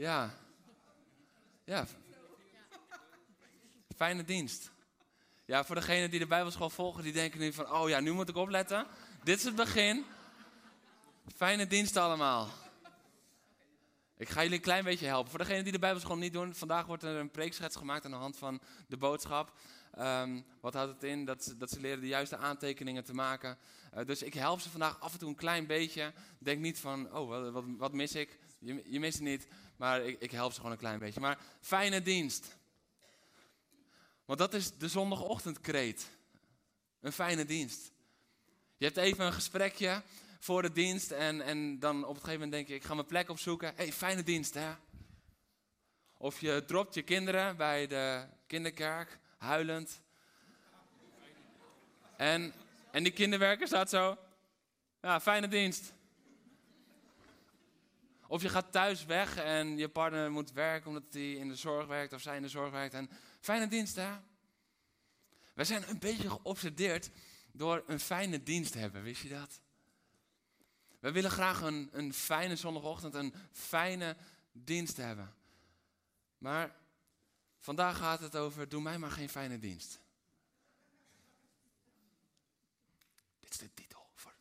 Ja. 0.00 0.30
Ja. 1.64 1.86
Fijne 3.96 4.24
dienst. 4.24 4.70
Ja, 5.44 5.64
voor 5.64 5.74
degenen 5.74 6.10
die 6.10 6.18
de 6.18 6.26
Bijbelschool 6.26 6.70
volgen, 6.70 7.02
die 7.02 7.12
denken 7.12 7.40
nu 7.40 7.52
van, 7.52 7.72
oh 7.72 7.88
ja, 7.88 8.00
nu 8.00 8.12
moet 8.12 8.28
ik 8.28 8.36
opletten. 8.36 8.86
Dit 9.24 9.38
is 9.38 9.44
het 9.44 9.54
begin. 9.54 10.04
Fijne 11.36 11.66
dienst 11.66 11.96
allemaal. 11.96 12.48
Ik 14.16 14.28
ga 14.28 14.42
jullie 14.42 14.56
een 14.56 14.62
klein 14.62 14.84
beetje 14.84 15.06
helpen. 15.06 15.30
Voor 15.30 15.38
degenen 15.38 15.62
die 15.62 15.72
de 15.72 15.78
Bijbelschool 15.78 16.16
niet 16.16 16.32
doen, 16.32 16.54
vandaag 16.54 16.86
wordt 16.86 17.02
er 17.02 17.16
een 17.16 17.30
preekschets 17.30 17.76
gemaakt 17.76 18.04
aan 18.04 18.10
de 18.10 18.16
hand 18.16 18.36
van 18.36 18.60
de 18.88 18.96
boodschap. 18.96 19.52
Ehm, 19.94 20.40
wat 20.60 20.74
houdt 20.74 20.92
het 20.92 21.02
in? 21.02 21.24
Dat, 21.24 21.44
ze- 21.44 21.56
dat 21.56 21.70
ze 21.70 21.80
leren 21.80 22.00
de 22.00 22.06
juiste 22.06 22.36
aantekeningen 22.36 23.04
te 23.04 23.14
maken. 23.14 23.58
Eh, 23.92 24.04
dus 24.06 24.22
ik 24.22 24.34
help 24.34 24.60
ze 24.60 24.70
vandaag 24.70 25.00
af 25.00 25.12
en 25.12 25.18
toe 25.18 25.28
een 25.28 25.34
klein 25.34 25.66
beetje. 25.66 26.12
Denk 26.38 26.60
niet 26.60 26.78
van, 26.78 27.12
oh, 27.16 27.28
wat, 27.28 27.50
wat, 27.52 27.64
wat 27.76 27.92
mis 27.92 28.14
ik? 28.14 28.38
Je, 28.58 28.82
je 28.86 29.00
mist 29.00 29.14
het 29.18 29.22
niet, 29.28 29.46
maar 29.80 30.04
ik, 30.04 30.20
ik 30.20 30.30
help 30.30 30.50
ze 30.50 30.56
gewoon 30.56 30.72
een 30.72 30.78
klein 30.78 30.98
beetje. 30.98 31.20
Maar 31.20 31.38
fijne 31.60 32.02
dienst. 32.02 32.56
Want 34.24 34.38
dat 34.38 34.54
is 34.54 34.76
de 34.76 34.88
zondagochtendkreet. 34.88 36.10
Een 37.00 37.12
fijne 37.12 37.44
dienst. 37.44 37.92
Je 38.76 38.84
hebt 38.84 38.96
even 38.96 39.26
een 39.26 39.32
gesprekje 39.32 40.02
voor 40.38 40.62
de 40.62 40.72
dienst 40.72 41.10
en, 41.10 41.40
en 41.40 41.78
dan 41.78 42.04
op 42.04 42.08
een 42.08 42.14
gegeven 42.14 42.32
moment 42.32 42.52
denk 42.52 42.68
je, 42.68 42.74
ik 42.74 42.84
ga 42.84 42.94
mijn 42.94 43.06
plek 43.06 43.28
opzoeken. 43.28 43.68
Hé, 43.68 43.74
hey, 43.74 43.92
fijne 43.92 44.22
dienst 44.22 44.54
hè. 44.54 44.72
Of 46.16 46.40
je 46.40 46.64
dropt 46.66 46.94
je 46.94 47.02
kinderen 47.02 47.56
bij 47.56 47.86
de 47.86 48.26
kinderkerk, 48.46 49.18
huilend. 49.38 50.00
En, 52.16 52.52
en 52.90 53.02
die 53.02 53.12
kinderwerker 53.12 53.66
staat 53.66 53.90
zo, 53.90 54.18
ja, 55.00 55.20
fijne 55.20 55.48
dienst. 55.48 55.92
Of 58.30 58.42
je 58.42 58.48
gaat 58.48 58.72
thuis 58.72 59.04
weg 59.04 59.36
en 59.36 59.78
je 59.78 59.88
partner 59.88 60.30
moet 60.30 60.52
werken 60.52 60.88
omdat 60.88 61.04
hij 61.10 61.32
in 61.32 61.48
de 61.48 61.56
zorg 61.56 61.86
werkt 61.86 62.12
of 62.12 62.20
zij 62.20 62.36
in 62.36 62.42
de 62.42 62.48
zorg 62.48 62.70
werkt. 62.70 62.94
En 62.94 63.10
fijne 63.40 63.68
dienst 63.68 63.96
hè. 63.96 64.10
Wij 65.54 65.64
zijn 65.64 65.88
een 65.88 65.98
beetje 65.98 66.30
geobsedeerd 66.30 67.10
door 67.52 67.82
een 67.86 68.00
fijne 68.00 68.42
dienst 68.42 68.72
te 68.72 68.78
hebben, 68.78 69.02
wist 69.02 69.22
je 69.22 69.28
dat? 69.28 69.60
We 71.00 71.12
willen 71.12 71.30
graag 71.30 71.60
een, 71.60 71.88
een 71.92 72.14
fijne 72.14 72.56
zondagochtend, 72.56 73.14
een 73.14 73.34
fijne 73.52 74.16
dienst 74.52 74.96
hebben. 74.96 75.34
Maar 76.38 76.76
vandaag 77.58 77.98
gaat 77.98 78.20
het 78.20 78.36
over, 78.36 78.68
doe 78.68 78.82
mij 78.82 78.98
maar 78.98 79.10
geen 79.10 79.28
fijne 79.28 79.58
dienst. 79.58 80.00
Dit 83.40 83.50
is 83.50 83.58
de 83.58 83.74
titel. 83.74 84.10
Voor... 84.14 84.32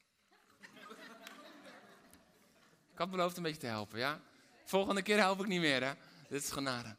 Ik 2.89 2.89
had 3.00 3.12
beloofd 3.12 3.38
een 3.38 3.44
beetje 3.44 3.60
te 3.60 3.68
helpen, 3.68 4.00
ja? 4.00 4.22
Volgende 4.66 5.02
keer 5.02 5.18
help 5.18 5.40
ik 5.40 5.48
niet 5.48 5.60
meer, 5.60 5.84
hè? 5.84 5.94
Dit 6.30 6.44
is 6.44 6.52
genade. 6.52 6.96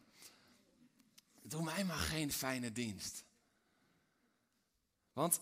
Doe 1.42 1.62
mij 1.62 1.84
maar 1.84 1.96
geen 1.96 2.32
fijne 2.32 2.72
dienst. 2.72 3.24
Want 5.12 5.40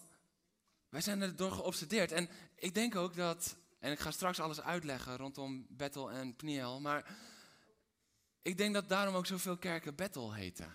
wij 0.89 1.01
zijn 1.01 1.23
er 1.23 1.37
door 1.37 1.53
geobsedeerd. 1.53 2.13
En 2.13 2.29
ik 2.55 2.75
denk 2.75 2.97
ook 2.97 3.17
dat, 3.17 3.57
en 3.79 3.93
ik 3.93 3.99
ga 3.99 4.11
straks 4.11 4.41
alles 4.41 4.61
uitleggen 4.61 5.17
rondom 5.17 5.67
Bethel 5.69 6.11
en 6.11 6.37
Pniel, 6.37 6.81
maar 6.81 7.17
ik 8.43 8.57
denk 8.57 8.75
dat 8.75 8.89
daarom 8.89 9.15
ook 9.15 9.27
zoveel 9.27 9.57
kerken 9.57 9.95
Bethel 9.95 10.35
heten. 10.35 10.75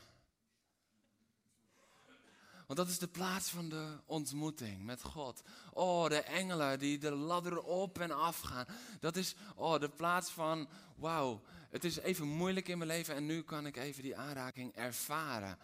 Want 2.74 2.86
dat 2.86 2.96
is 2.96 3.02
de 3.02 3.20
plaats 3.20 3.50
van 3.50 3.70
de 3.70 3.98
ontmoeting 4.06 4.86
met 4.86 5.02
God. 5.02 5.42
Oh, 5.74 6.10
de 6.10 6.22
engelen 6.22 6.80
die 6.80 6.98
de 6.98 7.12
ladder 7.12 7.62
op 7.62 8.00
en 8.00 8.12
af 8.12 8.40
gaan. 8.40 8.66
Dat 9.00 9.16
is 9.16 9.36
oh, 9.56 9.80
de 9.80 9.90
plaats 9.90 10.32
van, 10.32 10.68
wauw, 10.96 11.42
het 11.70 11.84
is 11.84 11.98
even 11.98 12.28
moeilijk 12.28 12.68
in 12.68 12.78
mijn 12.78 12.90
leven 12.90 13.16
en 13.16 13.26
nu 13.26 13.42
kan 13.42 13.66
ik 13.66 13.78
even 13.78 14.04
die 14.04 14.18
aanraking 14.18 14.76
ervaren. 14.76 15.58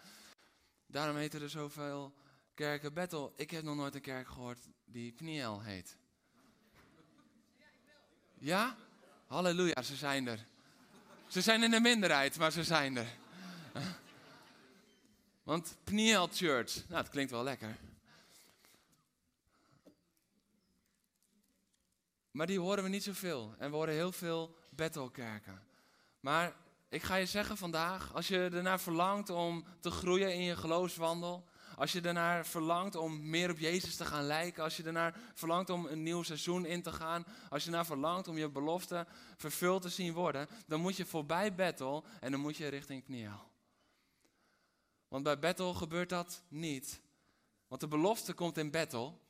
Daarom 0.86 1.16
heten 1.16 1.42
er 1.42 1.50
zoveel 1.50 2.14
kerken 2.54 2.94
Bethel. 2.94 3.32
Ik 3.36 3.50
heb 3.50 3.62
nog 3.62 3.76
nooit 3.76 3.94
een 3.94 4.00
kerk 4.00 4.28
gehoord 4.28 4.68
die 4.84 5.12
Pniel 5.12 5.60
heet. 5.60 5.96
Ja? 8.38 8.76
Halleluja, 9.26 9.82
ze 9.82 9.96
zijn 9.96 10.26
er. 10.26 10.46
Ze 11.26 11.40
zijn 11.40 11.62
in 11.62 11.70
de 11.70 11.80
minderheid, 11.80 12.38
maar 12.38 12.52
ze 12.52 12.64
zijn 12.64 12.96
er. 12.96 13.08
Want 15.42 15.76
Pniel 15.84 16.28
Church, 16.32 16.88
nou, 16.88 17.00
het 17.02 17.10
klinkt 17.10 17.30
wel 17.30 17.42
lekker. 17.42 17.76
Maar 22.30 22.46
die 22.46 22.60
horen 22.60 22.82
we 22.82 22.88
niet 22.88 23.02
zoveel. 23.02 23.54
En 23.58 23.70
we 23.70 23.76
horen 23.76 23.94
heel 23.94 24.12
veel 24.12 24.56
Bethelkerken. 24.70 25.62
Maar 26.20 26.56
ik 26.88 27.02
ga 27.02 27.14
je 27.14 27.26
zeggen 27.26 27.56
vandaag, 27.56 28.14
als 28.14 28.28
je 28.28 28.48
ernaar 28.52 28.80
verlangt 28.80 29.30
om 29.30 29.64
te 29.80 29.90
groeien 29.90 30.34
in 30.34 30.42
je 30.42 30.56
geloofswandel, 30.56 31.48
als 31.76 31.92
je 31.92 32.00
ernaar 32.00 32.46
verlangt 32.46 32.94
om 32.94 33.30
meer 33.30 33.50
op 33.50 33.58
Jezus 33.58 33.96
te 33.96 34.04
gaan 34.04 34.24
lijken, 34.24 34.62
als 34.62 34.76
je 34.76 34.82
ernaar 34.82 35.14
verlangt 35.34 35.70
om 35.70 35.86
een 35.86 36.02
nieuw 36.02 36.22
seizoen 36.22 36.66
in 36.66 36.82
te 36.82 36.92
gaan, 36.92 37.24
als 37.48 37.62
je 37.64 37.70
ernaar 37.70 37.86
verlangt 37.86 38.28
om 38.28 38.38
je 38.38 38.48
belofte 38.48 39.06
vervuld 39.36 39.82
te 39.82 39.88
zien 39.88 40.12
worden, 40.12 40.48
dan 40.66 40.80
moet 40.80 40.96
je 40.96 41.06
voorbij 41.06 41.54
Bethel 41.54 42.04
en 42.20 42.30
dan 42.30 42.40
moet 42.40 42.56
je 42.56 42.68
richting 42.68 43.04
Pniel. 43.04 43.49
Want 45.10 45.24
bij 45.24 45.38
Bethel 45.38 45.74
gebeurt 45.74 46.08
dat 46.08 46.42
niet. 46.48 47.00
Want 47.68 47.80
de 47.80 47.88
belofte 47.88 48.32
komt 48.32 48.58
in 48.58 48.70
Bethel, 48.70 49.20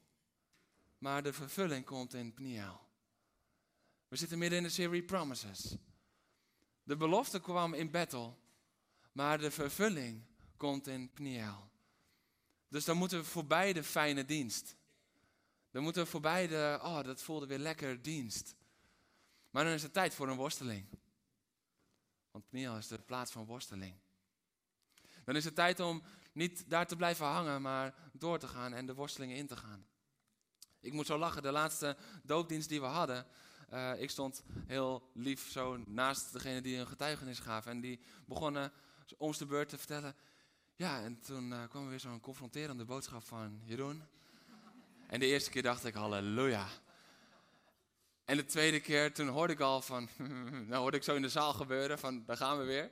maar 0.99 1.23
de 1.23 1.33
vervulling 1.33 1.85
komt 1.85 2.15
in 2.15 2.35
Pniel. 2.35 2.81
We 4.09 4.17
zitten 4.17 4.39
midden 4.39 4.59
in 4.59 4.65
de 4.65 4.71
serie 4.71 5.03
Promises. 5.03 5.77
De 6.83 6.97
belofte 6.97 7.41
kwam 7.41 7.75
in 7.75 7.91
Bethel, 7.91 8.39
maar 9.13 9.39
de 9.39 9.51
vervulling 9.51 10.25
komt 10.57 10.87
in 10.87 11.11
Pniel. 11.13 11.71
Dus 12.69 12.85
dan 12.85 12.97
moeten 12.97 13.19
we 13.19 13.25
voorbij 13.25 13.73
de 13.73 13.85
fijne 13.85 14.25
dienst. 14.25 14.77
Dan 15.71 15.83
moeten 15.83 16.03
we 16.03 16.09
voorbij 16.09 16.47
de, 16.47 16.79
oh 16.83 17.03
dat 17.03 17.23
voelde 17.23 17.47
weer 17.47 17.59
lekker 17.59 18.03
dienst. 18.03 18.55
Maar 19.51 19.65
dan 19.65 19.73
is 19.73 19.83
het 19.83 19.93
tijd 19.93 20.15
voor 20.15 20.29
een 20.29 20.37
worsteling. 20.37 20.87
Want 22.31 22.49
Pniel 22.49 22.77
is 22.77 22.87
de 22.87 22.99
plaats 22.99 23.33
van 23.33 23.45
worsteling. 23.45 23.95
Dan 25.31 25.39
is 25.39 25.45
het 25.45 25.55
tijd 25.55 25.81
om 25.81 26.03
niet 26.33 26.65
daar 26.71 26.87
te 26.87 26.97
blijven 26.97 27.27
hangen, 27.27 27.63
maar 27.63 27.95
door 28.13 28.39
te 28.39 28.49
gaan 28.49 28.73
en 28.73 28.87
de 28.87 28.95
worstelingen 28.95 29.37
in 29.37 29.47
te 29.47 29.57
gaan. 29.57 29.87
Ik 30.81 30.93
moet 30.93 31.07
zo 31.07 31.19
lachen, 31.19 31.43
de 31.43 31.51
laatste 31.51 31.97
doopdienst 32.23 32.69
die 32.69 32.81
we 32.81 32.87
hadden. 32.87 33.27
eh, 33.69 33.93
ik 34.01 34.11
stond 34.11 34.43
heel 34.67 35.11
lief 35.15 35.51
zo 35.51 35.77
naast 35.87 36.33
degene 36.33 36.61
die 36.61 36.77
een 36.77 36.87
getuigenis 36.87 37.39
gaven. 37.39 37.71
En 37.71 37.81
die 37.81 38.01
begonnen 38.27 38.73
ons 39.17 39.39
de 39.39 39.47
beurt 39.47 39.69
te 39.69 39.79
vertellen. 39.79 40.15
Ja, 40.77 41.03
en 41.03 41.21
toen 41.21 41.53
eh, 41.53 41.69
kwam 41.69 41.83
er 41.83 41.91
weer 41.91 42.01
zo'n 42.01 42.21
confronterende 42.21 42.85
boodschap 42.85 43.25
van 43.25 43.61
Jeroen. 43.65 44.03
En 45.07 45.21
de 45.21 45.27
eerste 45.27 45.51
keer 45.51 45.63
dacht 45.63 45.85
ik, 45.85 45.95
halleluja. 45.95 46.67
En 48.25 48.37
de 48.37 48.45
tweede 48.45 48.81
keer, 48.81 49.15
toen 49.15 49.29
hoorde 49.29 49.53
ik 49.53 49.61
al 49.61 49.83
van, 49.83 50.09
nou 50.69 50.81
hoorde 50.81 50.97
ik 50.97 51.03
zo 51.03 51.15
in 51.15 51.23
de 51.23 51.29
zaal 51.29 51.53
gebeuren, 51.53 51.99
van 51.99 52.25
daar 52.27 52.37
gaan 52.37 52.59
we 52.59 52.65
weer. 52.65 52.91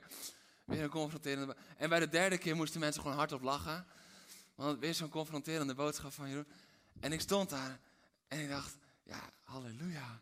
Weer 0.69 0.83
een 0.83 0.89
confronterende 0.89 1.55
En 1.77 1.89
bij 1.89 1.99
de 1.99 2.09
derde 2.09 2.37
keer 2.37 2.55
moesten 2.55 2.79
mensen 2.79 3.01
gewoon 3.01 3.17
hardop 3.17 3.41
lachen. 3.41 3.85
Want 4.55 4.79
weer 4.79 4.93
zo'n 4.93 5.09
confronterende 5.09 5.73
boodschap 5.73 6.13
van 6.13 6.29
Jeroen. 6.29 6.47
En 6.99 7.11
ik 7.11 7.21
stond 7.21 7.49
daar 7.49 7.79
en 8.27 8.39
ik 8.39 8.49
dacht, 8.49 8.77
ja, 9.03 9.29
halleluja. 9.43 10.21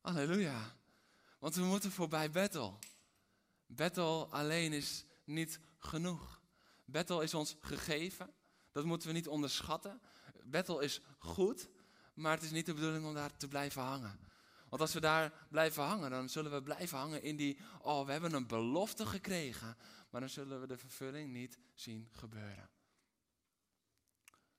Halleluja. 0.00 0.76
Want 1.38 1.54
we 1.54 1.62
moeten 1.62 1.92
voorbij 1.92 2.30
Bethel. 2.30 2.78
Bethel 3.66 4.28
alleen 4.30 4.72
is 4.72 5.04
niet 5.24 5.60
genoeg. 5.78 6.40
Bethel 6.84 7.20
is 7.20 7.34
ons 7.34 7.56
gegeven. 7.60 8.32
Dat 8.72 8.84
moeten 8.84 9.08
we 9.08 9.14
niet 9.14 9.28
onderschatten. 9.28 10.00
Bethel 10.44 10.80
is 10.80 11.00
goed, 11.18 11.68
maar 12.14 12.32
het 12.32 12.42
is 12.42 12.50
niet 12.50 12.66
de 12.66 12.74
bedoeling 12.74 13.04
om 13.04 13.14
daar 13.14 13.36
te 13.36 13.48
blijven 13.48 13.82
hangen. 13.82 14.18
Want 14.68 14.82
als 14.82 14.92
we 14.92 15.00
daar 15.00 15.46
blijven 15.50 15.82
hangen, 15.82 16.10
dan 16.10 16.28
zullen 16.28 16.52
we 16.52 16.62
blijven 16.62 16.98
hangen 16.98 17.22
in 17.22 17.36
die, 17.36 17.58
oh, 17.80 18.06
we 18.06 18.12
hebben 18.12 18.32
een 18.32 18.46
belofte 18.46 19.06
gekregen, 19.06 19.76
maar 20.10 20.20
dan 20.20 20.30
zullen 20.30 20.60
we 20.60 20.66
de 20.66 20.78
vervulling 20.78 21.32
niet 21.32 21.58
zien 21.74 22.08
gebeuren. 22.12 22.70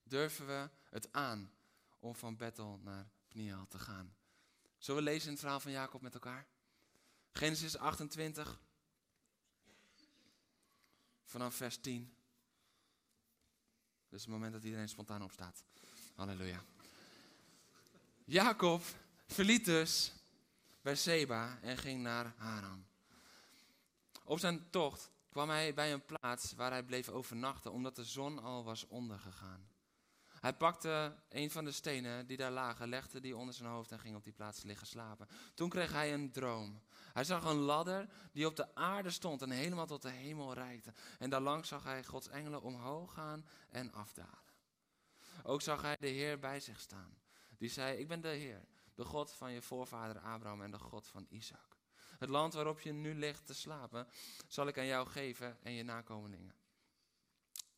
Durven 0.04 0.48
we 0.48 0.70
het 0.90 1.14
aan 1.14 1.52
om 2.00 2.16
van 2.16 2.38
Bethel 2.38 2.80
naar 2.84 3.10
Pniel 3.28 3.68
te 3.68 3.80
gaan? 3.80 4.16
Zullen 4.78 5.04
we 5.04 5.10
lezen 5.10 5.26
in 5.26 5.32
het 5.32 5.40
verhaal 5.40 5.60
van 5.60 5.72
Jacob 5.72 6.02
met 6.02 6.14
elkaar? 6.14 6.48
Genesis 7.32 7.78
28, 7.78 8.60
vanaf 11.24 11.56
vers 11.56 11.78
10. 11.78 12.14
Dus 14.10 14.22
het 14.22 14.30
moment 14.30 14.54
dat 14.54 14.64
iedereen 14.64 14.90
spontaan 14.90 15.24
opstaat. 15.24 15.64
Halleluja. 16.16 16.64
Jacob 18.26 18.84
verliet 19.34 19.66
dus 19.66 20.14
Berseba 20.82 21.60
en 21.62 21.78
ging 21.78 22.02
naar 22.02 22.34
Haran. 22.38 22.86
Op 24.24 24.40
zijn 24.40 24.70
tocht 24.70 25.12
kwam 25.30 25.50
hij 25.50 25.74
bij 25.74 25.94
een 25.94 26.06
plaats 26.06 26.54
waar 26.54 26.72
hij 26.72 26.84
bleef 26.84 27.10
overnachten, 27.10 27.72
omdat 27.72 27.96
de 27.96 28.04
zon 28.04 28.40
al 28.40 28.64
was 28.64 28.88
ondergegaan. 28.88 29.68
Hij 30.40 30.54
pakte 30.54 31.16
een 31.30 31.52
van 31.52 31.66
de 31.66 31.72
stenen 31.72 32.28
die 32.28 32.38
daar 32.38 32.52
lagen, 32.52 32.90
legde 32.90 33.20
die 33.20 33.38
onder 33.38 33.54
zijn 33.54 33.70
hoofd 33.70 33.92
en 33.92 34.00
ging 34.00 34.16
op 34.16 34.24
die 34.24 34.34
plaats 34.34 34.64
liggen 34.64 34.88
slapen. 34.88 35.28
Toen 35.54 35.70
kreeg 35.70 35.92
hij 35.92 36.14
een 36.14 36.32
droom. 36.32 36.82
Hij 37.14 37.24
zag 37.24 37.44
een 37.44 37.56
ladder 37.56 38.10
die 38.32 38.46
op 38.46 38.56
de 38.56 38.76
aarde 38.76 39.10
stond 39.10 39.42
en 39.42 39.50
helemaal 39.50 39.86
tot 39.86 40.02
de 40.02 40.10
hemel 40.10 40.54
reikte. 40.54 40.94
En 41.20 41.30
daarlangs 41.30 41.68
zag 41.68 41.84
hij 41.84 42.04
Gods 42.04 42.28
engelen 42.28 42.62
omhoog 42.62 43.14
gaan 43.14 43.46
en 43.70 43.94
afdalen. 43.94 44.48
Ook 45.44 45.62
zag 45.62 45.82
hij 45.82 45.98
de 46.00 46.08
Heer 46.08 46.40
bij 46.40 46.60
zich 46.60 46.80
staan. 46.80 47.18
Die 47.58 47.70
zei, 47.70 47.98
ik 47.98 48.08
ben 48.08 48.22
de 48.22 48.28
Heer, 48.28 48.66
de 49.00 49.06
God 49.06 49.32
van 49.32 49.52
je 49.52 49.62
voorvader 49.62 50.20
Abraham 50.20 50.62
en 50.62 50.72
de 50.72 50.80
God 50.80 51.08
van 51.08 51.26
Isaac. 51.30 51.78
Het 52.18 52.30
land 52.30 52.54
waarop 52.54 52.80
je 52.80 52.92
nu 52.92 53.16
ligt 53.16 53.46
te 53.46 53.54
slapen, 53.54 54.08
zal 54.48 54.68
ik 54.68 54.78
aan 54.78 54.86
jou 54.86 55.08
geven 55.08 55.58
en 55.64 55.72
je 55.72 55.84
nakomelingen. 55.84 56.56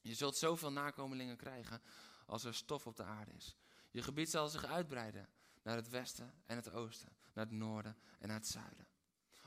Je 0.02 0.14
zult 0.14 0.38
zoveel 0.38 0.72
nakomelingen 0.72 1.38
krijgen 1.38 1.82
als 2.26 2.44
er 2.44 2.56
stof 2.56 2.88
op 2.88 2.96
de 2.96 3.04
aarde 3.04 3.32
is. 3.32 3.56
Je 3.92 4.02
gebied 4.02 4.30
zal 4.30 4.48
zich 4.48 4.66
uitbreiden 4.66 5.30
naar 5.64 5.76
het 5.76 5.90
westen 5.90 6.34
en 6.46 6.56
het 6.56 6.72
oosten, 6.72 7.16
naar 7.34 7.46
het 7.46 7.54
noorden 7.54 7.98
en 8.20 8.28
naar 8.28 8.38
het 8.38 8.48
zuiden. 8.48 8.88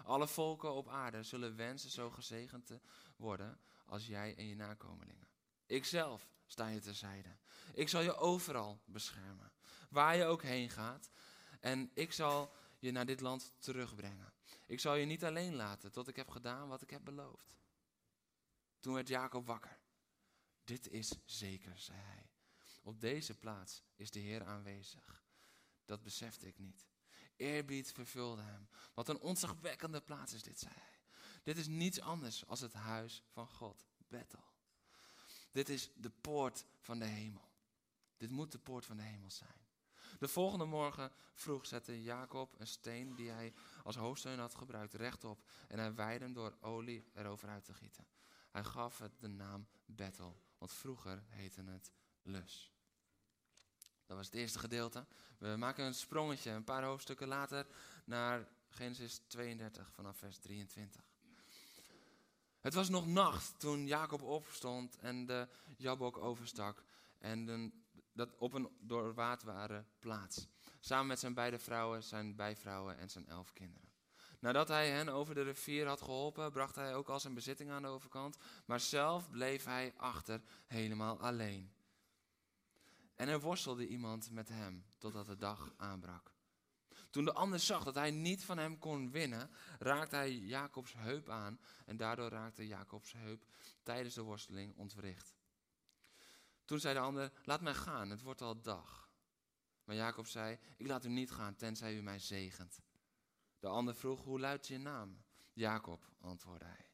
Alle 0.04 0.28
volken 0.28 0.72
op 0.72 0.88
aarde 0.88 1.22
zullen 1.22 1.56
wensen 1.56 1.90
zo 1.90 2.10
gezegend 2.10 2.66
te 2.66 2.80
worden 3.16 3.60
als 3.86 4.06
jij 4.06 4.36
en 4.36 4.46
je 4.46 4.56
nakomelingen. 4.56 5.28
Ikzelf 5.66 6.28
sta 6.46 6.68
je 6.68 6.80
terzijde. 6.80 7.36
Ik 7.72 7.88
zal 7.88 8.00
je 8.00 8.16
overal 8.16 8.80
beschermen, 8.84 9.52
waar 9.90 10.16
je 10.16 10.24
ook 10.24 10.42
heen 10.42 10.70
gaat. 10.70 11.10
En 11.64 11.90
ik 11.94 12.12
zal 12.12 12.52
je 12.78 12.90
naar 12.90 13.06
dit 13.06 13.20
land 13.20 13.52
terugbrengen. 13.58 14.32
Ik 14.66 14.80
zal 14.80 14.94
je 14.94 15.06
niet 15.06 15.24
alleen 15.24 15.54
laten 15.54 15.92
tot 15.92 16.08
ik 16.08 16.16
heb 16.16 16.30
gedaan 16.30 16.68
wat 16.68 16.82
ik 16.82 16.90
heb 16.90 17.04
beloofd. 17.04 17.58
Toen 18.80 18.94
werd 18.94 19.08
Jacob 19.08 19.46
wakker. 19.46 19.78
Dit 20.64 20.88
is 20.88 21.12
zeker, 21.24 21.78
zei 21.78 21.98
hij. 21.98 22.30
Op 22.82 23.00
deze 23.00 23.34
plaats 23.34 23.82
is 23.96 24.10
de 24.10 24.18
Heer 24.18 24.44
aanwezig. 24.44 25.24
Dat 25.84 26.02
besefte 26.02 26.46
ik 26.46 26.58
niet. 26.58 26.86
Eerbied 27.36 27.92
vervulde 27.92 28.42
hem. 28.42 28.68
Wat 28.94 29.08
een 29.08 29.20
ontzagwekkende 29.20 30.00
plaats 30.00 30.32
is 30.32 30.42
dit, 30.42 30.58
zei 30.58 30.74
hij. 30.74 31.00
Dit 31.42 31.56
is 31.56 31.66
niets 31.66 32.00
anders 32.00 32.46
als 32.46 32.60
het 32.60 32.72
huis 32.72 33.22
van 33.28 33.48
God, 33.48 33.86
Bethel. 34.08 34.44
Dit 35.50 35.68
is 35.68 35.90
de 35.94 36.10
poort 36.10 36.64
van 36.80 36.98
de 36.98 37.06
hemel. 37.06 37.50
Dit 38.16 38.30
moet 38.30 38.52
de 38.52 38.58
poort 38.58 38.86
van 38.86 38.96
de 38.96 39.02
hemel 39.02 39.30
zijn. 39.30 39.63
De 40.18 40.28
volgende 40.28 40.64
morgen 40.64 41.12
vroeg 41.34 41.66
zette 41.66 42.02
Jacob 42.02 42.54
een 42.58 42.66
steen 42.66 43.14
die 43.14 43.30
hij 43.30 43.52
als 43.82 43.96
hoofdsteun 43.96 44.38
had 44.38 44.54
gebruikt 44.54 44.94
rechtop 44.94 45.42
en 45.68 45.78
hij 45.78 45.94
wijde 45.94 46.24
hem 46.24 46.34
door 46.34 46.56
olie 46.60 47.04
erover 47.14 47.48
uit 47.48 47.64
te 47.64 47.74
gieten. 47.74 48.06
Hij 48.50 48.64
gaf 48.64 48.98
het 48.98 49.20
de 49.20 49.28
naam 49.28 49.66
Bethel, 49.86 50.40
want 50.58 50.72
vroeger 50.72 51.22
heette 51.28 51.62
het 51.64 51.92
Lus. 52.22 52.72
Dat 54.06 54.16
was 54.16 54.26
het 54.26 54.34
eerste 54.34 54.58
gedeelte. 54.58 55.06
We 55.38 55.56
maken 55.56 55.84
een 55.84 55.94
sprongetje 55.94 56.50
een 56.50 56.64
paar 56.64 56.84
hoofdstukken 56.84 57.28
later 57.28 57.66
naar 58.04 58.48
Genesis 58.68 59.20
32 59.26 59.90
vanaf 59.92 60.16
vers 60.16 60.38
23. 60.38 61.02
Het 62.60 62.74
was 62.74 62.88
nog 62.88 63.06
nacht 63.06 63.58
toen 63.58 63.86
Jacob 63.86 64.22
opstond 64.22 64.96
en 64.96 65.26
de 65.26 65.48
Jabok 65.76 66.16
overstak 66.16 66.84
en 67.18 67.46
dat 68.14 68.36
op 68.36 68.52
een 68.52 68.68
doorwaadbare 68.80 69.84
plaats. 69.98 70.48
Samen 70.80 71.06
met 71.06 71.18
zijn 71.18 71.34
beide 71.34 71.58
vrouwen, 71.58 72.02
zijn 72.02 72.36
bijvrouwen 72.36 72.98
en 72.98 73.10
zijn 73.10 73.26
elf 73.26 73.52
kinderen. 73.52 73.92
Nadat 74.38 74.68
hij 74.68 74.90
hen 74.90 75.08
over 75.08 75.34
de 75.34 75.42
rivier 75.42 75.86
had 75.86 76.02
geholpen, 76.02 76.52
bracht 76.52 76.74
hij 76.74 76.94
ook 76.94 77.08
al 77.08 77.20
zijn 77.20 77.34
bezitting 77.34 77.70
aan 77.70 77.82
de 77.82 77.88
overkant, 77.88 78.36
maar 78.66 78.80
zelf 78.80 79.30
bleef 79.30 79.64
hij 79.64 79.94
achter 79.96 80.42
helemaal 80.66 81.20
alleen. 81.20 81.72
En 83.14 83.28
er 83.28 83.40
worstelde 83.40 83.86
iemand 83.86 84.30
met 84.30 84.48
hem 84.48 84.84
totdat 84.98 85.26
de 85.26 85.36
dag 85.36 85.72
aanbrak. 85.76 86.32
Toen 87.10 87.24
de 87.24 87.32
ander 87.32 87.60
zag 87.60 87.84
dat 87.84 87.94
hij 87.94 88.10
niet 88.10 88.44
van 88.44 88.58
hem 88.58 88.78
kon 88.78 89.10
winnen, 89.10 89.50
raakte 89.78 90.16
hij 90.16 90.34
Jacobs 90.38 90.92
heup 90.92 91.28
aan 91.28 91.60
en 91.86 91.96
daardoor 91.96 92.28
raakte 92.28 92.66
Jacobs 92.66 93.12
heup 93.12 93.44
tijdens 93.82 94.14
de 94.14 94.22
worsteling 94.22 94.76
ontwricht. 94.76 95.34
Toen 96.64 96.80
zei 96.80 96.94
de 96.94 97.00
ander, 97.00 97.32
laat 97.44 97.60
mij 97.60 97.74
gaan, 97.74 98.10
het 98.10 98.22
wordt 98.22 98.40
al 98.40 98.60
dag. 98.60 99.10
Maar 99.84 99.96
Jacob 99.96 100.26
zei, 100.26 100.58
ik 100.76 100.86
laat 100.86 101.04
u 101.04 101.08
niet 101.08 101.30
gaan, 101.30 101.56
tenzij 101.56 101.96
u 101.96 102.02
mij 102.02 102.18
zegent. 102.18 102.80
De 103.58 103.68
ander 103.68 103.94
vroeg, 103.94 104.22
hoe 104.22 104.40
luidt 104.40 104.66
je 104.66 104.78
naam? 104.78 105.24
Jacob, 105.52 106.08
antwoordde 106.20 106.66
hij. 106.66 106.88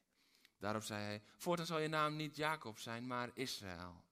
Daarop 0.57 0.83
zei 0.83 1.03
hij, 1.03 1.23
voortaan 1.37 1.65
zal 1.65 1.79
je 1.79 1.87
naam 1.87 2.15
niet 2.15 2.35
Jacob 2.35 2.79
zijn, 2.79 3.07
maar 3.07 3.31
Israël. 3.33 4.03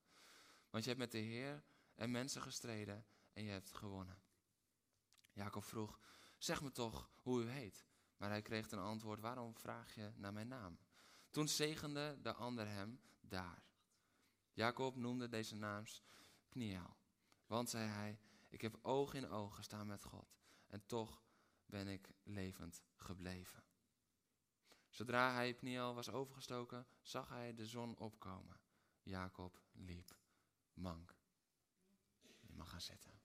Want 0.70 0.84
je 0.84 0.90
hebt 0.90 1.02
met 1.02 1.12
de 1.12 1.18
Heer 1.18 1.64
en 1.96 2.12
mensen 2.12 2.42
gestreden 2.42 3.06
en 3.34 3.44
je 3.44 3.52
hebt 3.52 3.72
gewonnen. 3.72 4.22
Jacob 5.32 5.64
vroeg, 5.64 6.00
zeg 6.38 6.62
me 6.62 6.72
toch 6.72 7.10
hoe 7.22 7.44
u 7.44 7.50
heet. 7.50 7.86
Maar 8.18 8.30
hij 8.30 8.42
kreeg 8.42 8.72
een 8.72 8.80
antwoord, 8.80 9.20
waarom 9.20 9.56
vraag 9.56 9.96
je 9.96 10.12
naar 10.16 10.34
mijn 10.34 10.48
naam? 10.48 10.80
Toen 11.30 11.48
zegende 11.48 12.18
de 12.22 12.34
ander 12.34 12.68
hem 12.68 13.02
daar. 13.22 13.69
Jacob 14.60 14.96
noemde 14.96 15.30
deze 15.30 15.56
naams 15.56 16.04
Pniel. 16.50 16.98
Want, 17.46 17.70
zei 17.70 17.88
hij, 17.88 18.20
ik 18.50 18.62
heb 18.62 18.80
oog 18.82 19.14
in 19.14 19.30
oog 19.30 19.56
gestaan 19.56 19.88
met 19.88 20.04
God. 20.04 20.38
En 20.68 20.86
toch 20.86 21.24
ben 21.66 21.88
ik 21.88 22.10
levend 22.24 22.84
gebleven. 22.96 23.64
Zodra 24.90 25.34
hij 25.34 25.54
Pniel 25.54 25.94
was 25.94 26.10
overgestoken, 26.10 26.88
zag 27.02 27.30
hij 27.30 27.54
de 27.54 27.66
zon 27.66 27.98
opkomen. 27.98 28.60
Jacob 29.04 29.62
liep 29.72 30.18
mank. 30.74 31.16
Je 32.40 32.54
mag 32.54 32.70
gaan 32.70 32.82
zitten. 32.82 33.19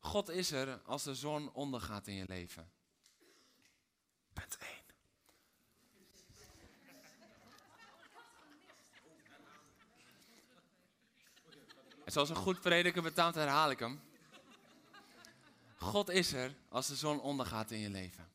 God 0.00 0.28
is 0.28 0.50
er 0.52 0.80
als 0.84 1.02
de 1.02 1.14
zon 1.14 1.52
ondergaat 1.52 2.06
in 2.06 2.14
je 2.14 2.24
leven. 2.28 2.70
Punt 4.32 4.56
1. 4.56 4.68
En 12.04 12.12
zoals 12.12 12.28
een 12.28 12.36
goed 12.36 12.60
prediker 12.60 13.02
betaamt, 13.02 13.34
herhaal 13.34 13.70
ik 13.70 13.78
hem. 13.78 14.00
God 15.76 16.08
is 16.08 16.32
er 16.32 16.54
als 16.68 16.86
de 16.86 16.96
zon 16.96 17.20
ondergaat 17.20 17.70
in 17.70 17.78
je 17.78 17.90
leven. 17.90 18.28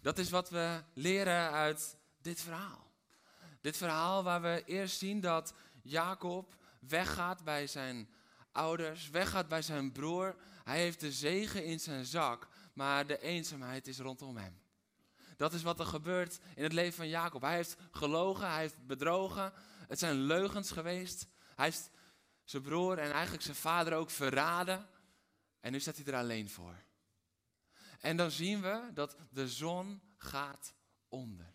Dat 0.00 0.18
is 0.18 0.30
wat 0.30 0.50
we 0.50 0.82
leren 0.92 1.50
uit 1.50 1.96
dit 2.22 2.40
verhaal. 2.40 2.92
Dit 3.60 3.76
verhaal 3.76 4.22
waar 4.22 4.42
we 4.42 4.62
eerst 4.66 4.98
zien 4.98 5.20
dat 5.20 5.54
Jacob 5.82 6.56
weggaat 6.78 7.44
bij 7.44 7.66
zijn 7.66 8.08
ouders, 8.54 9.10
weggaat 9.10 9.48
bij 9.48 9.62
zijn 9.62 9.92
broer. 9.92 10.36
Hij 10.64 10.78
heeft 10.78 11.00
de 11.00 11.12
zegen 11.12 11.64
in 11.64 11.80
zijn 11.80 12.04
zak, 12.04 12.48
maar 12.72 13.06
de 13.06 13.20
eenzaamheid 13.20 13.86
is 13.86 13.98
rondom 13.98 14.36
hem. 14.36 14.62
Dat 15.36 15.52
is 15.52 15.62
wat 15.62 15.80
er 15.80 15.86
gebeurt 15.86 16.38
in 16.54 16.62
het 16.62 16.72
leven 16.72 16.94
van 16.94 17.08
Jacob. 17.08 17.42
Hij 17.42 17.54
heeft 17.54 17.76
gelogen, 17.90 18.50
hij 18.50 18.60
heeft 18.60 18.86
bedrogen. 18.86 19.52
Het 19.88 19.98
zijn 19.98 20.14
leugens 20.14 20.70
geweest. 20.70 21.26
Hij 21.54 21.64
heeft 21.64 21.90
zijn 22.44 22.62
broer 22.62 22.98
en 22.98 23.12
eigenlijk 23.12 23.42
zijn 23.42 23.56
vader 23.56 23.94
ook 23.94 24.10
verraden. 24.10 24.88
En 25.60 25.72
nu 25.72 25.80
staat 25.80 25.96
hij 25.96 26.04
er 26.04 26.14
alleen 26.14 26.50
voor. 26.50 26.82
En 27.98 28.16
dan 28.16 28.30
zien 28.30 28.60
we 28.60 28.90
dat 28.94 29.16
de 29.30 29.48
zon 29.48 30.02
gaat 30.16 30.74
onder. 31.08 31.54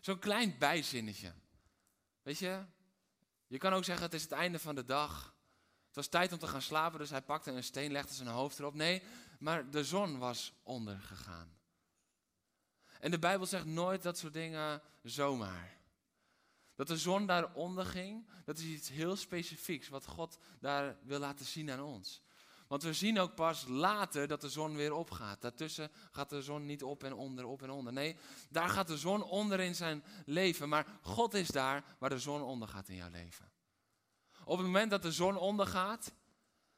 Zo'n 0.00 0.18
klein 0.18 0.58
bijzinnetje. 0.58 1.32
Weet 2.22 2.38
je, 2.38 2.64
je 3.46 3.58
kan 3.58 3.72
ook 3.72 3.84
zeggen 3.84 4.04
het 4.04 4.14
is 4.14 4.22
het 4.22 4.32
einde 4.32 4.58
van 4.58 4.74
de 4.74 4.84
dag. 4.84 5.36
Was 5.98 6.08
tijd 6.08 6.32
om 6.32 6.38
te 6.38 6.46
gaan 6.46 6.62
slapen, 6.62 6.98
dus 6.98 7.10
hij 7.10 7.22
pakte 7.22 7.50
een 7.50 7.64
steen, 7.64 7.92
legde 7.92 8.14
zijn 8.14 8.28
hoofd 8.28 8.58
erop. 8.58 8.74
Nee, 8.74 9.02
maar 9.38 9.70
de 9.70 9.84
zon 9.84 10.18
was 10.18 10.52
ondergegaan. 10.62 11.56
En 13.00 13.10
de 13.10 13.18
Bijbel 13.18 13.46
zegt 13.46 13.64
nooit 13.64 14.02
dat 14.02 14.18
soort 14.18 14.32
dingen 14.32 14.82
zomaar. 15.02 15.76
Dat 16.74 16.86
de 16.86 16.96
zon 16.96 17.26
daaronder 17.26 17.86
ging, 17.86 18.28
dat 18.44 18.58
is 18.58 18.64
iets 18.64 18.88
heel 18.88 19.16
specifieks 19.16 19.88
wat 19.88 20.06
God 20.06 20.38
daar 20.60 20.96
wil 21.02 21.18
laten 21.18 21.46
zien 21.46 21.70
aan 21.70 21.82
ons. 21.82 22.22
Want 22.66 22.82
we 22.82 22.92
zien 22.92 23.18
ook 23.18 23.34
pas 23.34 23.64
later 23.66 24.28
dat 24.28 24.40
de 24.40 24.50
zon 24.50 24.76
weer 24.76 24.92
opgaat. 24.92 25.40
Daartussen 25.40 25.90
gaat 26.10 26.30
de 26.30 26.42
zon 26.42 26.66
niet 26.66 26.82
op 26.82 27.04
en 27.04 27.12
onder, 27.12 27.44
op 27.44 27.62
en 27.62 27.70
onder. 27.70 27.92
Nee, 27.92 28.16
daar 28.48 28.68
gaat 28.68 28.88
de 28.88 28.98
zon 28.98 29.22
onder 29.22 29.60
in 29.60 29.74
zijn 29.74 30.04
leven. 30.26 30.68
Maar 30.68 30.86
God 31.02 31.34
is 31.34 31.48
daar 31.48 31.84
waar 31.98 32.10
de 32.10 32.18
zon 32.18 32.42
ondergaat 32.42 32.88
in 32.88 32.96
jouw 32.96 33.10
leven. 33.10 33.50
Op 34.48 34.56
het 34.56 34.66
moment 34.66 34.90
dat 34.90 35.02
de 35.02 35.12
zon 35.12 35.36
ondergaat, 35.36 36.12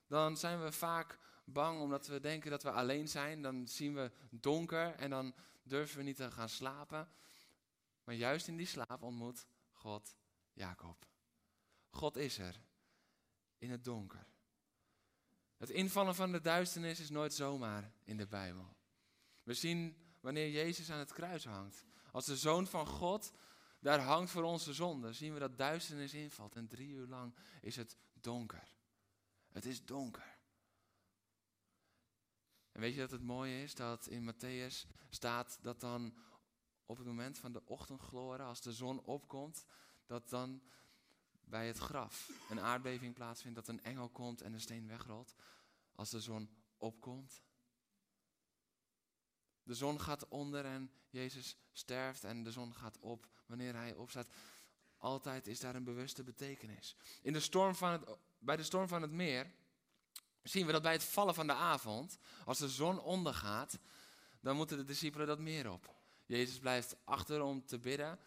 dan 0.07 0.37
zijn 0.37 0.62
we 0.62 0.73
vaak 0.73 1.19
bang 1.45 1.81
omdat 1.81 2.07
we 2.07 2.21
denken 2.21 2.50
dat 2.50 2.62
we 2.62 2.71
alleen 2.71 3.09
zijn. 3.09 3.43
Dan 3.43 3.69
zien 3.69 3.95
we 3.95 4.11
donker 4.31 4.95
en 4.95 5.11
dan 5.11 5.35
durven 5.62 5.97
we 5.97 6.03
niet 6.03 6.17
te 6.17 6.31
gaan 6.31 6.49
slapen. 6.49 7.09
Maar 8.05 8.15
juist 8.15 8.49
in 8.49 8.57
die 8.57 8.67
slaap 8.67 9.03
ontmoet 9.03 9.47
God 9.73 10.17
Jacob. 10.53 11.07
God 11.91 12.17
is 12.17 12.39
er 12.39 12.61
in 13.59 13.71
het 13.71 13.85
donker. 13.85 14.27
Het 15.57 15.71
invallen 15.71 16.15
van 16.15 16.33
de 16.33 16.41
duisternis 16.41 17.00
is 17.00 17.11
nooit 17.11 17.35
zomaar 17.35 17.93
in 18.05 18.17
de 18.17 18.27
Bijbel. 18.27 18.77
We 19.43 19.55
zien 19.55 19.97
wanneer 20.21 20.50
Jezus 20.50 20.91
aan 20.91 20.99
het 20.99 21.12
kruis 21.12 21.45
hangt. 21.45 21.85
Als 22.12 22.27
de 22.27 22.37
zoon 22.37 22.67
van 22.67 22.87
God 22.87 23.33
daar 23.80 24.00
hangt 24.00 24.30
voor 24.30 24.42
onze 24.42 24.72
zonde, 24.72 25.12
zien 25.12 25.32
we 25.32 25.38
dat 25.38 25.58
duisternis 25.58 26.14
invalt. 26.14 26.56
En 26.56 26.68
drie 26.68 26.88
uur 26.88 27.06
lang 27.06 27.34
is 27.60 27.76
het 27.76 27.96
donker. 28.12 28.68
Het 29.49 29.64
is 29.64 29.84
donker. 29.84 30.38
En 32.72 32.80
weet 32.80 32.94
je 32.94 33.00
dat 33.00 33.10
het 33.10 33.22
mooie 33.22 33.62
is? 33.62 33.75
Dat 33.75 34.06
in 34.06 34.32
Matthäus 34.32 34.87
staat 35.08 35.58
dat 35.62 35.80
dan 35.80 36.14
op 36.87 36.96
het 36.96 37.06
moment 37.06 37.38
van 37.38 37.52
de 37.52 37.62
ochtendgloren, 37.64 38.46
als 38.46 38.62
de 38.62 38.72
zon 38.72 39.00
opkomt, 39.04 39.64
dat 40.06 40.28
dan 40.28 40.62
bij 41.44 41.66
het 41.66 41.78
graf 41.78 42.30
een 42.50 42.60
aardbeving 42.60 43.14
plaatsvindt, 43.14 43.56
dat 43.56 43.68
een 43.68 43.82
engel 43.82 44.08
komt 44.08 44.42
en 44.42 44.52
de 44.52 44.58
steen 44.58 44.87
wegrolt. 44.87 45.34
Als 45.94 46.10
de 46.10 46.20
zon 46.20 46.50
opkomt. 46.76 47.42
De 49.71 49.77
zon 49.77 50.00
gaat 50.00 50.29
onder 50.29 50.65
en 50.65 50.91
Jezus 51.11 51.57
sterft 51.73 52.25
en 52.25 52.43
de 52.43 52.50
zon 52.50 52.75
gaat 52.75 52.99
op 53.00 53.27
wanneer 53.47 53.75
hij 53.75 53.95
opstaat. 53.95 54.29
Altijd 54.99 55.47
is 55.47 55.61
daar 55.61 55.75
een 55.75 55.85
bewuste 55.85 56.23
betekenis. 56.23 56.97
In 57.23 57.33
de 57.33 57.41
storm 57.41 57.75
van 57.75 57.91
het, 57.91 58.03
bij 58.39 58.57
de 58.57 58.62
storm 58.62 58.89
van 58.89 59.03
het 59.03 59.11
meer 59.11 59.50
zien 60.43 60.67
we 60.67 60.73
dat 60.73 60.83
bij 60.83 60.93
het 60.93 61.05
vallen 61.05 61.35
van 61.35 61.47
de 61.47 61.53
avond, 61.53 62.19
als 62.45 62.59
de 62.59 62.69
zon 62.69 63.00
ondergaat, 63.00 63.79
dan 64.41 64.57
moeten 64.57 64.77
de 64.77 64.85
discipelen 64.85 65.27
dat 65.27 65.39
meer 65.39 65.71
op. 65.71 65.95
Jezus 66.27 66.59
blijft 66.59 66.97
achter 67.05 67.43
om 67.43 67.67
te 67.67 67.79
bidden. 67.79 68.19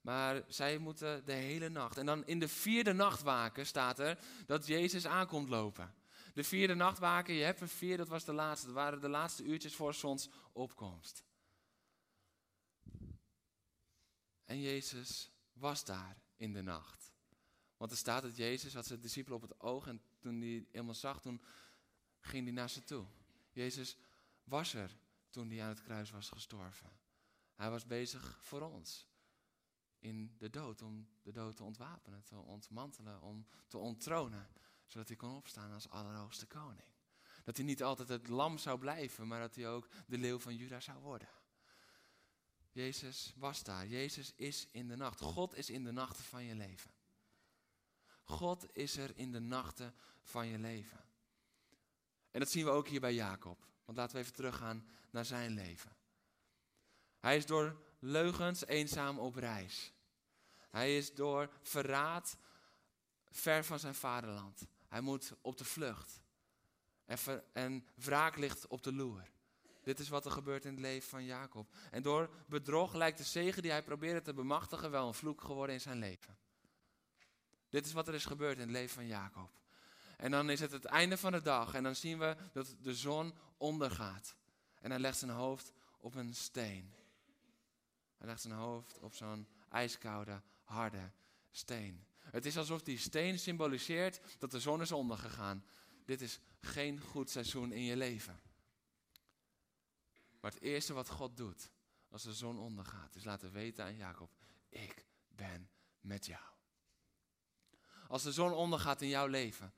Maar 0.00 0.42
zij 0.48 0.78
moeten 0.78 1.24
de 1.24 1.32
hele 1.32 1.68
nacht. 1.68 1.98
En 1.98 2.06
dan 2.06 2.26
in 2.26 2.38
de 2.38 2.48
vierde 2.48 2.92
nachtwaken 2.92 3.66
staat 3.66 3.98
er 3.98 4.18
dat 4.46 4.66
Jezus 4.66 5.06
aankomt 5.06 5.48
lopen. 5.48 5.94
De 6.36 6.44
vierde 6.44 6.74
nachtwaken, 6.74 7.34
je 7.34 7.44
hebt 7.44 7.60
een 7.60 7.68
vier, 7.68 7.96
dat 7.96 8.08
was 8.08 8.24
de 8.24 8.32
laatste. 8.32 8.66
Dat 8.66 8.74
waren 8.74 9.00
de 9.00 9.08
laatste 9.08 9.44
uurtjes 9.44 9.74
voor 9.74 9.94
zonsopkomst. 9.94 11.24
En 14.44 14.60
Jezus 14.60 15.30
was 15.52 15.84
daar 15.84 16.22
in 16.36 16.52
de 16.52 16.62
nacht. 16.62 17.12
Want 17.76 17.90
er 17.90 17.96
staat 17.96 18.22
dat 18.22 18.36
Jezus 18.36 18.74
had 18.74 18.86
zijn 18.86 19.00
discipelen 19.00 19.36
op 19.36 19.48
het 19.48 19.60
oog 19.60 19.86
en 19.86 20.02
toen 20.18 20.40
hij 20.40 20.66
helemaal 20.70 20.94
zag, 20.94 21.20
toen 21.20 21.42
ging 22.20 22.44
hij 22.44 22.52
naar 22.52 22.70
ze 22.70 22.84
toe. 22.84 23.06
Jezus 23.50 23.96
was 24.44 24.74
er 24.74 24.96
toen 25.30 25.50
hij 25.50 25.62
aan 25.62 25.68
het 25.68 25.82
kruis 25.82 26.10
was 26.10 26.28
gestorven. 26.28 26.90
Hij 27.54 27.70
was 27.70 27.86
bezig 27.86 28.38
voor 28.40 28.60
ons 28.60 29.08
in 29.98 30.34
de 30.38 30.50
dood, 30.50 30.82
om 30.82 31.08
de 31.22 31.32
dood 31.32 31.56
te 31.56 31.64
ontwapenen, 31.64 32.24
te 32.24 32.36
ontmantelen, 32.36 33.22
om 33.22 33.46
te 33.66 33.78
onttronen, 33.78 34.48
zodat 34.86 35.08
hij 35.08 35.16
kon 35.16 35.36
opstaan 35.36 35.72
als 35.72 35.88
allerhoogste 35.88 36.46
koning. 36.46 36.88
Dat 37.44 37.56
hij 37.56 37.64
niet 37.64 37.82
altijd 37.82 38.08
het 38.08 38.28
lam 38.28 38.58
zou 38.58 38.78
blijven, 38.78 39.26
maar 39.26 39.40
dat 39.40 39.54
hij 39.54 39.68
ook 39.68 39.88
de 40.06 40.18
leeuw 40.18 40.38
van 40.38 40.56
Juda 40.56 40.80
zou 40.80 40.98
worden. 40.98 41.28
Jezus 42.72 43.32
was 43.36 43.62
daar. 43.62 43.86
Jezus 43.86 44.32
is 44.36 44.68
in 44.70 44.88
de 44.88 44.96
nacht. 44.96 45.20
God 45.20 45.54
is 45.54 45.70
in 45.70 45.84
de 45.84 45.92
nachten 45.92 46.24
van 46.24 46.44
je 46.44 46.54
leven. 46.54 46.90
God 48.22 48.76
is 48.76 48.96
er 48.96 49.16
in 49.16 49.32
de 49.32 49.40
nachten 49.40 49.94
van 50.22 50.46
je 50.46 50.58
leven. 50.58 51.04
En 52.30 52.40
dat 52.40 52.50
zien 52.50 52.64
we 52.64 52.70
ook 52.70 52.88
hier 52.88 53.00
bij 53.00 53.14
Jacob. 53.14 53.66
Want 53.84 53.98
laten 53.98 54.16
we 54.16 54.22
even 54.22 54.34
teruggaan 54.34 54.88
naar 55.10 55.24
zijn 55.24 55.52
leven. 55.52 55.96
Hij 57.18 57.36
is 57.36 57.46
door 57.46 57.82
leugens 57.98 58.66
eenzaam 58.66 59.18
op 59.18 59.34
reis. 59.34 59.92
Hij 60.70 60.96
is 60.96 61.14
door 61.14 61.52
verraad 61.62 62.36
ver 63.30 63.64
van 63.64 63.78
zijn 63.78 63.94
vaderland. 63.94 64.66
Hij 64.88 65.00
moet 65.00 65.32
op 65.40 65.58
de 65.58 65.64
vlucht. 65.64 66.20
En, 67.04 67.18
en 67.52 67.86
wraak 67.94 68.36
ligt 68.36 68.66
op 68.66 68.82
de 68.82 68.92
loer. 68.92 69.30
Dit 69.82 69.98
is 69.98 70.08
wat 70.08 70.24
er 70.24 70.30
gebeurt 70.30 70.64
in 70.64 70.70
het 70.70 70.80
leven 70.80 71.08
van 71.08 71.24
Jacob. 71.24 71.74
En 71.90 72.02
door 72.02 72.30
bedrog 72.46 72.94
lijkt 72.94 73.18
de 73.18 73.24
zegen 73.24 73.62
die 73.62 73.70
hij 73.70 73.82
probeerde 73.82 74.22
te 74.22 74.34
bemachtigen 74.34 74.90
wel 74.90 75.08
een 75.08 75.14
vloek 75.14 75.40
geworden 75.40 75.74
in 75.74 75.80
zijn 75.80 75.98
leven. 75.98 76.36
Dit 77.68 77.86
is 77.86 77.92
wat 77.92 78.08
er 78.08 78.14
is 78.14 78.24
gebeurd 78.24 78.56
in 78.56 78.62
het 78.62 78.70
leven 78.70 78.94
van 78.94 79.06
Jacob. 79.06 79.50
En 80.16 80.30
dan 80.30 80.50
is 80.50 80.60
het 80.60 80.72
het 80.72 80.84
einde 80.84 81.16
van 81.16 81.32
de 81.32 81.42
dag 81.42 81.74
en 81.74 81.82
dan 81.82 81.94
zien 81.94 82.18
we 82.18 82.36
dat 82.52 82.76
de 82.80 82.94
zon 82.94 83.34
ondergaat. 83.56 84.34
En 84.80 84.90
hij 84.90 85.00
legt 85.00 85.18
zijn 85.18 85.30
hoofd 85.30 85.72
op 85.98 86.14
een 86.14 86.34
steen. 86.34 86.94
Hij 88.16 88.26
legt 88.26 88.40
zijn 88.40 88.54
hoofd 88.54 88.98
op 88.98 89.14
zo'n 89.14 89.48
ijskoude, 89.68 90.42
harde 90.64 91.10
steen. 91.50 92.06
Het 92.30 92.46
is 92.46 92.56
alsof 92.56 92.82
die 92.82 92.98
steen 92.98 93.38
symboliseert 93.38 94.20
dat 94.38 94.50
de 94.50 94.60
zon 94.60 94.80
is 94.80 94.92
ondergegaan. 94.92 95.64
Dit 96.04 96.20
is 96.20 96.38
geen 96.60 97.00
goed 97.00 97.30
seizoen 97.30 97.72
in 97.72 97.82
je 97.82 97.96
leven. 97.96 98.40
Maar 100.40 100.50
het 100.50 100.62
eerste 100.62 100.92
wat 100.92 101.08
God 101.08 101.36
doet 101.36 101.70
als 102.10 102.22
de 102.22 102.34
zon 102.34 102.58
ondergaat, 102.58 103.14
is 103.14 103.24
laten 103.24 103.52
weten 103.52 103.84
aan 103.84 103.96
Jacob: 103.96 104.30
Ik 104.68 105.04
ben 105.28 105.70
met 106.00 106.26
jou. 106.26 106.42
Als 108.08 108.22
de 108.22 108.32
zon 108.32 108.52
ondergaat 108.52 109.02
in 109.02 109.08
jouw 109.08 109.26
leven, 109.26 109.74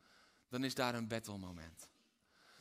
dan 0.48 0.64
is 0.64 0.74
daar 0.74 0.94
een 0.94 1.08
battle 1.08 1.38
moment. 1.38 1.88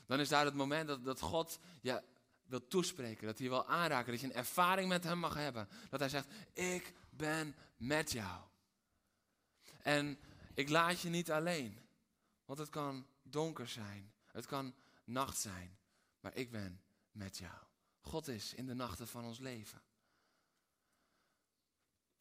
Dan 0.05 0.19
is 0.19 0.29
daar 0.29 0.45
het 0.45 0.53
moment 0.53 0.87
dat, 0.87 1.03
dat 1.03 1.19
God 1.19 1.59
je 1.81 2.03
wil 2.45 2.67
toespreken, 2.67 3.27
dat 3.27 3.39
hij 3.39 3.49
wil 3.49 3.67
aanraken, 3.67 4.11
dat 4.11 4.21
je 4.21 4.27
een 4.27 4.33
ervaring 4.33 4.89
met 4.89 5.03
hem 5.03 5.19
mag 5.19 5.33
hebben. 5.33 5.69
Dat 5.89 5.99
hij 5.99 6.09
zegt, 6.09 6.27
ik 6.53 6.93
ben 7.09 7.55
met 7.77 8.11
jou. 8.11 8.43
En 9.87 10.19
ik 10.53 10.69
laat 10.69 11.01
je 11.01 11.09
niet 11.09 11.31
alleen, 11.31 11.79
want 12.45 12.59
het 12.59 12.69
kan 12.69 13.07
donker 13.21 13.67
zijn, 13.67 14.13
het 14.31 14.45
kan 14.45 14.75
nacht 15.03 15.37
zijn, 15.37 15.77
maar 16.19 16.35
ik 16.35 16.51
ben 16.51 16.81
met 17.11 17.37
jou. 17.37 17.63
God 18.01 18.27
is 18.27 18.53
in 18.53 18.65
de 18.65 18.73
nachten 18.73 19.07
van 19.07 19.23
ons 19.25 19.39
leven. 19.39 19.81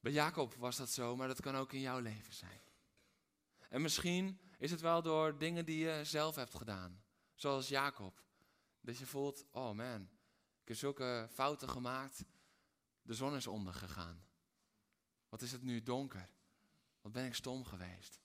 Bij 0.00 0.12
Jacob 0.12 0.54
was 0.54 0.76
dat 0.76 0.90
zo, 0.90 1.16
maar 1.16 1.28
dat 1.28 1.40
kan 1.40 1.56
ook 1.56 1.72
in 1.72 1.80
jouw 1.80 1.98
leven 1.98 2.32
zijn. 2.32 2.60
En 3.68 3.82
misschien 3.82 4.40
is 4.58 4.70
het 4.70 4.80
wel 4.80 5.02
door 5.02 5.38
dingen 5.38 5.64
die 5.64 5.78
je 5.78 6.04
zelf 6.04 6.34
hebt 6.34 6.54
gedaan. 6.54 7.04
Zoals 7.34 7.68
Jacob. 7.68 8.22
Dat 8.80 8.98
je 8.98 9.06
voelt, 9.06 9.44
oh 9.50 9.70
man, 9.70 10.02
ik 10.62 10.68
heb 10.68 10.76
zulke 10.76 11.28
fouten 11.32 11.68
gemaakt. 11.68 12.24
De 13.02 13.14
zon 13.14 13.36
is 13.36 13.46
ondergegaan. 13.46 14.26
Wat 15.28 15.42
is 15.42 15.52
het 15.52 15.62
nu 15.62 15.82
donker? 15.82 16.35
Wat 17.06 17.14
ben 17.14 17.24
ik 17.24 17.34
stom 17.34 17.64
geweest? 17.64 18.20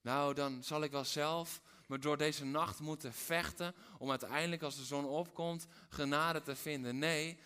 Nou, 0.00 0.34
dan 0.34 0.64
zal 0.64 0.82
ik 0.82 0.90
wel 0.90 1.04
zelf 1.04 1.60
me 1.86 1.98
door 1.98 2.16
deze 2.16 2.44
nacht 2.44 2.80
moeten 2.80 3.12
vechten 3.12 3.74
om 3.98 4.10
uiteindelijk 4.10 4.62
als 4.62 4.76
de 4.76 4.84
zon 4.84 5.04
opkomt 5.04 5.66
genade 5.88 6.42
te 6.42 6.56
vinden. 6.56 6.98
Nee, 6.98 7.38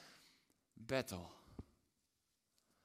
battle. 0.73 1.27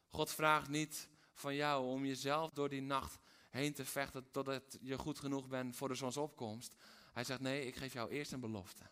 God 0.07 0.31
vraagt 0.31 0.69
niet 0.69 1.09
van 1.33 1.55
jou 1.55 1.85
om 1.85 2.05
jezelf 2.05 2.51
door 2.51 2.69
die 2.69 2.81
nacht 2.81 3.19
heen 3.49 3.73
te 3.73 3.85
vechten 3.85 4.31
totdat 4.31 4.77
je 4.81 4.97
goed 4.97 5.19
genoeg 5.19 5.47
bent 5.47 5.75
voor 5.75 5.87
de 5.87 5.95
zonsopkomst. 5.95 6.75
Hij 7.13 7.23
zegt 7.23 7.39
nee, 7.39 7.65
ik 7.65 7.75
geef 7.75 7.93
jou 7.93 8.09
eerst 8.09 8.31
een 8.31 8.39
belofte. 8.39 8.83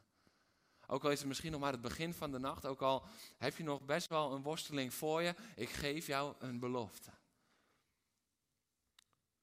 Ook 0.88 1.04
al 1.04 1.12
is 1.12 1.20
het 1.20 1.28
misschien 1.28 1.52
nog 1.52 1.62
maar 1.62 1.72
het 1.72 1.82
begin 1.82 2.14
van 2.14 2.32
de 2.32 2.40
nacht, 2.40 2.66
ook 2.66 2.82
al 2.82 3.06
heb 3.38 3.58
je 3.58 3.64
nog 3.64 3.82
best 3.82 4.10
wel 4.10 4.32
een 4.32 4.44
worsteling 4.44 4.94
voor 4.94 5.22
je, 5.22 5.36
ik 5.56 5.70
geef 5.70 6.08
jou 6.08 6.36
een 6.40 6.60
belofte. 6.60 7.12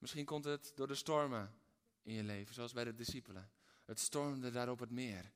Misschien 0.01 0.25
komt 0.25 0.45
het 0.45 0.73
door 0.75 0.87
de 0.87 0.95
stormen 0.95 1.55
in 2.03 2.15
je 2.15 2.23
leven, 2.23 2.55
zoals 2.55 2.73
bij 2.73 2.85
de 2.85 2.95
discipelen. 2.95 3.51
Het 3.85 4.01
stormde 4.01 4.51
daar 4.51 4.69
op 4.69 4.79
het 4.79 4.91
meer. 4.91 5.33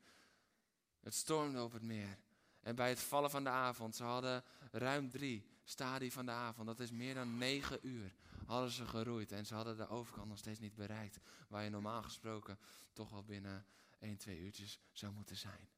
Het 1.00 1.14
stormde 1.14 1.62
op 1.62 1.73
het 1.73 1.83
meer. 1.83 2.18
En 2.61 2.75
bij 2.75 2.88
het 2.88 3.00
vallen 3.00 3.30
van 3.30 3.44
de 3.44 3.50
avond, 3.50 3.97
ze 3.97 4.04
hadden 4.04 4.44
ruim 4.71 5.11
drie 5.11 5.47
stadie 5.64 6.12
van 6.12 6.26
de 6.26 6.33
avond, 6.33 6.66
dat 6.66 6.80
is 6.80 6.90
meer 6.90 7.14
dan 7.14 7.38
negen 7.38 7.78
uur, 7.87 8.14
hadden 8.47 8.71
ze 8.71 8.87
geroeid. 8.87 9.33
En 9.33 9.47
ze 9.47 9.54
hadden 9.54 9.76
de 9.76 9.88
overkant 9.88 10.28
nog 10.28 10.38
steeds 10.38 10.59
niet 10.59 10.75
bereikt, 10.75 11.18
waar 11.49 11.64
je 11.64 11.71
normaal 11.71 12.02
gesproken 12.02 12.59
toch 12.92 13.11
wel 13.11 13.25
binnen 13.25 13.66
1, 13.99 14.16
2 14.16 14.38
uurtjes 14.38 14.80
zou 14.92 15.12
moeten 15.12 15.37
zijn. 15.37 15.68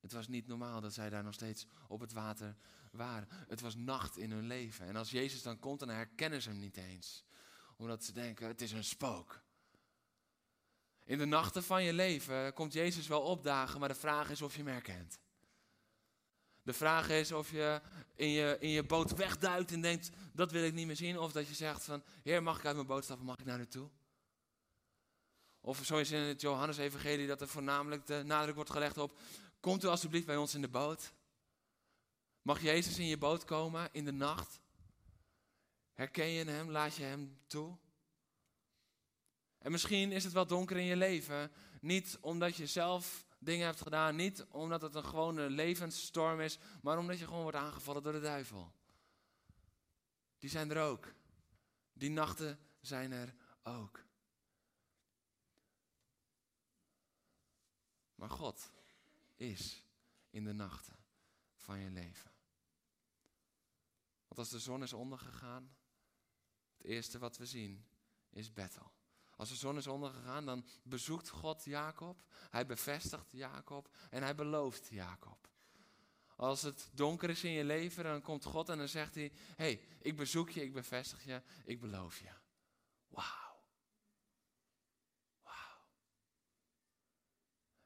Het 0.00 0.12
was 0.12 0.28
niet 0.28 0.46
normaal 0.46 0.80
dat 0.80 0.94
zij 0.94 1.10
daar 1.10 1.22
nog 1.22 1.34
steeds 1.34 1.66
op 1.88 2.00
het 2.00 2.12
water 2.12 2.56
waren. 2.92 3.28
Het 3.48 3.60
was 3.60 3.74
nacht 3.74 4.16
in 4.16 4.30
hun 4.30 4.46
leven. 4.46 4.86
En 4.86 4.96
als 4.96 5.10
Jezus 5.10 5.42
dan 5.42 5.58
komt, 5.58 5.80
dan 5.80 5.88
herkennen 5.88 6.42
ze 6.42 6.48
hem 6.48 6.58
niet 6.58 6.76
eens. 6.76 7.24
Omdat 7.76 8.04
ze 8.04 8.12
denken, 8.12 8.46
het 8.46 8.60
is 8.60 8.72
een 8.72 8.84
spook. 8.84 9.40
In 11.04 11.18
de 11.18 11.24
nachten 11.24 11.62
van 11.62 11.82
je 11.82 11.92
leven 11.92 12.52
komt 12.52 12.72
Jezus 12.72 13.06
wel 13.06 13.22
opdagen, 13.22 13.80
maar 13.80 13.88
de 13.88 13.94
vraag 13.94 14.30
is 14.30 14.42
of 14.42 14.56
je 14.56 14.62
hem 14.62 14.72
herkent. 14.72 15.18
De 16.62 16.72
vraag 16.72 17.08
is 17.08 17.32
of 17.32 17.50
je 17.50 17.80
in 18.14 18.28
je, 18.28 18.56
in 18.60 18.68
je 18.68 18.82
boot 18.82 19.14
wegduikt 19.14 19.72
en 19.72 19.80
denkt, 19.80 20.10
dat 20.32 20.50
wil 20.50 20.64
ik 20.64 20.72
niet 20.72 20.86
meer 20.86 20.96
zien. 20.96 21.18
Of 21.18 21.32
dat 21.32 21.48
je 21.48 21.54
zegt 21.54 21.84
van, 21.84 22.02
Heer, 22.22 22.42
mag 22.42 22.58
ik 22.58 22.64
uit 22.64 22.74
mijn 22.74 22.86
boot 22.86 23.04
stappen, 23.04 23.26
mag 23.26 23.36
ik 23.38 23.44
naar 23.44 23.56
naartoe? 23.56 23.90
Of 25.60 25.80
zoals 25.84 26.10
in 26.10 26.20
het 26.20 26.40
Johannes-evangelie 26.40 27.26
dat 27.26 27.40
er 27.40 27.48
voornamelijk 27.48 28.06
de 28.06 28.22
nadruk 28.24 28.54
wordt 28.54 28.70
gelegd 28.70 28.98
op, 28.98 29.18
komt 29.60 29.84
u 29.84 29.86
alstublieft 29.86 30.26
bij 30.26 30.36
ons 30.36 30.54
in 30.54 30.60
de 30.60 30.68
boot. 30.68 31.12
Mag 32.42 32.62
Jezus 32.62 32.98
in 32.98 33.06
je 33.06 33.18
boot 33.18 33.44
komen 33.44 33.88
in 33.92 34.04
de 34.04 34.12
nacht? 34.12 34.60
Herken 35.92 36.26
je 36.26 36.44
hem? 36.44 36.70
Laat 36.70 36.94
je 36.94 37.02
hem 37.02 37.38
toe? 37.46 37.76
En 39.58 39.70
misschien 39.70 40.12
is 40.12 40.24
het 40.24 40.32
wel 40.32 40.46
donker 40.46 40.76
in 40.76 40.84
je 40.84 40.96
leven. 40.96 41.52
Niet 41.80 42.18
omdat 42.20 42.56
je 42.56 42.66
zelf 42.66 43.26
dingen 43.38 43.66
hebt 43.66 43.80
gedaan. 43.80 44.16
Niet 44.16 44.44
omdat 44.48 44.82
het 44.82 44.94
een 44.94 45.04
gewone 45.04 45.50
levensstorm 45.50 46.40
is. 46.40 46.58
Maar 46.82 46.98
omdat 46.98 47.18
je 47.18 47.26
gewoon 47.26 47.42
wordt 47.42 47.56
aangevallen 47.56 48.02
door 48.02 48.12
de 48.12 48.20
duivel. 48.20 48.72
Die 50.38 50.50
zijn 50.50 50.70
er 50.70 50.82
ook. 50.82 51.14
Die 51.92 52.10
nachten 52.10 52.58
zijn 52.80 53.12
er 53.12 53.34
ook. 53.62 54.04
Maar 58.14 58.30
God 58.30 58.70
is 59.40 59.84
in 60.30 60.44
de 60.44 60.52
nachten 60.52 60.96
van 61.56 61.78
je 61.78 61.90
leven. 61.90 62.30
Want 64.26 64.38
als 64.38 64.48
de 64.50 64.58
zon 64.58 64.82
is 64.82 64.92
ondergegaan, 64.92 65.76
het 66.76 66.86
eerste 66.86 67.18
wat 67.18 67.36
we 67.36 67.46
zien 67.46 67.86
is 68.30 68.52
Bethel. 68.52 68.92
Als 69.36 69.48
de 69.48 69.54
zon 69.54 69.76
is 69.76 69.86
ondergegaan, 69.86 70.46
dan 70.46 70.66
bezoekt 70.82 71.28
God 71.28 71.64
Jacob. 71.64 72.22
Hij 72.50 72.66
bevestigt 72.66 73.30
Jacob 73.30 73.96
en 74.10 74.22
hij 74.22 74.34
belooft 74.34 74.88
Jacob. 74.88 75.48
Als 76.36 76.62
het 76.62 76.90
donker 76.92 77.30
is 77.30 77.44
in 77.44 77.50
je 77.50 77.64
leven, 77.64 78.04
dan 78.04 78.22
komt 78.22 78.44
God 78.44 78.68
en 78.68 78.78
dan 78.78 78.88
zegt 78.88 79.14
hij: 79.14 79.32
hey, 79.56 79.80
ik 80.00 80.16
bezoek 80.16 80.50
je, 80.50 80.62
ik 80.62 80.72
bevestig 80.72 81.24
je, 81.24 81.42
ik 81.64 81.80
beloof 81.80 82.18
je. 82.18 82.30
Wauw. 83.08 83.49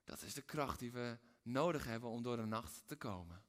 Dat 0.04 0.22
is 0.22 0.34
de 0.34 0.42
kracht 0.42 0.78
die 0.78 0.92
we 0.92 1.18
nodig 1.42 1.84
hebben 1.84 2.10
om 2.10 2.22
door 2.22 2.36
de 2.36 2.44
nacht 2.44 2.82
te 2.86 2.96
komen. 2.96 3.42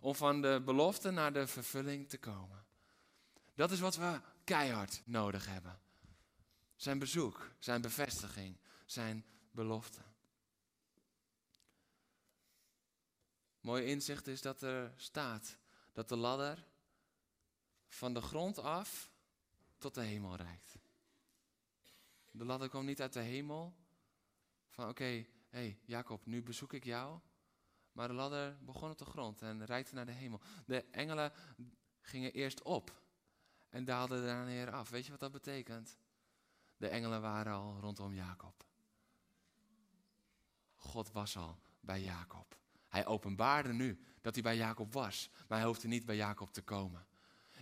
Om 0.00 0.14
van 0.14 0.42
de 0.42 0.62
belofte 0.64 1.10
naar 1.10 1.32
de 1.32 1.46
vervulling 1.46 2.08
te 2.08 2.18
komen. 2.18 2.64
Dat 3.54 3.70
is 3.70 3.80
wat 3.80 3.96
we 3.96 4.20
keihard 4.44 5.02
nodig 5.04 5.46
hebben. 5.46 5.80
Zijn 6.76 6.98
bezoek, 6.98 7.54
zijn 7.58 7.80
bevestiging, 7.80 8.58
zijn 8.86 9.24
belofte. 9.50 10.00
Mooi 13.60 13.84
inzicht 13.84 14.26
is 14.26 14.40
dat 14.40 14.62
er 14.62 14.92
staat 14.96 15.56
dat 15.92 16.08
de 16.08 16.16
ladder 16.16 16.66
van 17.88 18.14
de 18.14 18.20
grond 18.20 18.58
af 18.58 19.10
tot 19.78 19.94
de 19.94 20.00
hemel 20.00 20.36
reikt. 20.36 20.76
De 22.30 22.44
ladder 22.44 22.68
kwam 22.68 22.84
niet 22.84 23.00
uit 23.00 23.12
de 23.12 23.20
hemel. 23.20 23.74
Van 24.72 24.88
oké, 24.88 25.26
hey, 25.48 25.78
Jacob, 25.84 26.26
nu 26.26 26.42
bezoek 26.42 26.72
ik 26.72 26.84
jou. 26.84 27.20
Maar 27.92 28.08
de 28.08 28.14
ladder 28.14 28.58
begon 28.64 28.90
op 28.90 28.98
de 28.98 29.04
grond 29.04 29.42
en 29.42 29.64
reikte 29.64 29.94
naar 29.94 30.06
de 30.06 30.12
hemel. 30.12 30.40
De 30.66 30.84
engelen 30.90 31.32
gingen 32.00 32.32
eerst 32.32 32.62
op 32.62 33.02
en 33.68 33.84
daalden 33.84 34.24
daarna 34.24 34.44
neer 34.44 34.70
af. 34.70 34.90
Weet 34.90 35.04
je 35.04 35.10
wat 35.10 35.20
dat 35.20 35.32
betekent? 35.32 35.98
De 36.76 36.88
engelen 36.88 37.20
waren 37.20 37.52
al 37.52 37.78
rondom 37.80 38.14
Jacob. 38.14 38.64
God 40.74 41.12
was 41.12 41.36
al 41.36 41.58
bij 41.80 42.02
Jacob. 42.02 42.56
Hij 42.88 43.06
openbaarde 43.06 43.72
nu 43.72 43.98
dat 44.20 44.34
hij 44.34 44.42
bij 44.42 44.56
Jacob 44.56 44.92
was, 44.92 45.30
maar 45.48 45.58
hij 45.58 45.66
hoefde 45.66 45.88
niet 45.88 46.04
bij 46.04 46.16
Jacob 46.16 46.52
te 46.52 46.62
komen. 46.62 47.06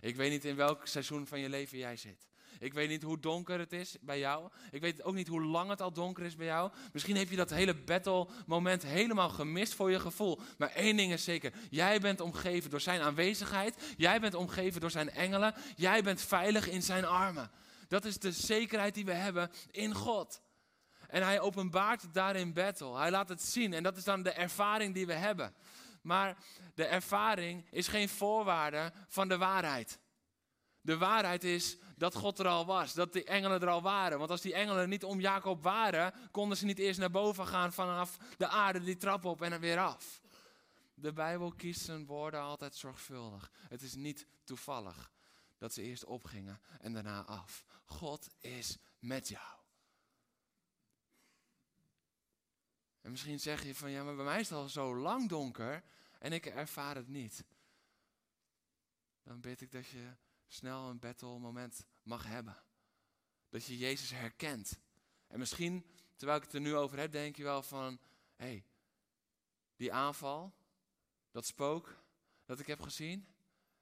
Ik 0.00 0.16
weet 0.16 0.30
niet 0.30 0.44
in 0.44 0.56
welk 0.56 0.86
seizoen 0.86 1.26
van 1.26 1.40
je 1.40 1.48
leven 1.48 1.78
jij 1.78 1.96
zit. 1.96 2.29
Ik 2.60 2.74
weet 2.74 2.88
niet 2.88 3.02
hoe 3.02 3.20
donker 3.20 3.58
het 3.58 3.72
is 3.72 3.96
bij 4.00 4.18
jou. 4.18 4.50
Ik 4.70 4.80
weet 4.80 5.02
ook 5.02 5.14
niet 5.14 5.28
hoe 5.28 5.44
lang 5.44 5.70
het 5.70 5.80
al 5.80 5.92
donker 5.92 6.24
is 6.24 6.36
bij 6.36 6.46
jou. 6.46 6.72
Misschien 6.92 7.16
heb 7.16 7.30
je 7.30 7.36
dat 7.36 7.50
hele 7.50 7.74
battle 7.74 8.28
moment 8.46 8.82
helemaal 8.82 9.28
gemist 9.28 9.74
voor 9.74 9.90
je 9.90 10.00
gevoel. 10.00 10.40
Maar 10.58 10.70
één 10.70 10.96
ding 10.96 11.12
is 11.12 11.24
zeker. 11.24 11.52
Jij 11.70 12.00
bent 12.00 12.20
omgeven 12.20 12.70
door 12.70 12.80
zijn 12.80 13.00
aanwezigheid. 13.00 13.94
Jij 13.96 14.20
bent 14.20 14.34
omgeven 14.34 14.80
door 14.80 14.90
zijn 14.90 15.10
engelen. 15.10 15.54
Jij 15.76 16.02
bent 16.02 16.20
veilig 16.20 16.68
in 16.68 16.82
zijn 16.82 17.04
armen. 17.04 17.50
Dat 17.88 18.04
is 18.04 18.18
de 18.18 18.32
zekerheid 18.32 18.94
die 18.94 19.04
we 19.04 19.12
hebben 19.12 19.50
in 19.70 19.94
God. 19.94 20.40
En 21.08 21.22
hij 21.22 21.40
openbaart 21.40 22.02
het 22.02 22.14
daar 22.14 22.36
in 22.36 22.52
battle. 22.52 22.96
Hij 22.96 23.10
laat 23.10 23.28
het 23.28 23.42
zien. 23.42 23.72
En 23.72 23.82
dat 23.82 23.96
is 23.96 24.04
dan 24.04 24.22
de 24.22 24.32
ervaring 24.32 24.94
die 24.94 25.06
we 25.06 25.14
hebben. 25.14 25.54
Maar 26.02 26.36
de 26.74 26.84
ervaring 26.84 27.66
is 27.70 27.88
geen 27.88 28.08
voorwaarde 28.08 28.92
van 29.08 29.28
de 29.28 29.38
waarheid. 29.38 29.98
De 30.80 30.98
waarheid 30.98 31.44
is 31.44 31.76
dat 31.96 32.14
God 32.14 32.38
er 32.38 32.46
al 32.46 32.66
was, 32.66 32.94
dat 32.94 33.12
die 33.12 33.24
engelen 33.24 33.60
er 33.60 33.68
al 33.68 33.82
waren. 33.82 34.18
Want 34.18 34.30
als 34.30 34.40
die 34.40 34.54
engelen 34.54 34.88
niet 34.88 35.04
om 35.04 35.20
Jacob 35.20 35.62
waren, 35.62 36.14
konden 36.30 36.56
ze 36.56 36.64
niet 36.64 36.78
eerst 36.78 36.98
naar 36.98 37.10
boven 37.10 37.46
gaan 37.46 37.72
vanaf 37.72 38.16
de 38.36 38.48
aarde, 38.48 38.80
die 38.80 38.96
trap 38.96 39.24
op 39.24 39.42
en 39.42 39.52
er 39.52 39.60
weer 39.60 39.78
af. 39.78 40.20
De 40.94 41.12
Bijbel 41.12 41.52
kiest 41.52 41.80
zijn 41.80 42.06
woorden 42.06 42.40
altijd 42.40 42.74
zorgvuldig. 42.74 43.50
Het 43.68 43.82
is 43.82 43.94
niet 43.94 44.26
toevallig 44.44 45.12
dat 45.58 45.74
ze 45.74 45.82
eerst 45.82 46.04
opgingen 46.04 46.60
en 46.80 46.92
daarna 46.92 47.24
af. 47.24 47.64
God 47.84 48.28
is 48.38 48.76
met 48.98 49.28
jou. 49.28 49.58
En 53.00 53.10
misschien 53.10 53.40
zeg 53.40 53.64
je 53.64 53.74
van 53.74 53.90
ja, 53.90 54.04
maar 54.04 54.16
bij 54.16 54.24
mij 54.24 54.40
is 54.40 54.48
het 54.48 54.58
al 54.58 54.68
zo 54.68 54.96
lang 54.96 55.28
donker 55.28 55.82
en 56.18 56.32
ik 56.32 56.46
ervaar 56.46 56.94
het 56.94 57.08
niet. 57.08 57.44
Dan 59.22 59.40
bid 59.40 59.60
ik 59.60 59.72
dat 59.72 59.86
je 59.86 60.08
snel 60.52 60.88
een 60.88 60.98
battle 60.98 61.38
moment 61.38 61.86
mag 62.02 62.26
hebben. 62.26 62.62
Dat 63.48 63.64
je 63.64 63.78
Jezus 63.78 64.10
herkent. 64.10 64.80
En 65.26 65.38
misschien, 65.38 65.86
terwijl 66.16 66.38
ik 66.38 66.44
het 66.44 66.54
er 66.54 66.60
nu 66.60 66.76
over 66.76 66.98
heb, 66.98 67.12
denk 67.12 67.36
je 67.36 67.42
wel 67.42 67.62
van, 67.62 68.00
hé, 68.36 68.46
hey, 68.46 68.64
die 69.76 69.92
aanval, 69.92 70.54
dat 71.30 71.46
spook 71.46 72.02
dat 72.44 72.60
ik 72.60 72.66
heb 72.66 72.80
gezien, 72.80 73.28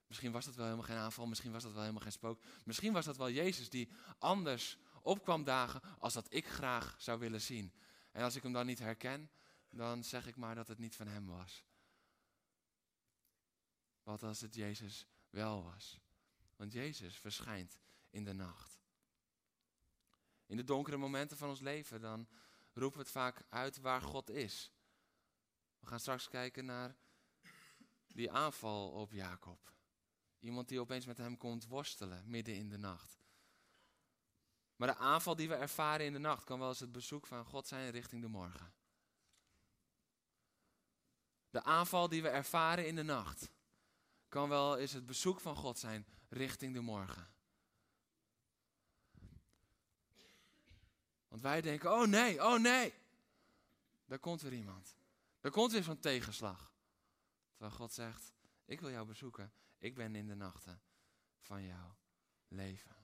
misschien 0.07 0.31
was 0.31 0.45
dat 0.45 0.55
wel 0.55 0.65
helemaal 0.65 0.85
geen 0.85 0.97
aanval, 0.97 1.25
misschien 1.27 1.51
was 1.51 1.63
dat 1.63 1.71
wel 1.71 1.81
helemaal 1.81 2.03
geen 2.03 2.11
spook, 2.11 2.41
misschien 2.65 2.93
was 2.93 3.05
dat 3.05 3.17
wel 3.17 3.29
Jezus 3.29 3.69
die 3.69 3.91
anders 4.17 4.77
opkwam 5.01 5.43
dagen 5.43 5.81
als 5.99 6.13
dat 6.13 6.33
ik 6.33 6.47
graag 6.47 6.95
zou 6.97 7.19
willen 7.19 7.41
zien. 7.41 7.73
En 8.11 8.23
als 8.23 8.35
ik 8.35 8.43
hem 8.43 8.53
dan 8.53 8.65
niet 8.65 8.79
herken, 8.79 9.31
dan 9.69 10.03
zeg 10.03 10.27
ik 10.27 10.35
maar 10.35 10.55
dat 10.55 10.67
het 10.67 10.77
niet 10.77 10.95
van 10.95 11.07
hem 11.07 11.25
was. 11.25 11.63
Wat 14.03 14.23
als 14.23 14.41
het 14.41 14.55
Jezus 14.55 15.07
wel 15.29 15.63
was? 15.63 15.99
Want 16.59 16.73
Jezus 16.73 17.17
verschijnt 17.17 17.79
in 18.09 18.23
de 18.23 18.33
nacht. 18.33 18.79
In 20.45 20.57
de 20.57 20.63
donkere 20.63 20.97
momenten 20.97 21.37
van 21.37 21.49
ons 21.49 21.59
leven, 21.59 22.01
dan 22.01 22.27
roepen 22.73 22.97
we 22.97 23.03
het 23.03 23.11
vaak 23.11 23.43
uit 23.49 23.77
waar 23.77 24.01
God 24.01 24.29
is. 24.29 24.71
We 25.79 25.87
gaan 25.87 25.99
straks 25.99 26.27
kijken 26.27 26.65
naar 26.65 26.95
die 28.07 28.31
aanval 28.31 28.91
op 28.91 29.11
Jacob. 29.11 29.73
Iemand 30.39 30.67
die 30.67 30.79
opeens 30.79 31.05
met 31.05 31.17
hem 31.17 31.37
komt 31.37 31.67
worstelen 31.67 32.29
midden 32.29 32.55
in 32.55 32.69
de 32.69 32.77
nacht. 32.77 33.19
Maar 34.75 34.87
de 34.87 34.97
aanval 34.97 35.35
die 35.35 35.47
we 35.47 35.55
ervaren 35.55 36.05
in 36.05 36.13
de 36.13 36.19
nacht 36.19 36.43
kan 36.43 36.59
wel 36.59 36.69
eens 36.69 36.79
het 36.79 36.91
bezoek 36.91 37.27
van 37.27 37.45
God 37.45 37.67
zijn 37.67 37.91
richting 37.91 38.21
de 38.21 38.27
morgen. 38.27 38.73
De 41.49 41.63
aanval 41.63 42.09
die 42.09 42.21
we 42.21 42.29
ervaren 42.29 42.87
in 42.87 42.95
de 42.95 43.03
nacht 43.03 43.51
kan 44.29 44.49
wel 44.49 44.77
eens 44.77 44.91
het 44.91 45.05
bezoek 45.05 45.39
van 45.39 45.55
God 45.55 45.79
zijn 45.79 46.05
richting 46.29 46.73
de 46.73 46.81
morgen. 46.81 47.27
Want 51.27 51.41
wij 51.41 51.61
denken, 51.61 51.91
oh 51.91 52.07
nee, 52.07 52.43
oh 52.43 52.59
nee. 52.59 52.93
Daar 54.05 54.19
komt 54.19 54.41
weer 54.41 54.53
iemand. 54.53 54.95
Er 55.41 55.51
komt 55.51 55.71
weer 55.71 55.83
zo'n 55.83 55.99
tegenslag. 55.99 56.73
Terwijl 57.51 57.75
God 57.77 57.93
zegt, 57.93 58.33
ik 58.65 58.79
wil 58.79 58.89
jou 58.89 59.05
bezoeken. 59.05 59.53
Ik 59.77 59.95
ben 59.95 60.15
in 60.15 60.27
de 60.27 60.35
nachten 60.35 60.81
van 61.39 61.63
jouw 61.63 61.95
leven. 62.47 62.95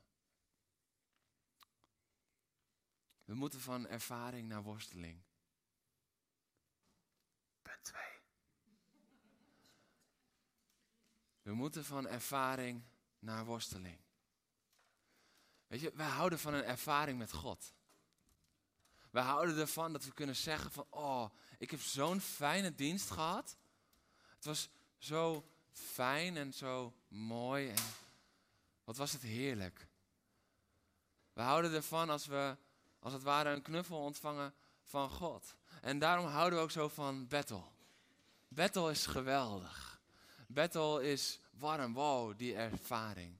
We 3.26 3.34
moeten 3.34 3.60
van 3.60 3.88
ervaring 3.88 4.48
naar 4.48 4.64
worsteling. 4.64 5.22
Punt 7.62 7.84
2. 7.84 8.15
We 11.46 11.54
moeten 11.54 11.86
van 11.86 12.08
ervaring 12.08 12.84
naar 13.20 13.46
worsteling. 13.46 13.98
Weet 15.68 15.82
je, 15.82 15.92
wij 15.96 16.08
houden 16.08 16.40
van 16.40 16.54
een 16.54 16.64
ervaring 16.64 17.18
met 17.18 17.32
God. 17.32 17.74
Wij 19.10 19.24
houden 19.24 19.58
ervan 19.58 19.92
dat 19.92 20.06
we 20.06 20.14
kunnen 20.14 20.36
zeggen 20.36 20.72
van, 20.72 20.86
oh, 20.90 21.30
ik 21.58 21.72
heb 21.72 21.82
zo'n 21.82 22.22
fijne 22.22 22.76
dienst 22.76 23.12
gehad. 23.12 23.58
Het 24.36 24.46
was 24.46 24.70
zo 24.98 25.46
fijn 25.72 26.38
en 26.38 26.54
zo 26.54 26.94
mooi 27.08 27.70
en 27.70 27.84
wat 28.84 28.98
was 28.98 29.12
het 29.12 29.22
heerlijk. 29.22 29.88
We 31.34 31.42
houden 31.42 31.74
ervan 31.74 32.10
als 32.10 32.26
we 32.26 32.58
als 33.00 33.14
het 33.14 33.24
ware 33.24 33.50
een 33.50 33.62
knuffel 33.62 34.00
ontvangen 34.00 34.54
van 34.84 35.10
God. 35.10 35.56
En 35.82 36.00
daarom 36.00 36.26
houden 36.26 36.60
we 36.60 36.64
ook 36.64 36.72
zo 36.72 36.88
van 36.88 37.28
Bethel. 37.28 37.72
Bethel 38.48 38.90
is 38.90 39.06
geweldig. 39.06 39.85
Bethel 40.48 41.00
is 41.00 41.40
warm, 41.52 41.94
wow, 41.94 42.38
die 42.38 42.56
ervaring. 42.56 43.38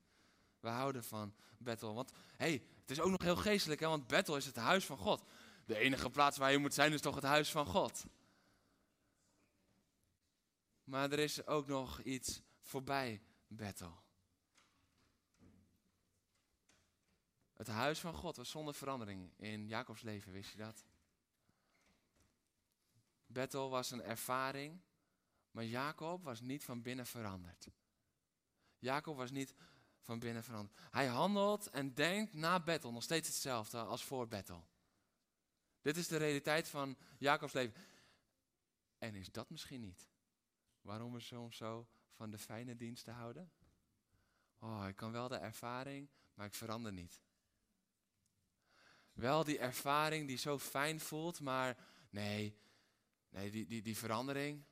We 0.60 0.70
houden 0.70 1.04
van 1.04 1.34
Bethel. 1.58 1.94
Want 1.94 2.12
hey, 2.36 2.64
het 2.82 2.92
is 2.92 3.00
ook 3.00 3.12
nog 3.12 3.22
heel 3.22 3.36
geestelijk, 3.36 3.80
hè? 3.80 3.88
want 3.88 4.08
Bethel 4.08 4.36
is 4.36 4.46
het 4.46 4.56
huis 4.56 4.86
van 4.86 4.98
God. 4.98 5.24
De 5.66 5.78
enige 5.78 6.10
plaats 6.10 6.38
waar 6.38 6.52
je 6.52 6.58
moet 6.58 6.74
zijn 6.74 6.94
is 6.94 7.02
toch 7.02 7.16
het 7.16 7.24
huis 7.24 7.52
van 7.52 7.66
God. 7.66 8.06
Maar 10.84 11.12
er 11.12 11.20
is 11.20 11.48
ook 11.48 11.68
nog 11.68 12.02
iets 12.02 12.42
voorbij 12.62 13.22
Bethel. 13.48 14.04
Het 17.54 17.68
huis 17.68 18.00
van 18.00 18.14
God 18.14 18.36
was 18.36 18.50
zonder 18.50 18.74
verandering 18.74 19.32
in 19.38 19.68
Jacobs 19.68 20.02
leven, 20.02 20.32
wist 20.32 20.52
je 20.52 20.58
dat? 20.58 20.84
Bethel 23.26 23.70
was 23.70 23.92
een 23.92 24.04
ervaring, 24.04 24.82
maar 25.56 25.66
Jacob 25.66 26.24
was 26.24 26.42
niet 26.42 26.64
van 26.64 26.82
binnen 26.82 27.06
veranderd. 27.06 27.68
Jacob 28.80 29.16
was 29.16 29.32
niet 29.32 29.54
van 30.02 30.20
binnen 30.20 30.44
veranderd. 30.44 30.80
Hij 30.92 31.08
handelt 31.08 31.70
en 31.70 31.94
denkt 31.94 32.34
na 32.34 32.60
Bethel 32.60 32.92
nog 32.92 33.04
steeds 33.04 33.28
hetzelfde 33.28 33.78
als 33.78 34.04
voor 34.04 34.28
Bethel. 34.28 34.68
Dit 35.82 35.98
is 35.98 36.08
de 36.08 36.18
realiteit 36.18 36.68
van 36.68 36.98
Jacobs 37.18 37.54
leven. 37.54 37.82
En 38.98 39.16
is 39.16 39.32
dat 39.32 39.50
misschien 39.50 39.82
niet 39.82 40.10
waarom 40.82 41.14
we 41.14 41.20
soms 41.20 41.58
zo 41.58 41.88
van 42.12 42.30
de 42.30 42.38
fijne 42.38 42.76
diensten 42.76 43.14
houden? 43.14 43.52
Oh, 44.60 44.86
ik 44.88 44.96
kan 44.96 45.12
wel 45.12 45.28
de 45.28 45.38
ervaring, 45.38 46.10
maar 46.34 46.46
ik 46.46 46.54
verander 46.54 46.94
niet. 46.94 47.22
Wel 49.14 49.44
die 49.44 49.60
ervaring 49.60 50.28
die 50.28 50.38
zo 50.38 50.60
fijn 50.60 51.00
voelt, 51.00 51.40
maar 51.40 51.78
nee, 52.10 52.60
nee 53.30 53.52
die, 53.52 53.66
die, 53.66 53.82
die 53.82 53.98
verandering, 53.98 54.66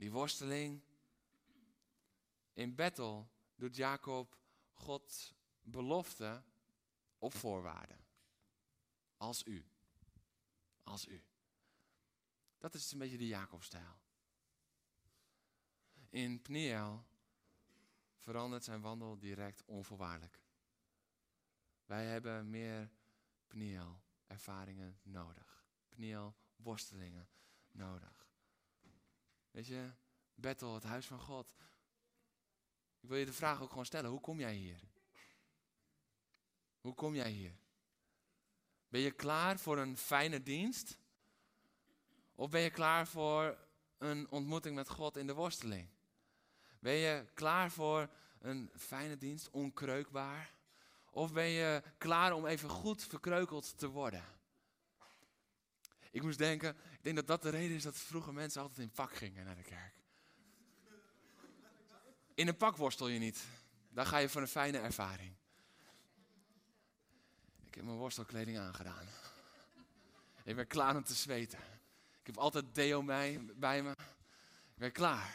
die 0.00 0.10
worsteling. 0.10 0.82
In 2.52 2.74
Bethel 2.74 3.30
doet 3.54 3.76
Jacob 3.76 4.38
God 4.72 5.34
belofte 5.62 6.42
op 7.18 7.34
voorwaarden. 7.34 8.04
Als 9.16 9.46
u. 9.46 9.64
Als 10.82 11.08
u. 11.08 11.22
Dat 12.58 12.74
is 12.74 12.92
een 12.92 12.98
beetje 12.98 13.18
de 13.18 13.26
Jacobstijl. 13.26 13.98
In 16.08 16.42
Pniel 16.42 17.04
verandert 18.16 18.64
zijn 18.64 18.80
wandel 18.80 19.18
direct 19.18 19.64
onvoorwaardelijk. 19.64 20.40
Wij 21.84 22.06
hebben 22.06 22.50
meer 22.50 22.90
Pniel 23.46 24.00
ervaringen 24.26 24.98
nodig. 25.02 25.64
Pniel 25.88 26.34
worstelingen 26.56 27.28
nodig. 27.70 28.29
Weet 29.50 29.66
je, 29.66 29.90
Bethel, 30.34 30.74
het 30.74 30.84
huis 30.84 31.06
van 31.06 31.20
God. 31.20 31.54
Ik 33.00 33.08
wil 33.08 33.18
je 33.18 33.24
de 33.24 33.32
vraag 33.32 33.62
ook 33.62 33.68
gewoon 33.68 33.86
stellen, 33.86 34.10
hoe 34.10 34.20
kom 34.20 34.38
jij 34.38 34.54
hier? 34.54 34.80
Hoe 36.80 36.94
kom 36.94 37.14
jij 37.14 37.30
hier? 37.30 37.58
Ben 38.88 39.00
je 39.00 39.10
klaar 39.10 39.58
voor 39.58 39.78
een 39.78 39.96
fijne 39.96 40.42
dienst? 40.42 40.98
Of 42.34 42.50
ben 42.50 42.60
je 42.60 42.70
klaar 42.70 43.06
voor 43.06 43.58
een 43.98 44.30
ontmoeting 44.30 44.74
met 44.74 44.88
God 44.88 45.16
in 45.16 45.26
de 45.26 45.34
worsteling? 45.34 45.88
Ben 46.78 46.94
je 46.94 47.26
klaar 47.34 47.70
voor 47.70 48.10
een 48.38 48.70
fijne 48.76 49.16
dienst, 49.16 49.50
onkreukbaar? 49.50 50.54
Of 51.10 51.32
ben 51.32 51.48
je 51.48 51.82
klaar 51.98 52.32
om 52.32 52.46
even 52.46 52.68
goed 52.68 53.04
verkreukeld 53.04 53.78
te 53.78 53.88
worden? 53.88 54.24
Ik 56.10 56.22
moest 56.22 56.38
denken, 56.38 56.76
ik 56.92 57.02
denk 57.02 57.16
dat 57.16 57.26
dat 57.26 57.42
de 57.42 57.48
reden 57.48 57.76
is 57.76 57.82
dat 57.82 57.96
vroeger 57.96 58.32
mensen 58.32 58.62
altijd 58.62 58.78
in 58.78 58.90
pak 58.90 59.14
gingen 59.14 59.44
naar 59.44 59.56
de 59.56 59.62
kerk. 59.62 59.94
In 62.34 62.48
een 62.48 62.56
pak 62.56 62.76
worstel 62.76 63.08
je 63.08 63.18
niet. 63.18 63.44
Dan 63.88 64.06
ga 64.06 64.18
je 64.18 64.28
voor 64.28 64.40
een 64.40 64.48
fijne 64.48 64.78
ervaring. 64.78 65.34
Ik 67.66 67.74
heb 67.74 67.84
mijn 67.84 67.96
worstelkleding 67.96 68.58
aangedaan. 68.58 69.06
Ik 70.44 70.56
ben 70.56 70.66
klaar 70.66 70.96
om 70.96 71.04
te 71.04 71.14
zweten. 71.14 71.58
Ik 72.20 72.26
heb 72.26 72.38
altijd 72.38 72.74
deo 72.74 73.02
bij, 73.02 73.82
me. 73.82 73.90
Ik 73.90 74.76
ben 74.76 74.92
klaar. 74.92 75.34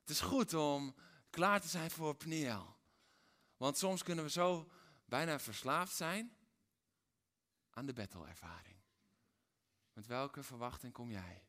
Het 0.00 0.10
is 0.10 0.20
goed 0.20 0.54
om 0.54 0.94
klaar 1.30 1.60
te 1.60 1.68
zijn 1.68 1.90
voor 1.90 2.16
Pniel. 2.16 2.76
Want 3.56 3.78
soms 3.78 4.02
kunnen 4.02 4.24
we 4.24 4.30
zo 4.30 4.70
bijna 5.04 5.38
verslaafd 5.38 5.94
zijn 5.94 6.36
aan 7.70 7.86
de 7.86 7.92
Bethel-ervaring. 7.92 8.71
Met 9.92 10.06
welke 10.06 10.42
verwachting 10.42 10.92
kom 10.92 11.10
jij? 11.10 11.46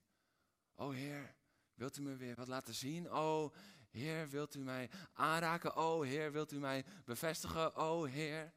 Oh 0.76 0.94
Heer, 0.94 1.36
wilt 1.74 1.98
u 1.98 2.02
me 2.02 2.16
weer 2.16 2.36
wat 2.36 2.48
laten 2.48 2.74
zien? 2.74 3.14
Oh 3.14 3.56
Heer, 3.90 4.30
wilt 4.30 4.56
u 4.56 4.60
mij 4.60 4.90
aanraken? 5.14 5.76
Oh 5.76 6.04
Heer, 6.04 6.32
wilt 6.32 6.52
u 6.52 6.60
mij 6.60 6.86
bevestigen? 7.06 7.78
Oh 7.78 8.10
Heer. 8.10 8.54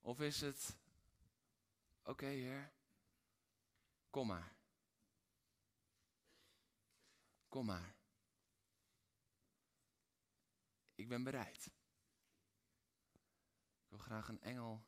Of 0.00 0.20
is 0.20 0.40
het, 0.40 0.76
oké 2.02 2.26
Heer, 2.26 2.72
kom 4.10 4.26
maar. 4.26 4.54
Kom 7.48 7.66
maar. 7.66 7.94
Ik 10.94 11.08
ben 11.08 11.22
bereid. 11.22 11.66
Ik 13.82 13.88
wil 13.88 13.98
graag 13.98 14.28
een 14.28 14.40
engel 14.40 14.84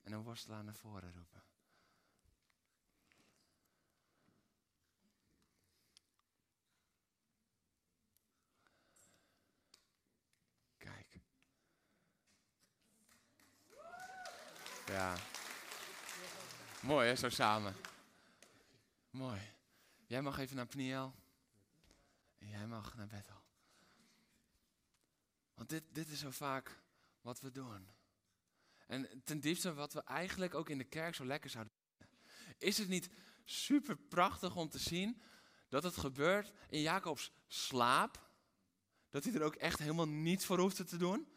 en 0.00 0.12
een 0.12 0.22
worstelaar 0.22 0.64
naar 0.64 0.74
voren 0.74 1.12
roepen. 1.12 1.44
Kijk. 10.76 11.20
Ja. 14.86 15.16
Mooi 16.80 17.08
hè, 17.08 17.16
zo 17.16 17.28
samen. 17.28 17.76
Mooi. 19.10 19.40
Jij 20.06 20.22
mag 20.22 20.38
even 20.38 20.56
naar 20.56 20.66
Pniel. 20.66 21.14
En 22.38 22.48
jij 22.48 22.66
mag 22.66 22.94
naar 22.94 23.06
Bethel. 23.06 23.42
Want 25.54 25.68
dit, 25.68 25.82
dit 25.92 26.08
is 26.08 26.18
zo 26.18 26.30
vaak 26.30 26.80
wat 27.20 27.40
we 27.40 27.50
doen. 27.50 27.88
En 28.86 29.22
ten 29.24 29.40
diepste 29.40 29.74
wat 29.74 29.92
we 29.92 30.02
eigenlijk 30.04 30.54
ook 30.54 30.68
in 30.68 30.78
de 30.78 30.84
kerk 30.84 31.14
zo 31.14 31.24
lekker 31.24 31.50
zouden. 31.50 31.72
Is 32.58 32.78
het 32.78 32.88
niet 32.88 33.10
super 33.44 33.96
prachtig 33.96 34.56
om 34.56 34.68
te 34.68 34.78
zien 34.78 35.22
dat 35.68 35.82
het 35.82 35.96
gebeurt 35.96 36.52
in 36.68 36.80
Jacobs 36.80 37.32
slaap? 37.48 38.30
Dat 39.10 39.24
hij 39.24 39.34
er 39.34 39.42
ook 39.42 39.54
echt 39.54 39.78
helemaal 39.78 40.08
niets 40.08 40.44
voor 40.44 40.58
hoefde 40.58 40.84
te 40.84 40.96
doen? 40.96 41.28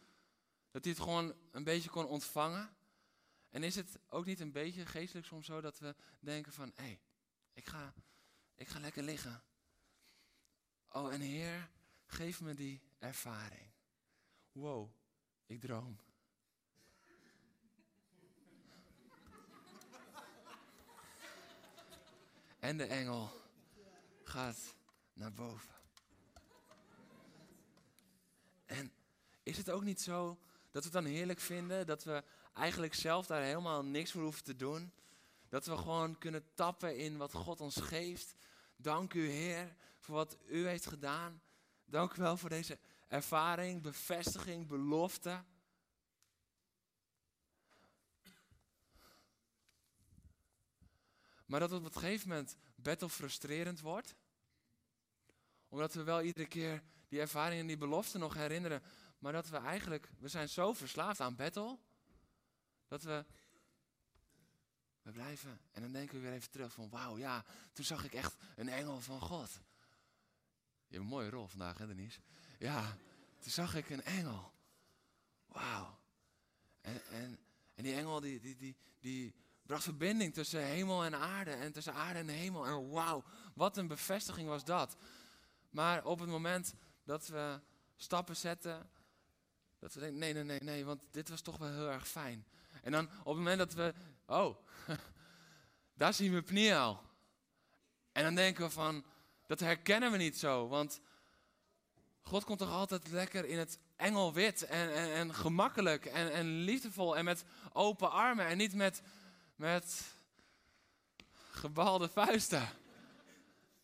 Dat 0.72 0.84
hij 0.84 0.94
het 0.94 1.02
gewoon 1.02 1.36
een 1.52 1.64
beetje 1.64 1.90
kon 1.90 2.06
ontvangen? 2.06 2.76
En 3.56 3.64
is 3.64 3.76
het 3.76 4.00
ook 4.10 4.26
niet 4.26 4.40
een 4.40 4.52
beetje 4.52 4.86
geestelijk 4.86 5.28
soms 5.28 5.46
zo 5.46 5.62
dat 5.62 5.80
we 5.80 5.96
denken 6.20 6.54
van... 6.54 6.72
Hé, 6.76 6.84
hey, 6.84 7.00
ik, 7.54 7.66
ga, 7.66 7.94
ik 8.56 8.68
ga 8.68 8.80
lekker 8.80 9.04
liggen. 9.04 9.44
Oh, 10.90 11.14
en 11.14 11.22
Heer, 11.22 11.70
geef 12.06 12.42
me 12.42 12.54
die 12.54 12.82
ervaring. 13.00 13.72
Wow, 14.52 14.92
ik 15.46 15.60
droom. 15.60 16.00
En 22.60 22.78
de 22.78 22.86
engel 22.86 23.42
gaat 24.24 24.76
naar 25.14 25.34
boven. 25.34 25.76
En 28.66 28.92
is 29.44 29.58
het 29.58 29.70
ook 29.70 29.84
niet 29.84 30.02
zo 30.02 30.40
dat 30.72 30.84
we 30.84 30.90
het 30.90 31.04
dan 31.04 31.06
heerlijk 31.06 31.40
vinden 31.40 31.88
dat 31.88 32.04
we 32.04 32.24
eigenlijk 32.56 32.94
zelf 32.94 33.26
daar 33.26 33.42
helemaal 33.42 33.84
niks 33.84 34.12
voor 34.12 34.22
hoeven 34.22 34.44
te 34.44 34.56
doen? 34.56 34.94
Dat 35.50 35.66
we 35.66 35.78
gewoon 35.78 36.18
kunnen 36.18 36.44
tappen 36.54 36.98
in 36.98 37.18
wat 37.18 37.34
God 37.34 37.62
ons 37.62 37.76
geeft. 37.76 38.36
Dank 38.76 39.14
u 39.14 39.30
Heer 39.30 39.76
voor 40.00 40.16
wat 40.16 40.38
u 40.48 40.68
heeft 40.68 40.86
gedaan. 40.86 41.42
Dank 41.86 42.14
u 42.14 42.22
wel 42.22 42.38
voor 42.38 42.50
deze 42.50 42.80
ervaring, 43.08 43.82
bevestiging, 43.82 44.68
belofte. 44.68 45.44
Maar 51.46 51.60
dat 51.60 51.72
op 51.72 51.86
een 51.86 51.94
gegeven 51.94 52.30
moment 52.30 52.58
battle 52.76 53.10
frustrerend 53.10 53.80
wordt. 53.80 54.16
Omdat 55.68 55.94
we 55.94 56.04
wel 56.04 56.22
iedere 56.22 56.48
keer 56.48 56.84
die 57.08 57.20
ervaring 57.20 57.62
en 57.62 57.68
die 57.68 57.78
belofte 57.78 58.18
nog 58.18 58.34
herinneren. 58.34 58.84
Maar 59.20 59.32
dat 59.32 59.50
we 59.50 59.58
eigenlijk, 59.58 60.10
we 60.20 60.28
zijn 60.28 60.50
zo 60.50 60.74
verslaafd 60.74 61.20
aan 61.20 61.36
battle. 61.36 61.78
Dat 62.88 63.04
we, 63.04 63.26
we 65.02 65.12
blijven. 65.12 65.60
En 65.72 65.82
dan 65.82 65.92
denken 65.92 66.16
we 66.16 66.22
weer 66.22 66.34
even 66.34 66.52
terug 66.52 66.74
van 66.74 66.90
wauw, 66.90 67.18
ja, 67.18 67.46
toen 67.74 67.86
zag 67.86 68.04
ik 68.04 68.14
echt 68.14 68.36
een 68.56 68.70
engel 68.70 69.02
van 69.02 69.20
God. 69.20 69.52
Je 70.88 70.96
hebt 70.96 71.04
een 71.04 71.18
mooie 71.18 71.30
rol 71.30 71.48
vandaag, 71.48 71.78
hè 71.78 71.88
Denise? 71.88 72.20
Ja, 72.60 72.98
toen 73.40 73.52
zag 73.52 73.76
ik 73.76 73.90
een 73.90 74.04
engel. 74.04 74.54
Wauw. 75.46 76.00
En, 76.82 77.06
en, 77.06 77.40
En 77.76 77.84
die 77.84 77.96
engel 77.96 78.20
die, 78.20 78.40
die, 78.40 78.56
die, 78.56 78.76
die 79.00 79.36
bracht 79.66 79.84
verbinding 79.84 80.34
tussen 80.34 80.64
hemel 80.64 81.04
en 81.04 81.16
aarde 81.16 81.52
en 81.52 81.72
tussen 81.72 81.94
aarde 81.94 82.20
en 82.20 82.28
hemel. 82.28 82.66
En 82.66 82.90
wauw, 82.90 83.24
wat 83.54 83.78
een 83.78 83.88
bevestiging 83.88 84.48
was 84.48 84.64
dat. 84.64 84.98
Maar 85.70 86.06
op 86.06 86.20
het 86.20 86.30
moment 86.30 86.74
dat 87.04 87.28
we 87.28 87.60
stappen 87.96 88.36
zetten, 88.36 88.90
dat 89.80 89.94
we 89.94 90.00
denken, 90.00 90.20
nee, 90.20 90.34
nee, 90.34 90.44
nee, 90.44 90.60
nee, 90.60 90.86
want 90.86 91.02
dit 91.12 91.30
was 91.30 91.42
toch 91.42 91.58
wel 91.58 91.72
heel 91.72 91.92
erg 91.92 92.08
fijn. 92.08 92.46
En 92.86 92.92
dan 92.92 93.10
op 93.20 93.26
het 93.26 93.36
moment 93.36 93.58
dat 93.58 93.74
we, 93.74 93.94
oh, 94.26 94.56
daar 96.02 96.14
zien 96.14 96.34
we 96.34 96.42
Pniel. 96.42 97.02
En 98.12 98.24
dan 98.24 98.36
denken 98.36 98.64
we 98.64 98.70
van, 98.70 99.06
dat 99.48 99.60
herkennen 99.60 100.12
we 100.12 100.18
niet 100.18 100.38
zo, 100.38 100.68
want 100.68 101.02
God 102.22 102.44
komt 102.44 102.60
toch 102.60 102.72
altijd 102.72 103.10
lekker 103.10 103.46
in 103.46 103.58
het 103.58 103.80
engelwit 103.96 104.66
en, 104.66 104.94
en, 104.94 105.14
en 105.14 105.34
gemakkelijk 105.34 106.06
en, 106.06 106.32
en 106.32 106.46
liefdevol 106.46 107.18
en 107.18 107.26
met 107.26 107.46
open 107.74 108.12
armen 108.12 108.46
en 108.46 108.58
niet 108.58 108.74
met, 108.74 109.02
met 109.56 110.02
gebalde 111.52 112.10
vuisten. 112.10 112.70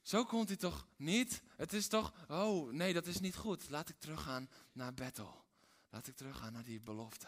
Zo 0.02 0.26
komt 0.26 0.48
hij 0.48 0.58
toch 0.58 0.88
niet? 0.96 1.42
Het 1.56 1.74
is 1.74 1.88
toch, 1.88 2.14
oh 2.28 2.72
nee, 2.72 2.94
dat 2.94 3.06
is 3.06 3.20
niet 3.20 3.36
goed. 3.36 3.70
Laat 3.70 3.90
ik 3.90 4.00
teruggaan 4.00 4.50
naar 4.72 4.94
Bethel. 4.94 5.44
Laat 5.90 6.08
ik 6.08 6.16
teruggaan 6.16 6.54
naar 6.54 6.64
die 6.64 6.82
belofte. 6.82 7.28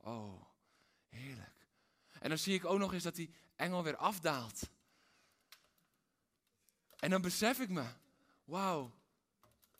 Oh, 0.00 0.51
heerlijk. 1.12 1.66
En 2.20 2.28
dan 2.28 2.38
zie 2.38 2.54
ik 2.54 2.64
ook 2.64 2.78
nog 2.78 2.92
eens 2.92 3.02
dat 3.02 3.14
die 3.14 3.34
engel 3.56 3.82
weer 3.82 3.96
afdaalt. 3.96 4.70
En 6.96 7.10
dan 7.10 7.22
besef 7.22 7.60
ik 7.60 7.68
me, 7.68 7.84
wauw, 8.44 8.92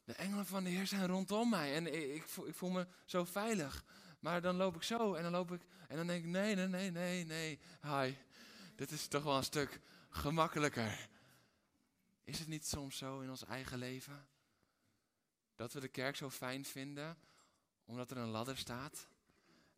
de 0.05 0.13
engelen 0.13 0.47
van 0.47 0.65
de 0.65 0.71
Heer 0.71 0.87
zijn 0.87 1.07
rondom 1.07 1.51
mij. 1.51 1.75
En 1.75 2.15
ik, 2.15 2.23
voel, 2.23 2.49
ik, 2.49 2.55
voel, 2.55 2.71
me 2.71 2.87
zo 3.05 3.25
veilig. 3.25 3.85
Maar 4.21 4.41
dan 4.41 4.57
loop 4.57 4.77
ik 4.77 4.83
zo 4.83 5.15
en 5.15 5.23
dan 5.23 5.33
loop 5.33 5.53
ik 5.53 5.63
en 5.89 5.97
dan 5.97 6.07
denk 6.07 6.25
ik, 6.25 6.31
nee, 6.31 6.55
nee, 6.55 6.67
nee, 6.67 6.91
nee, 6.91 7.25
nee. 7.25 7.61
Hi, 7.83 8.15
dit 8.77 8.91
is 8.91 9.07
toch 9.07 9.23
wel 9.23 9.37
een 9.37 9.45
stuk 9.45 9.81
gemakkelijker. 10.09 11.09
Is 12.25 12.39
het 12.39 12.49
niet 12.49 12.67
soms 12.67 12.97
zo 12.97 13.21
in 13.21 13.31
ons 13.31 13.45
eigen 13.45 13.79
leven? 13.79 14.27
Dat 15.55 15.73
we 15.73 15.81
de 15.81 15.89
kerk 15.89 16.17
zo 16.17 16.31
fijn 16.31 16.65
vinden, 16.65 17.19
omdat 17.85 18.11
er 18.11 18.17
een 18.17 18.29
ladder 18.29 18.57
staat. 18.57 19.07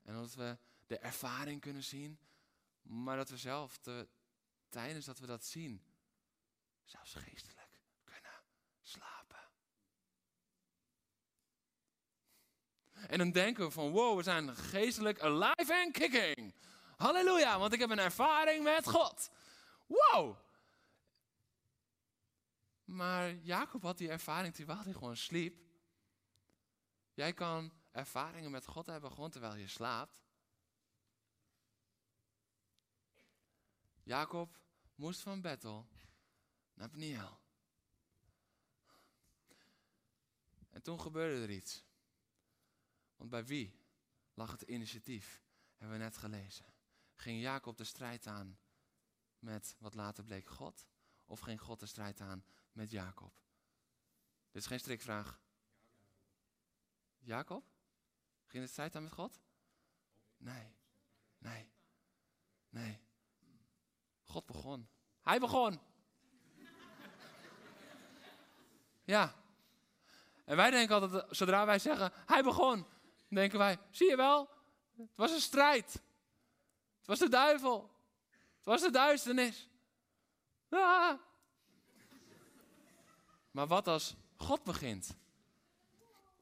En 0.03 0.15
dat 0.15 0.35
we 0.35 0.57
de 0.87 0.99
ervaring 0.99 1.61
kunnen 1.61 1.85
zien. 1.85 2.19
Maar 2.83 3.17
dat 3.17 3.29
we 3.29 3.37
zelf, 3.37 3.79
de, 3.79 4.09
tijdens 4.69 5.05
dat 5.05 5.19
we 5.19 5.27
dat 5.27 5.45
zien, 5.45 5.85
zelfs 6.85 7.15
geestelijk 7.15 7.81
kunnen 8.05 8.43
slapen. 8.83 9.51
En 13.09 13.19
dan 13.19 13.31
denken 13.31 13.65
we 13.65 13.71
van, 13.71 13.91
wow, 13.91 14.17
we 14.17 14.23
zijn 14.23 14.57
geestelijk 14.57 15.21
alive 15.21 15.83
and 15.85 15.93
kicking. 15.93 16.55
Halleluja, 16.97 17.59
want 17.59 17.73
ik 17.73 17.79
heb 17.79 17.91
een 17.91 17.99
ervaring 17.99 18.65
met 18.65 18.89
God. 18.89 19.31
Wow. 19.87 20.37
Maar 22.85 23.35
Jacob 23.35 23.83
had 23.83 23.99
die 23.99 24.11
ervaring 24.11 24.55
terwijl 24.55 24.83
hij 24.83 24.93
gewoon 24.93 25.17
sliep. 25.17 25.63
Jij 27.15 27.33
kan 27.33 27.73
ervaringen 27.91 28.51
met 28.51 28.67
God 28.67 28.87
hebben 28.87 29.13
gewoon 29.13 29.31
terwijl 29.31 29.55
je 29.55 29.69
slaapt. 29.69 30.24
Jacob 34.05 34.59
moest 34.95 35.21
van 35.21 35.41
Bethel 35.41 35.89
naar 36.75 36.89
Pniel. 36.89 37.41
En 40.71 40.83
toen 40.83 41.01
gebeurde 41.01 41.43
er 41.43 41.51
iets. 41.51 41.85
Want 43.17 43.31
bij 43.31 43.45
wie 43.45 43.79
lag 44.35 44.51
het 44.51 44.63
initiatief? 44.63 45.43
Hebben 45.77 45.99
we 45.99 46.05
net 46.05 46.17
gelezen. 46.17 46.75
Ging 47.15 47.41
Jacob 47.41 47.77
de 47.77 47.85
strijd 47.85 48.27
aan 48.27 48.59
met 49.39 49.77
wat 49.79 49.95
later 49.95 50.25
bleek 50.25 50.49
God? 50.49 50.87
Of 51.25 51.41
ging 51.41 51.61
God 51.61 51.81
de 51.81 51.87
strijd 51.87 52.21
aan 52.21 52.45
met 52.73 52.91
Jacob? 52.91 53.35
Dit 54.51 54.63
is 54.63 54.69
geen 54.69 54.81
strikvraag. 54.81 55.41
Jacob? 57.19 57.65
Ging 58.47 58.65
de 58.65 58.71
strijd 58.71 58.97
aan 58.97 59.03
met 59.03 59.13
God? 59.13 59.41
Nee. 60.37 60.77
Nee. 61.39 61.73
Nee. 62.69 63.04
God 64.35 64.47
begon. 64.47 64.89
Hij 65.23 65.41
begon. 65.41 65.81
Ja. 69.05 69.35
En 70.45 70.57
wij 70.57 70.71
denken 70.71 71.01
altijd, 71.01 71.37
zodra 71.37 71.67
wij 71.67 71.79
zeggen, 71.79 72.13
hij 72.27 72.43
begon, 72.43 72.87
denken 73.29 73.59
wij, 73.59 73.79
zie 73.91 74.09
je 74.09 74.17
wel, 74.17 74.49
het 74.97 75.17
was 75.17 75.31
een 75.31 75.41
strijd. 75.41 75.93
Het 76.99 77.07
was 77.07 77.19
de 77.19 77.29
duivel. 77.29 77.91
Het 78.57 78.65
was 78.65 78.81
de 78.81 78.91
duisternis. 78.91 79.69
Ah. 80.69 81.19
Maar 83.51 83.67
wat 83.67 83.89
als 83.89 84.15
God 84.37 84.65
begint 84.65 85.17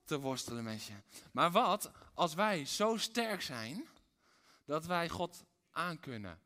te 0.05 0.21
worstelen 0.21 0.65
met 0.65 0.85
je? 0.85 0.95
Maar 1.33 1.51
wat 1.51 1.91
als 2.15 2.35
wij 2.35 2.65
zo 2.65 2.97
sterk 2.97 3.43
zijn 3.43 3.89
dat 4.65 4.87
wij 4.87 5.09
God 5.09 5.45
aankunnen? 5.71 6.41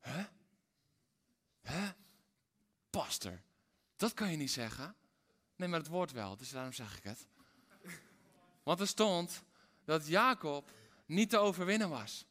Huh? 0.00 0.24
Huh? 1.62 1.88
Pastor, 2.90 3.40
dat 3.96 4.14
kan 4.14 4.30
je 4.30 4.36
niet 4.36 4.50
zeggen. 4.50 4.94
Nee, 5.56 5.68
maar 5.68 5.78
het 5.78 5.88
woord 5.88 6.12
wel, 6.12 6.36
dus 6.36 6.50
daarom 6.50 6.72
zeg 6.72 6.96
ik 6.96 7.02
het. 7.02 7.26
Want 8.62 8.80
er 8.80 8.88
stond 8.88 9.42
dat 9.84 10.06
Jacob 10.06 10.70
niet 11.06 11.30
te 11.30 11.38
overwinnen 11.38 11.88
was. 11.88 12.26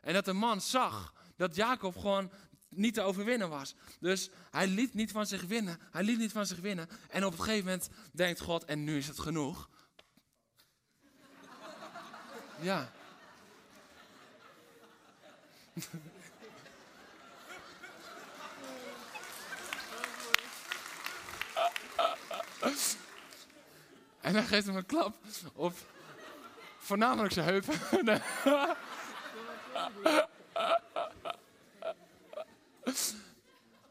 En 0.00 0.14
dat 0.14 0.24
de 0.24 0.32
man 0.32 0.60
zag 0.60 1.14
dat 1.36 1.54
Jacob 1.54 1.96
gewoon 1.96 2.30
niet 2.68 2.94
te 2.94 3.00
overwinnen 3.02 3.48
was. 3.48 3.74
Dus 4.00 4.30
hij 4.50 4.66
liet 4.66 4.94
niet 4.94 5.10
van 5.10 5.26
zich 5.26 5.42
winnen. 5.42 5.78
Hij 5.90 6.02
liet 6.02 6.18
niet 6.18 6.32
van 6.32 6.46
zich 6.46 6.58
winnen. 6.58 6.88
En 7.08 7.24
op 7.24 7.32
een 7.32 7.38
gegeven 7.38 7.64
moment 7.64 7.88
denkt 8.12 8.40
God, 8.40 8.64
en 8.64 8.84
nu 8.84 8.96
is 8.96 9.08
het 9.08 9.18
genoeg. 9.18 9.70
Ja. 12.60 12.92
En 24.20 24.34
hij 24.34 24.44
geeft 24.44 24.66
hem 24.66 24.76
een 24.76 24.86
klap 24.86 25.16
op 25.52 25.76
voornamelijk 26.78 27.32
zijn 27.34 27.46
heupen. 27.46 27.74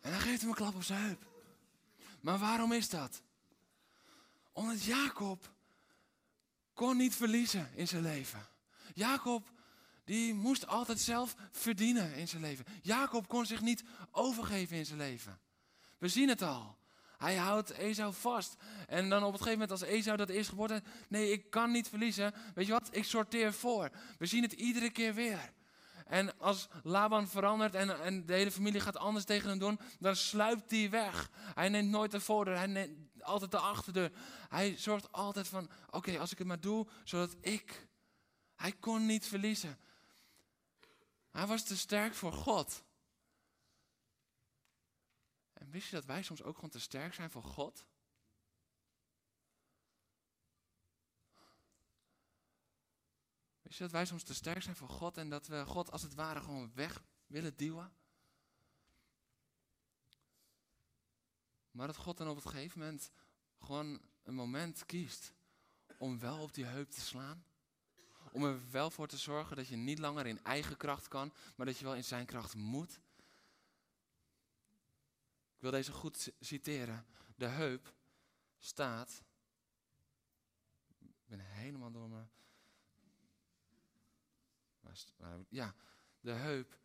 en 0.02 0.12
hij 0.12 0.20
geeft 0.20 0.42
hem 0.42 0.50
een 0.50 0.56
klap 0.56 0.76
op 0.76 0.84
zijn 0.84 1.02
heup. 1.02 1.26
Maar 2.22 2.38
waarom 2.38 2.72
is 2.72 2.90
dat? 2.90 3.22
Omdat 4.52 4.84
Jacob 4.84 5.54
kon 6.74 6.98
niet 6.98 7.16
verliezen 7.16 7.70
in 7.76 7.88
zijn 7.88 8.02
leven. 8.02 8.48
Jacob 8.94 9.52
die 10.04 10.34
moest 10.34 10.68
altijd 10.68 11.00
zelf 11.00 11.36
verdienen 11.52 12.16
in 12.16 12.28
zijn 12.28 12.42
leven. 12.42 12.66
Jacob 12.82 13.28
kon 13.28 13.46
zich 13.46 13.62
niet 13.62 13.84
overgeven 14.12 14.78
in 14.78 14.86
zijn 14.86 14.98
leven. 14.98 15.40
We 15.98 16.08
zien 16.08 16.30
het 16.30 16.42
al. 16.42 16.78
Hij 17.18 17.36
houdt 17.36 17.70
Esau 17.70 18.14
vast. 18.14 18.56
En 18.88 19.10
dan 19.10 19.24
op 19.24 19.32
het 19.32 19.42
gegeven 19.42 19.60
moment 19.60 19.72
als 19.72 19.90
Esau 19.90 20.18
dat 20.18 20.30
eerst 20.30 20.50
geboren 20.50 20.84
nee, 21.08 21.32
ik 21.32 21.50
kan 21.50 21.72
niet 21.72 21.90
verliezen. 21.90 22.34
Weet 22.56 22.66
je 22.66 22.72
wat, 22.72 22.90
ik 22.92 23.04
sorteer 23.04 23.54
voor. 23.54 23.90
We 24.18 24.26
zien 24.26 24.44
het 24.44 24.54
iedere 24.54 24.90
keer 24.90 25.14
weer. 25.14 25.54
En 26.06 26.40
als 26.40 26.68
Laban 26.84 27.28
verandert 27.28 27.76
en, 27.76 28.04
en 28.04 28.26
de 28.26 28.34
hele 28.34 28.52
familie 28.52 28.80
gaat 28.80 28.98
anders 28.98 29.26
tegen 29.26 29.50
hem 29.50 29.60
doen, 29.60 29.80
dan 30.00 30.16
sluipt 30.16 30.72
hij 30.72 30.90
weg. 30.90 31.30
Hij 31.34 31.70
neemt 31.70 31.90
nooit 31.90 32.12
de 32.12 32.20
voordeur, 32.20 32.58
hij 32.58 32.68
neemt 32.68 33.24
altijd 33.24 33.52
de 33.52 33.58
achterdeur. 33.58 34.12
Hij 34.50 34.78
zorgt 34.78 35.12
altijd 35.12 35.48
van, 35.48 35.70
oké, 35.90 36.20
als 36.20 36.32
ik 36.32 36.38
het 36.38 36.48
maar 36.48 36.60
doe, 36.60 36.88
zodat 37.04 37.36
ik... 37.42 37.88
Hij 38.56 38.72
kon 38.72 39.06
niet 39.06 39.26
verliezen. 39.26 39.78
Hij 41.32 41.46
was 41.46 41.64
te 41.64 41.78
sterk 41.78 42.14
voor 42.14 42.34
God. 42.34 42.84
En 45.66 45.72
wist 45.72 45.90
je 45.90 45.96
dat 45.96 46.06
wij 46.06 46.24
soms 46.24 46.44
ook 46.44 46.56
gewoon 46.56 46.70
te 46.70 46.80
sterk 46.80 47.14
zijn 47.14 47.32
voor 47.32 47.44
God? 47.44 47.86
Wist 53.62 53.78
je 53.78 53.84
dat 53.84 53.92
wij 53.92 54.06
soms 54.06 54.24
te 54.24 54.34
sterk 54.34 54.64
zijn 54.64 54.76
voor 54.76 54.90
God 54.90 55.18
en 55.18 55.30
dat 55.30 55.48
we 55.48 55.66
God 55.66 55.92
als 55.92 56.02
het 56.02 56.14
ware 56.14 56.42
gewoon 56.42 56.72
weg 56.74 57.04
willen 57.28 57.56
duwen? 57.56 57.94
Maar 61.72 61.88
dat 61.88 61.98
God 61.98 62.18
dan 62.18 62.30
op 62.30 62.36
het 62.36 62.46
gegeven 62.46 62.80
moment 62.80 63.12
gewoon 63.60 64.02
een 64.24 64.36
moment 64.36 64.86
kiest 64.86 65.34
om 65.98 66.20
wel 66.20 66.40
op 66.40 66.54
die 66.54 66.66
heup 66.66 66.92
te 66.92 67.02
slaan. 67.02 67.46
Om 68.32 68.44
er 68.44 68.72
wel 68.72 68.92
voor 68.92 69.08
te 69.08 69.18
zorgen 69.18 69.56
dat 69.56 69.68
je 69.68 69.76
niet 69.76 70.00
langer 70.00 70.26
in 70.26 70.44
eigen 70.44 70.78
kracht 70.78 71.08
kan, 71.08 71.34
maar 71.56 71.66
dat 71.66 71.78
je 71.78 71.86
wel 71.86 71.96
in 71.96 72.04
zijn 72.04 72.26
kracht 72.26 72.56
moet 72.56 73.00
wil 75.58 75.72
deze 75.72 75.92
goed 75.92 76.32
citeren. 76.40 77.06
De 77.36 77.48
heup 77.48 77.96
staat. 78.58 79.24
Ik 81.00 81.26
ben 81.26 81.40
helemaal 81.40 81.92
door 81.92 82.10
me. 82.10 82.26
Ja, 85.50 85.76
de 86.20 86.32
heup 86.32 86.80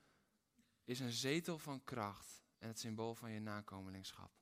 is 0.84 1.00
een 1.00 1.12
zetel 1.12 1.58
van 1.58 1.84
kracht 1.84 2.42
en 2.58 2.68
het 2.68 2.78
symbool 2.78 3.14
van 3.14 3.30
je 3.30 3.40
nakomelingschap. 3.40 4.32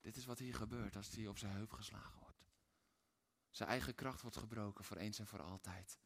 Dit 0.00 0.16
is 0.16 0.24
wat 0.24 0.38
hier 0.38 0.54
gebeurt 0.54 0.96
als 0.96 1.10
hij 1.10 1.26
op 1.26 1.38
zijn 1.38 1.52
heup 1.52 1.72
geslagen 1.72 2.20
wordt. 2.20 2.44
Zijn 3.50 3.68
eigen 3.68 3.94
kracht 3.94 4.22
wordt 4.22 4.36
gebroken 4.36 4.84
voor 4.84 4.96
eens 4.96 5.18
en 5.18 5.26
voor 5.26 5.42
altijd. 5.42 5.98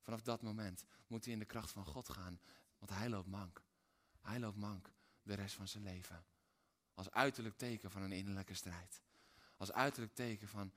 Vanaf 0.00 0.22
dat 0.22 0.42
moment 0.42 0.84
moet 1.06 1.24
hij 1.24 1.32
in 1.32 1.38
de 1.38 1.44
kracht 1.44 1.70
van 1.70 1.84
God 1.84 2.08
gaan, 2.08 2.40
want 2.78 2.90
hij 2.90 3.08
loopt 3.08 3.28
mank. 3.28 3.62
Hij 4.20 4.40
loopt 4.40 4.56
mank 4.56 4.92
de 5.22 5.34
rest 5.34 5.54
van 5.54 5.68
zijn 5.68 5.82
leven. 5.82 6.24
Als 6.94 7.10
uiterlijk 7.10 7.56
teken 7.56 7.90
van 7.90 8.02
een 8.02 8.12
innerlijke 8.12 8.54
strijd. 8.54 9.02
Als 9.56 9.72
uiterlijk 9.72 10.14
teken 10.14 10.48
van 10.48 10.72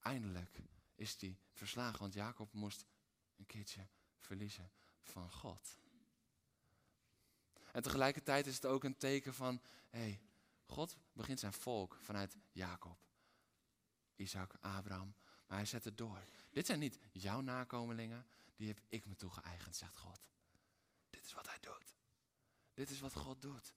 eindelijk 0.00 0.60
is 0.94 1.20
hij 1.20 1.38
verslagen, 1.52 2.00
want 2.00 2.14
Jacob 2.14 2.52
moest 2.52 2.86
een 3.36 3.46
keertje 3.46 3.86
verliezen 4.18 4.70
van 5.02 5.32
God. 5.32 5.76
En 7.72 7.82
tegelijkertijd 7.82 8.46
is 8.46 8.54
het 8.54 8.66
ook 8.66 8.84
een 8.84 8.96
teken 8.96 9.34
van, 9.34 9.60
hé, 9.90 9.98
hey, 9.98 10.20
God 10.66 10.96
begint 11.12 11.40
zijn 11.40 11.52
volk 11.52 11.98
vanuit 12.00 12.36
Jacob, 12.52 12.98
Isaac, 14.16 14.54
Abraham, 14.60 15.14
maar 15.46 15.56
hij 15.56 15.66
zet 15.66 15.84
het 15.84 15.98
door. 15.98 16.24
Dit 16.50 16.66
zijn 16.66 16.78
niet 16.78 16.98
jouw 17.12 17.40
nakomelingen, 17.40 18.26
die 18.56 18.68
heb 18.68 18.80
ik 18.88 19.06
me 19.06 19.16
toegeëigend, 19.16 19.76
zegt 19.76 19.96
God. 19.96 20.20
Dit 21.10 21.24
is 21.24 21.32
wat 21.32 21.48
hij 21.48 21.58
doet. 21.60 21.81
Dit 22.82 22.90
is 22.90 23.00
wat 23.00 23.14
God 23.14 23.42
doet. 23.42 23.72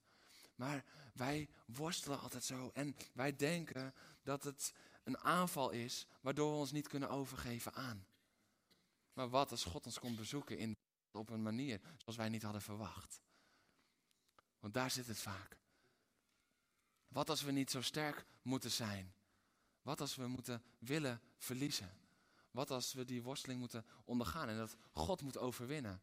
Maar 0.54 0.84
wij 1.14 1.48
worstelen 1.66 2.20
altijd 2.20 2.44
zo 2.44 2.70
en 2.74 2.96
wij 3.12 3.36
denken 3.36 3.94
dat 4.22 4.44
het 4.44 4.74
een 5.04 5.18
aanval 5.18 5.70
is 5.70 6.06
waardoor 6.20 6.52
we 6.52 6.58
ons 6.58 6.72
niet 6.72 6.88
kunnen 6.88 7.10
overgeven 7.10 7.74
aan. 7.74 8.06
Maar 9.12 9.28
wat 9.28 9.50
als 9.50 9.64
God 9.64 9.86
ons 9.86 9.98
komt 9.98 10.16
bezoeken 10.16 10.58
in, 10.58 10.76
op 11.10 11.30
een 11.30 11.42
manier 11.42 11.80
zoals 11.96 12.16
wij 12.16 12.28
niet 12.28 12.42
hadden 12.42 12.62
verwacht? 12.62 13.20
Want 14.58 14.74
daar 14.74 14.90
zit 14.90 15.06
het 15.06 15.18
vaak. 15.18 15.58
Wat 17.08 17.30
als 17.30 17.42
we 17.42 17.50
niet 17.50 17.70
zo 17.70 17.80
sterk 17.80 18.26
moeten 18.42 18.70
zijn? 18.70 19.14
Wat 19.82 20.00
als 20.00 20.16
we 20.16 20.26
moeten 20.26 20.62
willen 20.78 21.20
verliezen? 21.38 21.98
Wat 22.50 22.70
als 22.70 22.92
we 22.92 23.04
die 23.04 23.22
worsteling 23.22 23.60
moeten 23.60 23.86
ondergaan 24.04 24.48
en 24.48 24.56
dat 24.56 24.76
God 24.92 25.22
moet 25.22 25.38
overwinnen? 25.38 26.02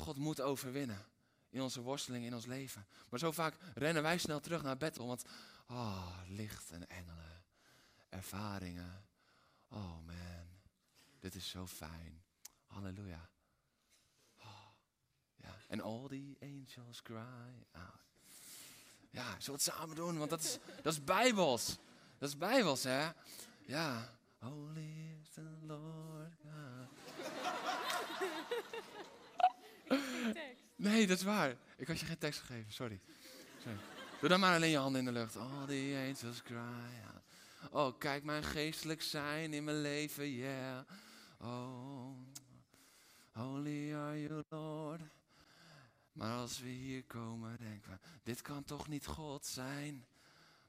God 0.00 0.16
moet 0.16 0.40
overwinnen 0.40 1.06
in 1.48 1.60
onze 1.60 1.80
worsteling, 1.80 2.24
in 2.24 2.34
ons 2.34 2.46
leven. 2.46 2.86
Maar 3.08 3.18
zo 3.18 3.30
vaak 3.30 3.56
rennen 3.74 4.02
wij 4.02 4.18
snel 4.18 4.40
terug 4.40 4.62
naar 4.62 4.76
Bethel, 4.76 5.06
want 5.06 5.24
oh, 5.68 6.18
licht 6.26 6.70
en 6.70 6.88
engelen, 6.88 7.44
ervaringen. 8.08 9.04
Oh 9.68 10.06
man, 10.06 10.46
dit 11.18 11.34
is 11.34 11.48
zo 11.48 11.66
fijn. 11.66 12.22
Halleluja. 12.66 13.30
Oh. 14.38 14.68
En 15.68 15.80
all 15.80 16.08
the 16.08 16.36
angels 16.40 17.02
cry 17.02 17.66
out. 17.72 18.00
Ja, 19.10 19.24
zullen 19.24 19.44
we 19.44 19.52
het 19.52 19.62
samen 19.62 19.96
doen? 19.96 20.18
Want 20.18 20.30
dat 20.30 20.42
is, 20.42 20.58
dat 20.82 20.92
is 20.92 21.04
bijbels. 21.04 21.78
Dat 22.18 22.28
is 22.28 22.36
bijbels, 22.36 22.82
hè? 22.82 23.10
Ja. 23.66 24.18
Holy 24.38 25.18
is 25.20 25.30
the 25.30 25.46
Lord 25.66 26.32
God. 26.42 26.88
Nee, 30.76 31.06
dat 31.06 31.16
is 31.16 31.22
waar. 31.22 31.56
Ik 31.76 31.86
had 31.86 32.00
je 32.00 32.06
geen 32.06 32.18
tekst 32.18 32.40
gegeven, 32.40 32.72
sorry. 32.72 33.00
Doe 34.20 34.28
dan 34.28 34.40
maar 34.40 34.54
alleen 34.54 34.70
je 34.70 34.76
handen 34.76 35.00
in 35.00 35.06
de 35.06 35.12
lucht. 35.12 35.36
All 35.36 35.66
the 35.66 36.06
angels 36.08 36.42
cry. 36.42 37.02
Oh, 37.70 37.98
kijk 37.98 38.24
mijn 38.24 38.44
geestelijk 38.44 39.02
zijn 39.02 39.52
in 39.52 39.64
mijn 39.64 39.80
leven, 39.80 40.30
yeah. 40.30 40.80
Oh, 41.38 42.18
holy 43.32 43.94
are 43.94 44.22
you, 44.22 44.42
Lord. 44.48 45.00
Maar 46.12 46.36
als 46.36 46.60
we 46.60 46.68
hier 46.68 47.04
komen, 47.04 47.56
denken 47.58 47.90
we, 47.90 47.98
dit 48.22 48.42
kan 48.42 48.64
toch 48.64 48.88
niet 48.88 49.06
God 49.06 49.46
zijn? 49.46 50.06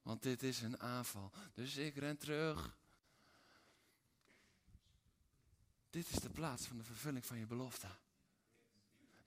Want 0.02 0.24
dit 0.24 0.44
is 0.44 0.62
een 0.62 0.80
aanval. 0.80 1.32
Dus 1.54 1.78
ik 1.78 1.96
ren 1.96 2.18
terug. 2.18 2.78
Dit 5.90 6.10
is 6.10 6.20
de 6.20 6.30
plaats 6.30 6.66
van 6.66 6.78
de 6.78 6.84
vervulling 6.84 7.26
van 7.26 7.38
je 7.38 7.46
belofte. 7.46 7.88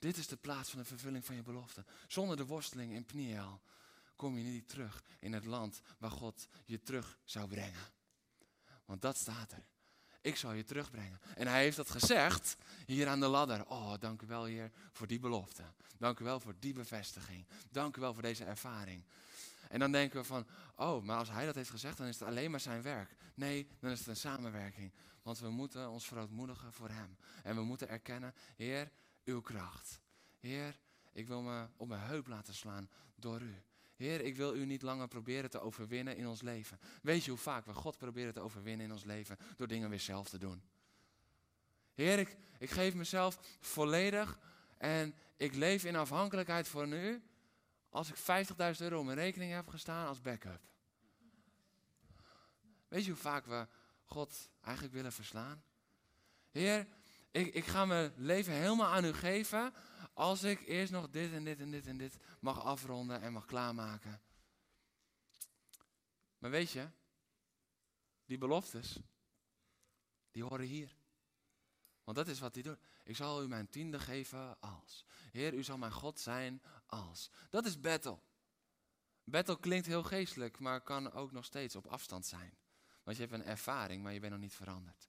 Dit 0.05 0.17
is 0.17 0.27
de 0.27 0.37
plaats 0.37 0.71
van 0.71 0.79
de 0.79 0.85
vervulling 0.85 1.25
van 1.25 1.35
je 1.35 1.43
belofte. 1.43 1.85
Zonder 2.09 2.37
de 2.37 2.47
worsteling 2.47 2.93
in 2.93 3.05
Pniel 3.05 3.61
kom 4.17 4.39
je 4.39 4.45
niet 4.45 4.69
terug 4.69 5.03
in 5.19 5.33
het 5.33 5.45
land 5.45 5.81
waar 5.99 6.11
God 6.11 6.49
je 6.65 6.83
terug 6.83 7.19
zou 7.25 7.49
brengen. 7.49 7.93
Want 8.85 9.03
dat 9.03 9.17
staat 9.17 9.53
er. 9.53 9.67
Ik 10.21 10.37
zal 10.37 10.53
je 10.53 10.65
terugbrengen. 10.65 11.21
En 11.35 11.47
hij 11.47 11.63
heeft 11.63 11.77
dat 11.77 11.91
gezegd 11.91 12.57
hier 12.87 13.09
aan 13.09 13.21
de 13.21 13.27
ladder. 13.27 13.67
Oh, 13.67 13.93
dank 13.99 14.23
u 14.23 14.27
wel, 14.27 14.45
Heer, 14.45 14.71
voor 14.93 15.07
die 15.07 15.19
belofte. 15.19 15.63
Dank 15.99 16.19
u 16.19 16.25
wel 16.25 16.41
voor 16.41 16.55
die 16.59 16.73
bevestiging. 16.73 17.47
Dank 17.71 17.97
u 17.97 18.01
wel 18.01 18.13
voor 18.13 18.23
deze 18.23 18.45
ervaring. 18.45 19.05
En 19.69 19.79
dan 19.79 19.93
denken 19.93 20.21
we 20.21 20.27
van, 20.27 20.47
oh, 20.77 21.03
maar 21.03 21.19
als 21.19 21.31
hij 21.31 21.47
dat 21.47 21.55
heeft 21.55 21.71
gezegd, 21.71 21.97
dan 21.97 22.07
is 22.07 22.19
het 22.19 22.29
alleen 22.29 22.51
maar 22.51 22.61
zijn 22.61 22.83
werk. 22.83 23.17
Nee, 23.35 23.69
dan 23.81 23.91
is 23.91 23.99
het 23.99 24.09
een 24.09 24.17
samenwerking. 24.17 24.93
Want 25.23 25.39
we 25.39 25.51
moeten 25.51 25.89
ons 25.91 26.07
verootmoedigen 26.07 26.73
voor 26.73 26.89
hem. 26.89 27.17
En 27.43 27.55
we 27.55 27.63
moeten 27.63 27.89
erkennen, 27.89 28.35
Heer, 28.57 28.91
uw 29.25 29.41
kracht. 29.41 30.01
Heer, 30.39 30.79
ik 31.13 31.27
wil 31.27 31.43
me 31.43 31.67
op 31.77 31.89
mijn 31.89 32.01
heup 32.01 32.27
laten 32.27 32.55
slaan 32.55 32.89
door 33.15 33.41
u. 33.41 33.63
Heer, 33.97 34.21
ik 34.21 34.37
wil 34.37 34.55
u 34.55 34.65
niet 34.65 34.83
langer 34.83 35.09
proberen 35.09 35.51
te 35.51 35.61
overwinnen 35.61 36.17
in 36.17 36.29
ons 36.29 36.43
leven. 36.43 36.79
Weet 37.03 37.25
je 37.25 37.31
hoe 37.31 37.41
vaak 37.41 37.67
we 37.67 37.75
God 37.75 37.99
proberen 37.99 38.33
te 38.33 38.41
overwinnen 38.41 38.87
in 38.87 38.93
ons 38.93 39.05
leven 39.05 39.37
door 39.57 39.69
dingen 39.69 39.91
weer 39.91 40.01
zelf 40.01 40.29
te 40.29 40.39
doen? 40.39 40.63
Heer, 41.95 42.19
ik, 42.59 42.71
geef 42.71 42.95
mezelf 42.95 43.39
volledig 43.61 44.39
en 44.79 45.15
ik 45.37 45.55
leef 45.55 45.85
in 45.85 45.97
afhankelijkheid 45.97 46.69
van 46.69 46.93
u 46.93 47.23
als 47.89 48.09
ik 48.09 48.17
50.000 48.17 48.55
euro 48.79 48.99
op 48.99 49.05
mijn 49.05 49.19
rekening 49.19 49.53
heb 49.53 49.69
gestaan 49.69 50.07
als 50.07 50.21
backup. 50.21 50.61
Weet 52.89 53.05
je 53.05 53.11
hoe 53.11 53.21
vaak 53.21 53.47
we 53.47 53.67
God 54.05 54.49
eigenlijk 54.61 54.95
willen 54.95 55.13
verslaan? 55.13 55.63
Heer, 56.51 56.87
ik, 57.35 57.55
ik 57.55 57.65
ga 57.65 57.85
mijn 57.85 58.13
leven 58.17 58.53
helemaal 58.53 58.93
aan 58.93 59.05
u 59.05 59.13
geven 59.13 59.75
als 60.13 60.43
ik 60.43 60.61
eerst 60.67 60.93
nog 60.93 61.11
dit 61.11 61.33
en 61.33 61.45
dit 61.45 61.61
en 61.61 61.71
dit 61.71 61.87
en 61.87 61.97
dit 61.97 62.17
mag 62.41 62.65
afronden 62.65 63.21
en 63.21 63.33
mag 63.33 63.45
klaarmaken. 63.45 64.23
Maar 66.39 66.51
weet 66.51 66.71
je, 66.71 66.89
die 68.25 68.39
beloftes, 68.39 68.99
die 70.31 70.43
horen 70.43 70.67
hier. 70.67 70.97
Want 72.05 72.17
dat 72.17 72.29
is 72.29 72.39
wat 72.39 72.55
hij 72.55 72.63
doet. 72.63 72.79
Ik 73.05 73.17
zal 73.17 73.43
u 73.43 73.49
mijn 73.49 73.69
tiende 73.69 73.99
geven 73.99 74.61
als. 74.61 75.05
Heer, 75.31 75.55
u 75.55 75.63
zal 75.63 75.79
mijn 75.79 75.93
God 75.93 76.21
zijn 76.21 76.63
als. 76.87 77.31
Dat 77.51 77.67
is 77.67 77.81
battle. 77.81 78.19
Battle 79.25 79.61
klinkt 79.61 79.87
heel 79.87 80.03
geestelijk, 80.03 80.59
maar 80.59 80.81
kan 80.81 81.13
ook 81.13 81.33
nog 81.33 81.45
steeds 81.45 81.77
op 81.77 81.87
afstand 81.87 82.27
zijn. 82.27 82.59
Want 83.03 83.17
je 83.17 83.23
hebt 83.23 83.35
een 83.35 83.45
ervaring, 83.45 84.03
maar 84.03 84.13
je 84.13 84.21
bent 84.21 84.33
nog 84.33 84.41
niet 84.41 84.55
veranderd. 84.55 85.09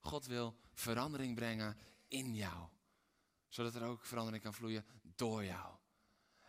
God 0.00 0.26
wil 0.26 0.56
verandering 0.72 1.34
brengen 1.34 1.78
in 2.08 2.34
jou. 2.34 2.68
Zodat 3.48 3.74
er 3.74 3.82
ook 3.82 4.04
verandering 4.04 4.42
kan 4.42 4.54
vloeien 4.54 4.86
door 5.02 5.44
jou. 5.44 5.76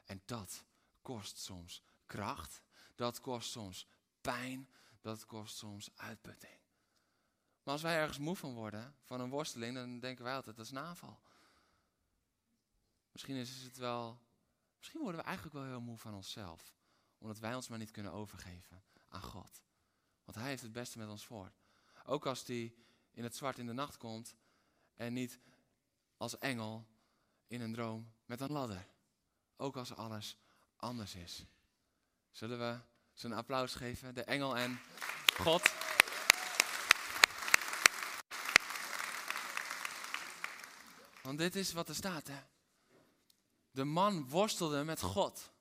En 0.05 0.21
dat 0.25 0.65
kost 1.01 1.37
soms 1.37 1.81
kracht. 2.05 2.61
Dat 2.95 3.19
kost 3.19 3.51
soms 3.51 3.87
pijn. 4.21 4.69
Dat 5.01 5.25
kost 5.25 5.57
soms 5.57 5.89
uitputting. 5.95 6.59
Maar 7.63 7.73
als 7.73 7.81
wij 7.81 7.97
ergens 7.97 8.17
moe 8.17 8.35
van 8.35 8.53
worden, 8.53 8.95
van 9.03 9.19
een 9.19 9.29
worsteling, 9.29 9.75
dan 9.75 9.99
denken 9.99 10.23
wij 10.23 10.35
altijd 10.35 10.55
dat 10.55 10.65
is 10.65 10.71
een 10.71 10.77
aanval. 10.77 11.19
Misschien 13.11 13.35
is 13.35 13.63
het 13.63 13.77
wel. 13.77 14.19
Misschien 14.77 15.01
worden 15.01 15.21
we 15.21 15.27
eigenlijk 15.27 15.55
wel 15.55 15.65
heel 15.65 15.81
moe 15.81 15.97
van 15.97 16.13
onszelf. 16.13 16.75
Omdat 17.17 17.39
wij 17.39 17.55
ons 17.55 17.67
maar 17.67 17.77
niet 17.77 17.91
kunnen 17.91 18.11
overgeven 18.11 18.83
aan 19.07 19.21
God. 19.21 19.61
Want 20.23 20.37
Hij 20.37 20.47
heeft 20.47 20.61
het 20.61 20.71
beste 20.71 20.97
met 20.97 21.09
ons 21.09 21.25
voor. 21.25 21.51
Ook 22.05 22.25
als 22.25 22.47
Hij 22.47 22.73
in 23.11 23.23
het 23.23 23.35
zwart 23.35 23.57
in 23.57 23.65
de 23.65 23.73
nacht 23.73 23.97
komt 23.97 24.35
en 24.95 25.13
niet 25.13 25.39
als 26.17 26.37
engel 26.37 26.87
in 27.47 27.61
een 27.61 27.73
droom 27.73 28.11
met 28.25 28.41
een 28.41 28.51
ladder. 28.51 28.87
Ook 29.57 29.77
als 29.77 29.95
alles 29.95 30.37
anders 30.75 31.15
is. 31.15 31.45
Zullen 32.31 32.59
we 32.59 32.79
ze 33.13 33.25
een 33.25 33.33
applaus 33.33 33.75
geven, 33.75 34.13
de 34.13 34.23
engel 34.23 34.57
en 34.57 34.79
God? 35.37 35.73
Want 41.21 41.37
dit 41.37 41.55
is 41.55 41.73
wat 41.73 41.89
er 41.89 41.95
staat, 41.95 42.27
hè. 42.27 42.39
De 43.71 43.83
man 43.83 44.29
worstelde 44.29 44.83
met 44.83 45.01
God. 45.01 45.51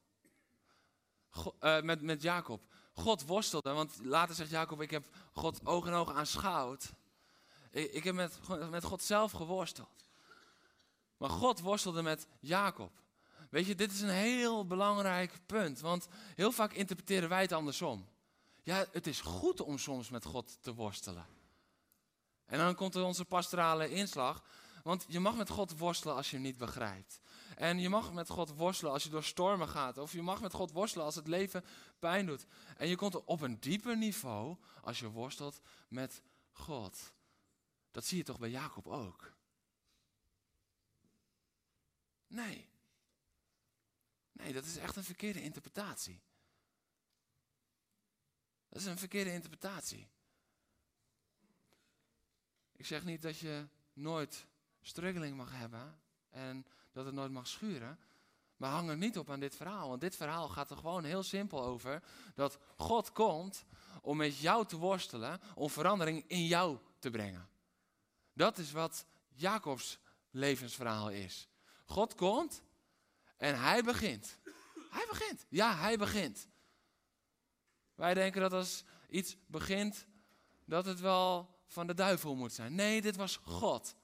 uh, 1.61 1.81
met, 1.81 2.03
met 2.03 2.23
Jacob. 2.23 2.63
God 2.93 3.27
worstelde, 3.27 3.73
want 3.73 3.99
later 4.05 4.35
zegt 4.35 4.51
Jacob, 4.51 4.81
ik 4.81 4.91
heb 4.91 5.07
God 5.33 5.67
oog 5.67 5.87
en 5.87 5.93
oog 5.93 6.13
aanschouwd. 6.13 6.93
Ik, 7.71 7.93
ik 7.93 8.05
heb 8.05 8.15
met, 8.15 8.39
met 8.71 8.85
God 8.85 9.03
zelf 9.03 9.33
geworsteld. 9.33 10.05
Maar 11.17 11.31
God 11.31 11.61
worstelde 11.61 12.03
met 12.03 12.27
Jacob. 12.41 12.93
Weet 13.51 13.67
je, 13.67 13.75
dit 13.75 13.93
is 13.93 14.01
een 14.01 14.09
heel 14.09 14.67
belangrijk 14.67 15.41
punt, 15.47 15.81
want 15.81 16.09
heel 16.35 16.53
vaak 16.53 16.73
interpreteren 16.73 17.29
wij 17.29 17.43
het 17.43 17.53
andersom. 17.53 18.09
Ja, 18.63 18.87
het 18.93 19.07
is 19.07 19.21
goed 19.21 19.61
om 19.61 19.79
soms 19.79 20.11
met 20.11 20.25
God 20.25 20.59
te 20.61 20.75
worstelen. 20.75 21.27
En 22.47 22.59
dan 22.59 22.75
komt 22.75 22.95
er 22.95 23.05
onze 23.05 23.25
pastorale 23.25 23.91
inslag. 23.91 24.43
Want 24.83 25.05
je 25.09 25.21
mag 25.21 25.37
met 25.37 25.49
God 25.49 25.79
worstelen 25.79 26.17
als 26.17 26.31
je 26.31 26.39
niet 26.39 26.57
begrijpt. 26.57 27.21
En 27.57 27.79
je 27.79 27.89
mag 27.89 28.13
met 28.13 28.29
God 28.29 28.55
worstelen 28.55 28.93
als 28.93 29.03
je 29.03 29.09
door 29.09 29.25
stormen 29.25 29.69
gaat. 29.69 29.99
Of 29.99 30.13
je 30.13 30.23
mag 30.23 30.41
met 30.41 30.53
God 30.53 30.73
worstelen 30.73 31.07
als 31.07 31.15
het 31.15 31.27
leven 31.27 31.65
pijn 31.99 32.27
doet. 32.27 32.47
En 32.77 32.89
je 32.89 32.97
komt 32.97 33.25
op 33.25 33.41
een 33.41 33.61
dieper 33.61 33.97
niveau 33.97 34.57
als 34.83 34.99
je 34.99 35.11
worstelt 35.11 35.61
met 35.89 36.23
God. 36.53 37.13
Dat 37.91 38.05
zie 38.05 38.19
je 38.19 38.25
toch 38.25 38.39
bij 38.39 38.51
Jacob 38.51 38.87
ook? 38.87 39.33
Nee. 42.27 42.69
Nee, 44.33 44.53
dat 44.53 44.65
is 44.65 44.77
echt 44.77 44.97
een 44.97 45.05
verkeerde 45.05 45.43
interpretatie. 45.43 46.23
Dat 48.69 48.81
is 48.81 48.87
een 48.87 48.99
verkeerde 48.99 49.33
interpretatie. 49.33 50.09
Ik 52.73 52.87
zeg 52.87 53.05
niet 53.05 53.23
dat 53.23 53.39
je 53.39 53.69
nooit 53.93 54.47
struggling 54.81 55.37
mag 55.37 55.53
hebben 55.53 56.01
en 56.29 56.67
dat 56.93 57.05
het 57.05 57.15
nooit 57.15 57.33
mag 57.33 57.47
schuren. 57.47 57.99
Maar 58.57 58.71
hang 58.71 58.89
er 58.89 58.97
niet 58.97 59.19
op 59.19 59.31
aan 59.31 59.41
dit 59.41 59.57
verhaal. 59.57 59.89
Want 59.89 60.01
dit 60.01 60.17
verhaal 60.17 60.49
gaat 60.49 60.71
er 60.71 60.77
gewoon 60.77 61.05
heel 61.05 61.23
simpel 61.23 61.65
over. 61.65 62.03
Dat 62.35 62.59
God 62.77 63.13
komt 63.13 63.65
om 64.03 64.17
met 64.17 64.39
jou 64.39 64.67
te 64.67 64.77
worstelen. 64.77 65.41
Om 65.55 65.71
verandering 65.71 66.25
in 66.29 66.47
jou 66.47 66.79
te 66.99 67.11
brengen. 67.11 67.49
Dat 68.41 68.59
is 68.59 68.73
wat 68.73 69.07
Jacobs 69.35 69.99
levensverhaal 70.31 71.11
is. 71.11 71.49
God 71.85 72.15
komt 72.15 72.63
en 73.37 73.61
hij 73.61 73.83
begint. 73.83 74.39
Hij 74.91 75.07
begint. 75.09 75.47
Ja, 75.49 75.77
hij 75.77 75.99
begint. 75.99 76.49
Wij 77.95 78.15
denken 78.15 78.41
dat 78.41 78.53
als 78.53 78.85
iets 79.09 79.37
begint, 79.47 80.07
dat 80.65 80.85
het 80.85 81.01
wel 81.01 81.59
van 81.67 81.87
de 81.87 81.95
duivel 81.95 82.35
moet 82.35 82.53
zijn. 82.53 82.75
Nee, 82.75 83.01
dit 83.01 83.17
was 83.17 83.37
God. 83.37 83.95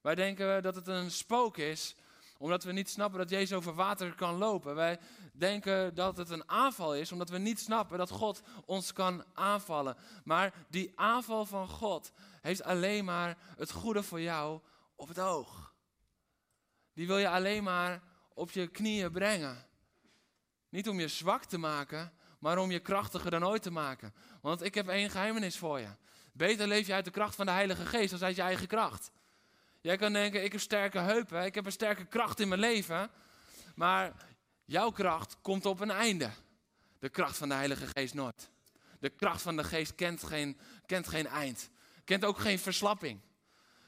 Wij 0.00 0.14
denken 0.14 0.62
dat 0.62 0.74
het 0.74 0.86
een 0.86 1.10
spook 1.10 1.56
is, 1.56 1.94
omdat 2.38 2.64
we 2.64 2.72
niet 2.72 2.90
snappen 2.90 3.18
dat 3.18 3.30
Jezus 3.30 3.56
over 3.56 3.74
water 3.74 4.14
kan 4.14 4.34
lopen. 4.34 4.74
Wij 4.74 4.98
denken 5.32 5.94
dat 5.94 6.16
het 6.16 6.30
een 6.30 6.48
aanval 6.48 6.94
is, 6.94 7.12
omdat 7.12 7.28
we 7.28 7.38
niet 7.38 7.60
snappen 7.60 7.98
dat 7.98 8.10
God 8.10 8.42
ons 8.64 8.92
kan 8.92 9.24
aanvallen. 9.34 9.96
Maar 10.24 10.54
die 10.68 10.92
aanval 10.94 11.44
van 11.44 11.68
God 11.68 12.12
heeft 12.40 12.62
alleen 12.62 13.04
maar 13.04 13.38
het 13.56 13.70
goede 13.70 14.02
voor 14.02 14.20
jou 14.20 14.60
op 14.96 15.08
het 15.08 15.20
oog. 15.20 15.74
Die 16.92 17.06
wil 17.06 17.18
je 17.18 17.28
alleen 17.28 17.62
maar 17.62 18.02
op 18.34 18.50
je 18.50 18.66
knieën 18.66 19.12
brengen. 19.12 19.66
Niet 20.68 20.88
om 20.88 21.00
je 21.00 21.08
zwak 21.08 21.44
te 21.44 21.58
maken, 21.58 22.12
maar 22.38 22.58
om 22.58 22.70
je 22.70 22.78
krachtiger 22.78 23.30
dan 23.30 23.46
ooit 23.46 23.62
te 23.62 23.70
maken. 23.70 24.14
Want 24.40 24.62
ik 24.62 24.74
heb 24.74 24.88
één 24.88 25.10
geheimenis 25.10 25.58
voor 25.58 25.78
je. 25.78 25.88
Beter 26.32 26.66
leef 26.66 26.86
je 26.86 26.92
uit 26.92 27.04
de 27.04 27.10
kracht 27.10 27.34
van 27.34 27.46
de 27.46 27.52
Heilige 27.52 27.86
Geest 27.86 28.10
dan 28.10 28.22
uit 28.22 28.36
je 28.36 28.42
eigen 28.42 28.66
kracht. 28.66 29.10
Jij 29.80 29.96
kan 29.96 30.12
denken, 30.12 30.44
ik 30.44 30.52
heb 30.52 30.60
sterke 30.60 30.98
heupen, 30.98 31.44
ik 31.44 31.54
heb 31.54 31.66
een 31.66 31.72
sterke 31.72 32.04
kracht 32.04 32.40
in 32.40 32.48
mijn 32.48 32.60
leven. 32.60 33.10
Maar 33.74 34.12
jouw 34.64 34.90
kracht 34.90 35.36
komt 35.40 35.66
op 35.66 35.80
een 35.80 35.90
einde. 35.90 36.30
De 36.98 37.08
kracht 37.08 37.36
van 37.36 37.48
de 37.48 37.54
Heilige 37.54 37.86
Geest 37.86 38.14
nooit. 38.14 38.50
De 39.00 39.10
kracht 39.10 39.42
van 39.42 39.56
de 39.56 39.64
Geest 39.64 39.94
kent 39.94 40.22
geen, 40.22 40.58
kent 40.86 41.08
geen 41.08 41.26
eind. 41.26 41.70
Kent 42.04 42.24
ook 42.24 42.38
geen 42.38 42.58
verslapping. 42.58 43.20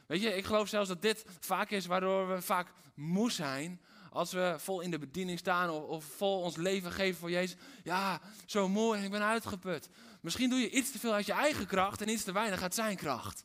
Weet 0.07 0.22
je, 0.22 0.36
ik 0.36 0.45
geloof 0.45 0.68
zelfs 0.68 0.88
dat 0.88 1.03
dit 1.03 1.24
vaak 1.41 1.70
is 1.70 1.86
waardoor 1.86 2.28
we 2.28 2.43
vaak 2.43 2.72
moe 2.95 3.30
zijn. 3.30 3.80
Als 4.11 4.32
we 4.32 4.55
vol 4.59 4.80
in 4.80 4.91
de 4.91 4.99
bediening 4.99 5.38
staan 5.38 5.70
of, 5.70 5.84
of 5.84 6.05
vol 6.05 6.41
ons 6.41 6.57
leven 6.57 6.93
geven 6.93 7.20
voor 7.20 7.30
Jezus. 7.30 7.57
Ja, 7.82 8.20
zo 8.47 8.68
moe 8.68 8.97
en 8.97 9.05
ik 9.05 9.11
ben 9.11 9.22
uitgeput. 9.22 9.88
Misschien 10.20 10.51
doe 10.51 10.59
je 10.59 10.70
iets 10.70 10.91
te 10.91 10.99
veel 10.99 11.12
uit 11.12 11.26
je 11.26 11.32
eigen 11.32 11.66
kracht 11.66 12.01
en 12.01 12.09
iets 12.09 12.24
te 12.24 12.32
weinig 12.32 12.62
uit 12.62 12.74
zijn 12.74 12.97
kracht. 12.97 13.45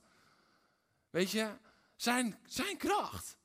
Weet 1.10 1.32
je, 1.32 1.50
zijn, 1.96 2.40
zijn 2.46 2.78
kracht. 2.78 3.38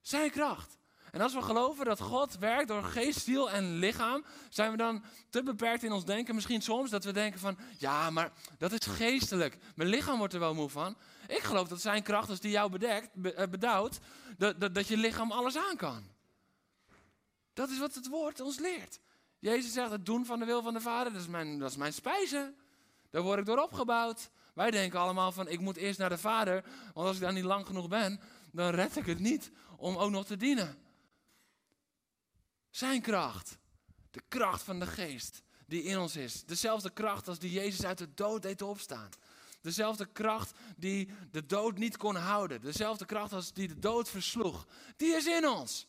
Zijn 0.00 0.30
kracht. 0.30 0.78
En 1.10 1.20
als 1.20 1.34
we 1.34 1.42
geloven 1.42 1.84
dat 1.84 2.00
God 2.00 2.38
werkt 2.38 2.68
door 2.68 2.82
geest, 2.82 3.24
ziel 3.24 3.50
en 3.50 3.78
lichaam, 3.78 4.24
zijn 4.48 4.70
we 4.70 4.76
dan 4.76 5.04
te 5.30 5.42
beperkt 5.42 5.82
in 5.82 5.92
ons 5.92 6.04
denken. 6.04 6.34
Misschien 6.34 6.62
soms 6.62 6.90
dat 6.90 7.04
we 7.04 7.12
denken 7.12 7.40
van, 7.40 7.58
ja, 7.78 8.10
maar 8.10 8.32
dat 8.58 8.72
is 8.72 8.86
geestelijk. 8.86 9.58
Mijn 9.74 9.88
lichaam 9.88 10.18
wordt 10.18 10.34
er 10.34 10.40
wel 10.40 10.54
moe 10.54 10.68
van. 10.68 10.96
Ik 11.26 11.42
geloof 11.42 11.68
dat 11.68 11.80
zijn 11.80 12.02
kracht, 12.02 12.28
als 12.28 12.40
die 12.40 12.50
jou 12.50 12.70
bedekt, 12.70 13.08
eh, 13.34 13.46
bedouwt, 13.50 13.98
dat, 14.36 14.60
dat, 14.60 14.74
dat 14.74 14.88
je 14.88 14.96
lichaam 14.96 15.32
alles 15.32 15.56
aan 15.56 15.76
kan. 15.76 16.04
Dat 17.52 17.70
is 17.70 17.78
wat 17.78 17.94
het 17.94 18.08
woord 18.08 18.40
ons 18.40 18.58
leert. 18.58 19.00
Jezus 19.38 19.72
zegt, 19.72 19.90
het 19.90 20.06
doen 20.06 20.26
van 20.26 20.38
de 20.38 20.44
wil 20.44 20.62
van 20.62 20.74
de 20.74 20.80
Vader, 20.80 21.12
dat 21.12 21.22
is 21.22 21.28
mijn, 21.28 21.58
dat 21.58 21.70
is 21.70 21.76
mijn 21.76 21.92
spijzen. 21.92 22.56
Daar 23.10 23.22
word 23.22 23.38
ik 23.38 23.46
door 23.46 23.58
opgebouwd. 23.58 24.30
Wij 24.58 24.70
denken 24.70 25.00
allemaal 25.00 25.32
van, 25.32 25.48
ik 25.48 25.60
moet 25.60 25.76
eerst 25.76 25.98
naar 25.98 26.08
de 26.08 26.18
Vader, 26.18 26.64
want 26.94 27.06
als 27.06 27.16
ik 27.16 27.22
daar 27.22 27.32
niet 27.32 27.44
lang 27.44 27.66
genoeg 27.66 27.88
ben, 27.88 28.20
dan 28.52 28.70
red 28.70 28.96
ik 28.96 29.06
het 29.06 29.18
niet 29.18 29.50
om 29.76 29.96
ook 29.96 30.10
nog 30.10 30.26
te 30.26 30.36
dienen. 30.36 30.78
Zijn 32.70 33.02
kracht, 33.02 33.58
de 34.10 34.22
kracht 34.28 34.62
van 34.62 34.78
de 34.78 34.86
geest 34.86 35.42
die 35.66 35.82
in 35.82 35.98
ons 35.98 36.16
is. 36.16 36.44
Dezelfde 36.44 36.90
kracht 36.90 37.28
als 37.28 37.38
die 37.38 37.50
Jezus 37.50 37.84
uit 37.84 37.98
de 37.98 38.14
dood 38.14 38.42
deed 38.42 38.62
opstaan. 38.62 39.08
Dezelfde 39.60 40.06
kracht 40.06 40.58
die 40.76 41.10
de 41.30 41.46
dood 41.46 41.78
niet 41.78 41.96
kon 41.96 42.16
houden. 42.16 42.60
Dezelfde 42.60 43.04
kracht 43.04 43.32
als 43.32 43.52
die 43.52 43.68
de 43.68 43.78
dood 43.78 44.08
versloeg. 44.08 44.66
Die 44.96 45.14
is 45.14 45.26
in 45.26 45.48
ons. 45.48 45.86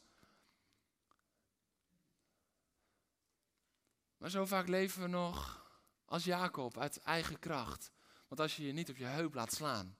Maar 4.17 4.29
zo 4.29 4.45
vaak 4.45 4.67
leven 4.67 5.01
we 5.01 5.07
nog 5.07 5.65
als 6.05 6.23
Jacob 6.23 6.77
uit 6.77 7.01
eigen 7.01 7.39
kracht. 7.39 7.91
Want 8.29 8.41
als 8.41 8.55
je 8.55 8.65
je 8.65 8.71
niet 8.71 8.89
op 8.89 8.97
je 8.97 9.05
heup 9.05 9.33
laat 9.33 9.51
slaan, 9.51 9.97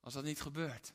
als 0.00 0.14
dat 0.14 0.24
niet 0.24 0.40
gebeurt, 0.40 0.94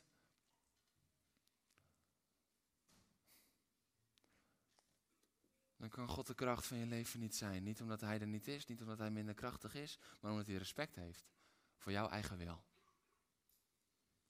dan 5.76 5.88
kan 5.88 6.08
God 6.08 6.26
de 6.26 6.34
kracht 6.34 6.66
van 6.66 6.78
je 6.78 6.86
leven 6.86 7.20
niet 7.20 7.36
zijn. 7.36 7.62
Niet 7.62 7.80
omdat 7.80 8.00
Hij 8.00 8.20
er 8.20 8.26
niet 8.26 8.48
is, 8.48 8.66
niet 8.66 8.80
omdat 8.80 8.98
Hij 8.98 9.10
minder 9.10 9.34
krachtig 9.34 9.74
is, 9.74 9.98
maar 10.20 10.30
omdat 10.30 10.46
Hij 10.46 10.56
respect 10.56 10.94
heeft 10.94 11.24
voor 11.76 11.92
jouw 11.92 12.08
eigen 12.08 12.36
wil. 12.36 12.64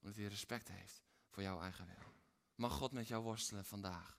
Omdat 0.00 0.16
Hij 0.16 0.26
respect 0.26 0.68
heeft 0.68 1.02
voor 1.28 1.42
jouw 1.42 1.60
eigen 1.60 1.86
wil. 1.86 2.12
Mag 2.54 2.72
God 2.72 2.92
met 2.92 3.08
jou 3.08 3.22
worstelen 3.22 3.64
vandaag? 3.64 4.18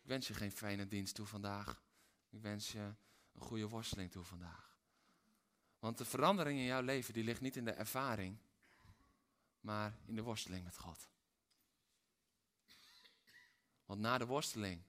Ik 0.00 0.12
wens 0.12 0.28
je 0.28 0.34
geen 0.34 0.52
fijne 0.52 0.86
dienst 0.86 1.14
toe 1.14 1.26
vandaag. 1.26 1.82
Ik 2.28 2.40
wens 2.40 2.72
je 2.72 2.94
een 3.32 3.42
goede 3.42 3.68
worsteling 3.68 4.10
toe 4.10 4.24
vandaag. 4.24 4.75
Want 5.86 5.98
de 5.98 6.04
verandering 6.04 6.58
in 6.58 6.64
jouw 6.64 6.82
leven 6.82 7.14
die 7.14 7.24
ligt 7.24 7.40
niet 7.40 7.56
in 7.56 7.64
de 7.64 7.70
ervaring, 7.72 8.38
maar 9.60 9.98
in 10.04 10.14
de 10.14 10.22
worsteling 10.22 10.64
met 10.64 10.78
God. 10.78 11.08
Want 13.84 14.00
na 14.00 14.18
de 14.18 14.26
worsteling 14.26 14.82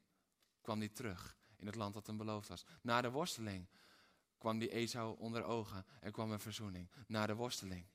kwam 0.61 0.79
hij 0.79 0.89
terug 0.89 1.37
in 1.55 1.65
het 1.65 1.75
land 1.75 1.93
dat 1.93 2.07
hem 2.07 2.17
beloofd 2.17 2.47
was. 2.47 2.65
Na 2.81 3.01
de 3.01 3.09
worsteling 3.09 3.67
kwam 4.37 4.59
die 4.59 4.69
Esau 4.69 5.17
onder 5.19 5.43
ogen 5.43 5.85
en 5.99 6.11
kwam 6.11 6.31
een 6.31 6.39
verzoening. 6.39 6.89
Na 7.07 7.25
de 7.25 7.35
worsteling. 7.35 7.85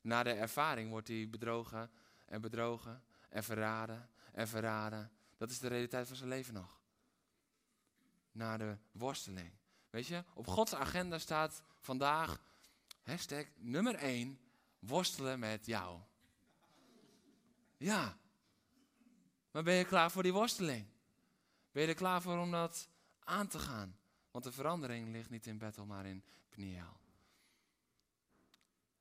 Na 0.00 0.22
de 0.22 0.32
ervaring 0.32 0.90
wordt 0.90 1.08
hij 1.08 1.28
bedrogen 1.30 1.90
en 2.26 2.40
bedrogen 2.40 3.04
en 3.28 3.44
verraden 3.44 4.10
en 4.32 4.48
verraden. 4.48 5.12
Dat 5.36 5.50
is 5.50 5.58
de 5.58 5.68
realiteit 5.68 6.06
van 6.06 6.16
zijn 6.16 6.28
leven 6.28 6.54
nog. 6.54 6.80
Na 8.32 8.56
de 8.56 8.76
worsteling. 8.92 9.60
Weet 9.92 10.06
je, 10.06 10.24
op 10.34 10.46
Gods 10.46 10.74
agenda 10.74 11.18
staat 11.18 11.62
vandaag 11.78 12.42
hashtag 13.02 13.44
nummer 13.56 13.94
1, 13.94 14.40
worstelen 14.78 15.38
met 15.38 15.66
jou. 15.66 16.00
Ja. 17.76 18.18
Maar 19.50 19.62
ben 19.62 19.74
je 19.74 19.84
klaar 19.84 20.10
voor 20.10 20.22
die 20.22 20.32
worsteling? 20.32 20.86
Ben 21.70 21.82
je 21.82 21.88
er 21.88 21.94
klaar 21.94 22.22
voor 22.22 22.38
om 22.38 22.50
dat 22.50 22.88
aan 23.18 23.48
te 23.48 23.58
gaan? 23.58 23.98
Want 24.30 24.44
de 24.44 24.52
verandering 24.52 25.12
ligt 25.12 25.30
niet 25.30 25.46
in 25.46 25.58
Bethel, 25.58 25.86
maar 25.86 26.06
in 26.06 26.24
Pniel. 26.48 27.00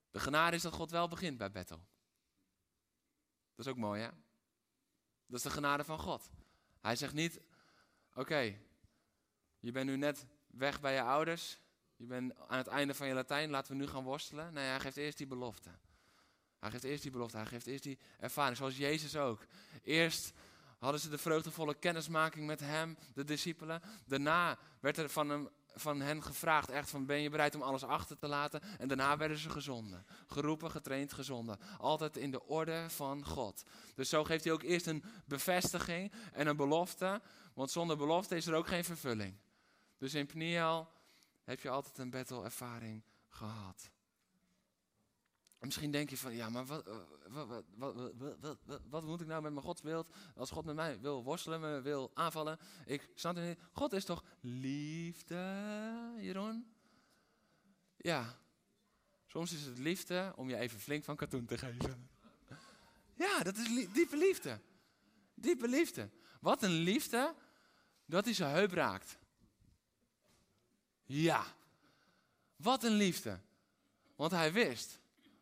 De 0.09 0.19
genade 0.19 0.55
is 0.55 0.61
dat 0.61 0.73
God 0.73 0.91
wel 0.91 1.07
begint 1.07 1.37
bij 1.37 1.51
Bethel. 1.51 1.85
Dat 3.55 3.65
is 3.65 3.71
ook 3.71 3.77
mooi, 3.77 4.01
hè? 4.01 4.09
Dat 5.25 5.37
is 5.37 5.41
de 5.41 5.49
genade 5.49 5.83
van 5.83 5.99
God. 5.99 6.29
Hij 6.81 6.95
zegt 6.95 7.13
niet: 7.13 7.41
Oké, 8.13 8.59
je 9.59 9.71
bent 9.71 9.85
nu 9.85 9.97
net 9.97 10.25
weg 10.51 10.79
bij 10.81 10.93
je 10.93 11.01
ouders. 11.01 11.59
Je 11.95 12.05
bent 12.05 12.33
aan 12.47 12.57
het 12.57 12.67
einde 12.67 12.93
van 12.93 13.07
je 13.07 13.13
Latijn, 13.13 13.49
laten 13.49 13.71
we 13.71 13.77
nu 13.77 13.87
gaan 13.87 14.03
worstelen. 14.03 14.53
Nee, 14.53 14.67
hij 14.67 14.79
geeft 14.79 14.97
eerst 14.97 15.17
die 15.17 15.27
belofte. 15.27 15.69
Hij 16.59 16.71
geeft 16.71 16.83
eerst 16.83 17.01
die 17.01 17.11
belofte, 17.11 17.37
hij 17.37 17.45
geeft 17.45 17.67
eerst 17.67 17.83
die 17.83 17.99
ervaring, 18.19 18.57
zoals 18.57 18.77
Jezus 18.77 19.15
ook. 19.15 19.45
Eerst 19.83 20.33
hadden 20.77 21.01
ze 21.01 21.09
de 21.09 21.17
vreugdevolle 21.17 21.73
kennismaking 21.73 22.45
met 22.47 22.59
hem, 22.59 22.97
de 23.13 23.23
discipelen. 23.23 23.81
Daarna 24.05 24.57
werd 24.79 24.97
er 24.97 25.09
van, 25.09 25.29
hem, 25.29 25.49
van 25.73 26.01
hen 26.01 26.23
gevraagd, 26.23 26.69
echt 26.69 26.89
van 26.89 27.05
ben 27.05 27.21
je 27.21 27.29
bereid 27.29 27.55
om 27.55 27.61
alles 27.61 27.83
achter 27.83 28.17
te 28.17 28.27
laten? 28.27 28.61
En 28.79 28.87
daarna 28.87 29.17
werden 29.17 29.37
ze 29.37 29.49
gezonden. 29.49 30.05
Geroepen, 30.27 30.71
getraind, 30.71 31.13
gezonden. 31.13 31.59
Altijd 31.77 32.17
in 32.17 32.31
de 32.31 32.45
orde 32.45 32.85
van 32.89 33.25
God. 33.25 33.63
Dus 33.95 34.09
zo 34.09 34.23
geeft 34.23 34.43
hij 34.43 34.53
ook 34.53 34.63
eerst 34.63 34.87
een 34.87 35.03
bevestiging 35.25 36.11
en 36.33 36.47
een 36.47 36.55
belofte. 36.55 37.21
Want 37.53 37.71
zonder 37.71 37.97
belofte 37.97 38.35
is 38.35 38.47
er 38.47 38.55
ook 38.55 38.67
geen 38.67 38.83
vervulling. 38.83 39.37
Dus 40.01 40.13
in 40.13 40.25
Pniel 40.25 40.87
heb 41.43 41.59
je 41.59 41.69
altijd 41.69 41.97
een 41.97 42.09
battle 42.09 42.43
ervaring 42.43 43.03
gehad. 43.29 43.89
Misschien 45.59 45.91
denk 45.91 46.09
je 46.09 46.17
van, 46.17 46.33
ja, 46.33 46.49
maar 46.49 46.65
wat, 46.65 46.85
wat, 47.27 47.63
wat, 47.75 48.57
wat, 48.65 48.81
wat, 48.89 49.03
moet 49.03 49.21
ik 49.21 49.27
nou 49.27 49.41
met 49.41 49.51
mijn 49.51 49.65
godsbeeld? 49.65 50.15
Als 50.35 50.51
God 50.51 50.65
met 50.65 50.75
mij 50.75 50.99
wil 50.99 51.23
worstelen, 51.23 51.61
me 51.61 51.81
wil 51.81 52.11
aanvallen. 52.13 52.59
Ik 52.85 53.09
snap 53.15 53.35
het 53.35 53.45
niet. 53.45 53.59
God 53.71 53.93
is 53.93 54.05
toch 54.05 54.23
liefde, 54.39 55.35
Jeroen? 56.19 56.73
Ja. 57.97 58.39
Soms 59.25 59.53
is 59.53 59.65
het 59.65 59.77
liefde 59.77 60.33
om 60.35 60.49
je 60.49 60.57
even 60.57 60.79
flink 60.79 61.03
van 61.03 61.15
katoen 61.15 61.45
te 61.45 61.57
geven. 61.57 62.09
Ja, 63.13 63.39
dat 63.43 63.57
is 63.57 63.91
diepe 63.93 64.17
liefde. 64.17 64.59
Diepe 65.33 65.67
liefde. 65.67 66.09
Wat 66.39 66.63
een 66.63 66.71
liefde 66.71 67.35
dat 68.05 68.25
hij 68.25 68.33
zijn 68.33 68.53
heup 68.53 68.71
raakt. 68.71 69.19
Ja. 71.11 71.55
Wat 72.55 72.83
een 72.83 72.95
liefde. 72.95 73.39
Want 74.15 74.31
hij 74.31 74.53
wist, 74.53 74.99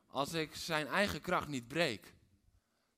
als 0.08 0.34
ik 0.34 0.56
zijn 0.56 0.88
eigen 0.88 1.22
kracht 1.22 1.48
niet 1.48 1.68
breek, 1.68 2.14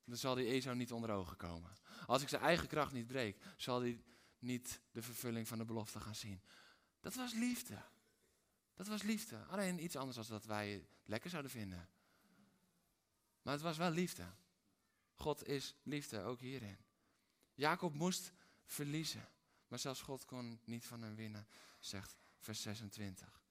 dan 0.06 0.18
zal 0.18 0.36
die 0.36 0.48
Esau 0.48 0.76
niet 0.76 0.92
onder 0.92 1.10
ogen 1.10 1.38
komen. 1.38 1.78
Als 2.06 2.22
ik 2.22 2.30
zijn 2.30 2.42
eigen 2.42 2.68
kracht 2.68 2.92
niet 2.92 3.08
breek, 3.08 3.38
zal 3.58 3.82
hij 3.82 4.04
niet 4.40 4.80
de 4.92 5.02
vervulling 5.02 5.48
van 5.48 5.58
de 5.58 5.66
belofte 5.66 6.00
gaan 6.00 6.16
zien. 6.16 6.42
Dat 7.00 7.16
was 7.16 7.34
liefde. 7.34 7.82
Dat 8.76 8.88
was 8.88 9.02
liefde. 9.02 9.44
Alleen 9.46 9.84
iets 9.84 9.96
anders 9.96 10.18
dan 10.18 10.26
dat 10.28 10.46
wij 10.46 10.72
het 10.72 10.84
lekker 11.04 11.30
zouden 11.30 11.52
vinden. 11.52 11.90
Maar 13.42 13.54
het 13.54 13.62
was 13.62 13.78
wel 13.78 13.92
liefde. 13.92 14.26
God 15.14 15.48
is 15.48 15.76
liefde, 15.84 16.22
ook 16.22 16.40
hierin. 16.40 16.78
Jacob 17.54 17.94
moest 17.94 18.34
verliezen. 18.66 19.30
Maar 19.68 19.80
zelfs 19.80 20.02
God 20.02 20.26
kon 20.26 20.60
niet 20.64 20.86
van 20.86 21.02
hem 21.02 21.16
winnen, 21.16 21.48
zegt 21.80 22.18
vers 22.42 22.62
26. 22.62 23.42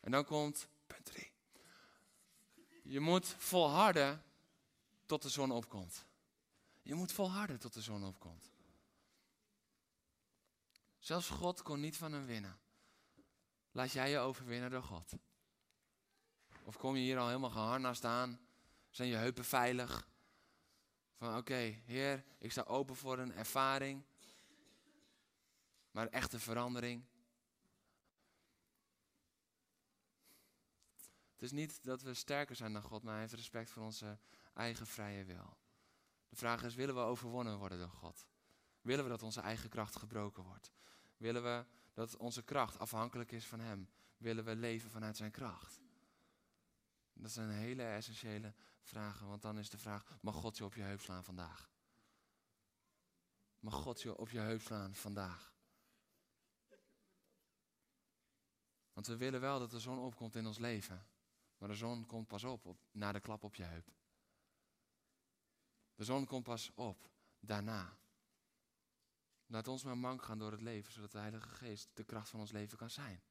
En 0.00 0.10
dan 0.10 0.24
komt 0.24 0.68
punt 0.86 1.04
3. 1.04 1.32
Je 2.82 3.00
moet 3.00 3.26
volharden 3.26 4.22
tot 5.06 5.22
de 5.22 5.28
zon 5.28 5.50
opkomt. 5.50 6.04
Je 6.82 6.94
moet 6.94 7.12
volharden 7.12 7.58
tot 7.58 7.74
de 7.74 7.80
zon 7.80 8.04
opkomt. 8.04 8.50
Zelfs 10.98 11.28
God 11.28 11.62
kon 11.62 11.80
niet 11.80 11.96
van 11.96 12.12
hem 12.12 12.26
winnen. 12.26 12.58
Laat 13.72 13.92
jij 13.92 14.10
je 14.10 14.18
overwinnen 14.18 14.70
door 14.70 14.82
God. 14.82 15.12
Of 16.64 16.76
kom 16.76 16.96
je 16.96 17.02
hier 17.02 17.18
al 17.18 17.26
helemaal 17.26 17.50
geharnast 17.50 18.04
aan? 18.04 18.40
Zijn 18.90 19.08
je 19.08 19.16
heupen 19.16 19.44
veilig? 19.44 20.08
Van 21.16 21.36
oké, 21.36 21.80
Heer, 21.84 22.24
ik 22.38 22.50
sta 22.50 22.62
open 22.62 22.96
voor 22.96 23.18
een 23.18 23.34
ervaring. 23.34 24.02
Maar 25.90 26.08
echte 26.08 26.40
verandering. 26.40 27.04
Is 31.44 31.52
niet 31.52 31.84
dat 31.84 32.02
we 32.02 32.14
sterker 32.14 32.56
zijn 32.56 32.72
dan 32.72 32.82
God, 32.82 33.02
maar 33.02 33.12
hij 33.12 33.22
heeft 33.22 33.34
respect 33.34 33.70
voor 33.70 33.82
onze 33.82 34.18
eigen 34.54 34.86
vrije 34.86 35.24
wil. 35.24 35.56
De 36.28 36.36
vraag 36.36 36.62
is, 36.62 36.74
willen 36.74 36.94
we 36.94 37.00
overwonnen 37.00 37.58
worden 37.58 37.78
door 37.78 37.88
God? 37.90 38.26
Willen 38.80 39.04
we 39.04 39.10
dat 39.10 39.22
onze 39.22 39.40
eigen 39.40 39.68
kracht 39.68 39.96
gebroken 39.96 40.42
wordt? 40.42 40.72
Willen 41.16 41.42
we 41.42 41.64
dat 41.92 42.16
onze 42.16 42.42
kracht 42.42 42.78
afhankelijk 42.78 43.32
is 43.32 43.46
van 43.46 43.60
Hem? 43.60 43.88
Willen 44.16 44.44
we 44.44 44.56
leven 44.56 44.90
vanuit 44.90 45.16
Zijn 45.16 45.30
kracht? 45.30 45.80
Dat 47.12 47.30
zijn 47.30 47.50
hele 47.50 47.82
essentiële 47.82 48.54
vragen, 48.80 49.26
want 49.26 49.42
dan 49.42 49.58
is 49.58 49.70
de 49.70 49.78
vraag, 49.78 50.18
mag 50.20 50.34
God 50.34 50.56
je 50.56 50.64
op 50.64 50.74
je 50.74 50.82
heup 50.82 51.00
slaan 51.00 51.24
vandaag? 51.24 51.70
Mag 53.58 53.74
God 53.74 54.02
je 54.02 54.16
op 54.16 54.30
je 54.30 54.38
heup 54.38 54.60
slaan 54.60 54.94
vandaag? 54.94 55.54
Want 58.92 59.06
we 59.06 59.16
willen 59.16 59.40
wel 59.40 59.58
dat 59.58 59.70
de 59.70 59.80
zon 59.80 59.98
opkomt 59.98 60.34
in 60.34 60.46
ons 60.46 60.58
leven. 60.58 61.06
Maar 61.64 61.72
de 61.72 61.78
zon 61.78 62.06
komt 62.06 62.26
pas 62.26 62.44
op, 62.44 62.76
na 62.90 63.12
de 63.12 63.20
klap 63.20 63.44
op 63.44 63.54
je 63.54 63.62
heup. 63.62 63.92
De 65.94 66.04
zon 66.04 66.26
komt 66.26 66.44
pas 66.44 66.70
op 66.74 67.10
daarna. 67.40 67.96
Laat 69.46 69.68
ons 69.68 69.82
maar 69.82 69.98
mank 69.98 70.22
gaan 70.22 70.38
door 70.38 70.50
het 70.50 70.60
leven, 70.60 70.92
zodat 70.92 71.12
de 71.12 71.18
Heilige 71.18 71.48
Geest 71.48 71.88
de 71.94 72.04
kracht 72.04 72.28
van 72.28 72.40
ons 72.40 72.50
leven 72.50 72.78
kan 72.78 72.90
zijn. 72.90 73.22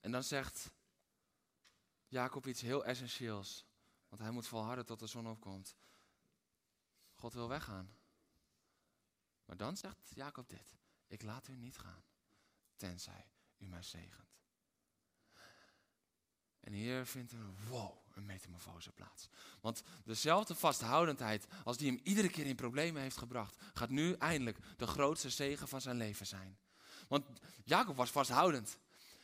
En 0.00 0.10
dan 0.10 0.22
zegt 0.22 0.72
Jacob 2.08 2.46
iets 2.46 2.60
heel 2.60 2.84
essentieels. 2.84 3.66
Want 4.08 4.22
hij 4.22 4.30
moet 4.30 4.46
volharden 4.46 4.86
tot 4.86 4.98
de 4.98 5.06
zon 5.06 5.28
opkomt. 5.28 5.76
God 7.12 7.32
wil 7.32 7.48
weggaan. 7.48 7.96
Maar 9.44 9.56
dan 9.56 9.76
zegt 9.76 10.10
Jacob 10.14 10.48
dit. 10.48 10.76
Ik 11.06 11.22
laat 11.22 11.48
u 11.48 11.56
niet 11.56 11.78
gaan, 11.78 12.04
tenzij 12.76 13.30
u 13.56 13.66
mij 13.66 13.82
zegent. 13.82 14.34
En 16.66 16.72
hier 16.72 17.06
vindt 17.06 17.32
een 17.32 17.56
wow, 17.68 17.90
een 18.14 18.26
metamorfose 18.26 18.92
plaats. 18.92 19.28
Want 19.60 19.82
dezelfde 20.04 20.54
vasthoudendheid 20.54 21.46
als 21.64 21.76
die 21.76 21.90
hem 21.90 22.00
iedere 22.02 22.28
keer 22.28 22.46
in 22.46 22.56
problemen 22.56 23.02
heeft 23.02 23.16
gebracht, 23.16 23.56
gaat 23.74 23.90
nu 23.90 24.12
eindelijk 24.12 24.58
de 24.76 24.86
grootste 24.86 25.30
zegen 25.30 25.68
van 25.68 25.80
zijn 25.80 25.96
leven 25.96 26.26
zijn. 26.26 26.58
Want 27.08 27.26
Jacob 27.64 27.96
was 27.96 28.10
vasthoudend. 28.10 28.78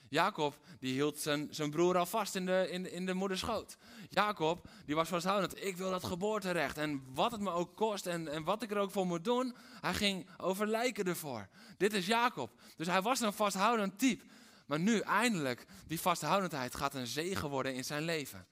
Jacob 0.08 0.58
die 0.78 0.92
hield 0.92 1.18
zijn, 1.18 1.48
zijn 1.50 1.70
broer 1.70 1.96
al 1.96 2.06
vast 2.06 2.34
in 2.34 2.46
de, 2.46 2.68
in, 2.70 3.06
de 3.06 3.14
moederschoot. 3.14 3.76
Jacob 4.08 4.68
die 4.86 4.94
was 4.94 5.08
vasthoudend. 5.08 5.64
Ik 5.64 5.76
wil 5.76 5.90
dat 5.90 6.04
geboorterecht. 6.04 6.78
En 6.78 7.02
wat 7.14 7.32
het 7.32 7.40
me 7.40 7.50
ook 7.50 7.76
kost 7.76 8.06
en, 8.06 8.28
en 8.28 8.44
wat 8.44 8.62
ik 8.62 8.70
er 8.70 8.78
ook 8.78 8.90
voor 8.90 9.06
moet 9.06 9.24
doen. 9.24 9.56
Hij 9.80 9.94
ging 9.94 10.26
over 10.38 10.66
lijken 10.66 11.04
ervoor. 11.04 11.48
Dit 11.76 11.92
is 11.92 12.06
Jacob. 12.06 12.60
Dus 12.76 12.86
hij 12.86 13.02
was 13.02 13.20
een 13.20 13.32
vasthoudend 13.32 13.98
type. 13.98 14.24
Maar 14.72 14.80
nu 14.80 14.98
eindelijk, 15.00 15.66
die 15.86 16.00
vasthoudendheid 16.00 16.74
gaat 16.74 16.94
een 16.94 17.06
zegen 17.06 17.48
worden 17.48 17.74
in 17.74 17.84
zijn 17.84 18.02
leven. 18.02 18.46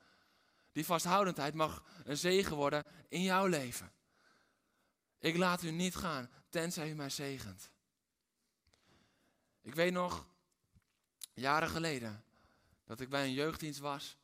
Die 0.73 0.85
vasthoudendheid 0.85 1.55
mag 1.55 1.85
een 2.05 2.17
zegen 2.17 2.57
worden 2.57 2.85
in 3.09 3.23
jouw 3.23 3.47
leven. 3.47 3.93
Ik 5.19 5.37
laat 5.37 5.63
u 5.63 5.71
niet 5.71 5.97
gaan, 5.97 6.31
tenzij 6.49 6.91
u 6.91 6.95
mij 6.95 7.11
zegent. 7.11 7.71
Ik 9.61 9.75
weet 9.75 9.93
nog, 9.93 10.27
jaren 11.35 11.69
geleden, 11.69 12.25
dat 12.85 13.01
ik 13.01 13.09
bij 13.09 13.25
een 13.25 13.33
jeugddienst 13.33 13.81
was. 13.81 14.17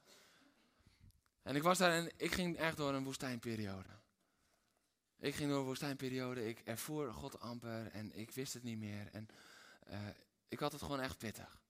En 1.42 1.56
ik 1.56 1.62
was 1.62 1.78
daar 1.78 1.92
en 1.92 2.10
ik 2.16 2.32
ging 2.32 2.56
echt 2.56 2.76
door 2.76 2.94
een 2.94 3.04
woestijnperiode. 3.04 3.90
Ik 5.18 5.34
ging 5.34 5.50
door 5.50 5.58
een 5.58 5.64
woestijnperiode, 5.64 6.48
ik 6.48 6.60
ervoer 6.60 7.12
God 7.12 7.40
amper 7.40 7.86
en 7.86 8.18
ik 8.18 8.30
wist 8.30 8.54
het 8.54 8.62
niet 8.62 8.78
meer. 8.78 9.08
En 9.12 9.28
uh, 9.90 9.98
ik 10.48 10.58
had 10.58 10.72
het 10.72 10.82
gewoon 10.82 11.00
echt 11.00 11.18
pittig. 11.18 11.64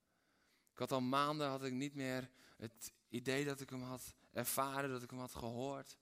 Ik 0.76 0.82
had 0.82 0.92
al 0.92 1.00
maanden 1.00 1.48
had 1.48 1.64
ik 1.64 1.72
niet 1.72 1.94
meer 1.94 2.30
het 2.56 2.92
idee 3.08 3.44
dat 3.44 3.60
ik 3.60 3.70
hem 3.70 3.82
had 3.82 4.14
ervaren, 4.32 4.90
dat 4.90 5.02
ik 5.02 5.10
hem 5.10 5.18
had 5.18 5.34
gehoord. 5.34 5.98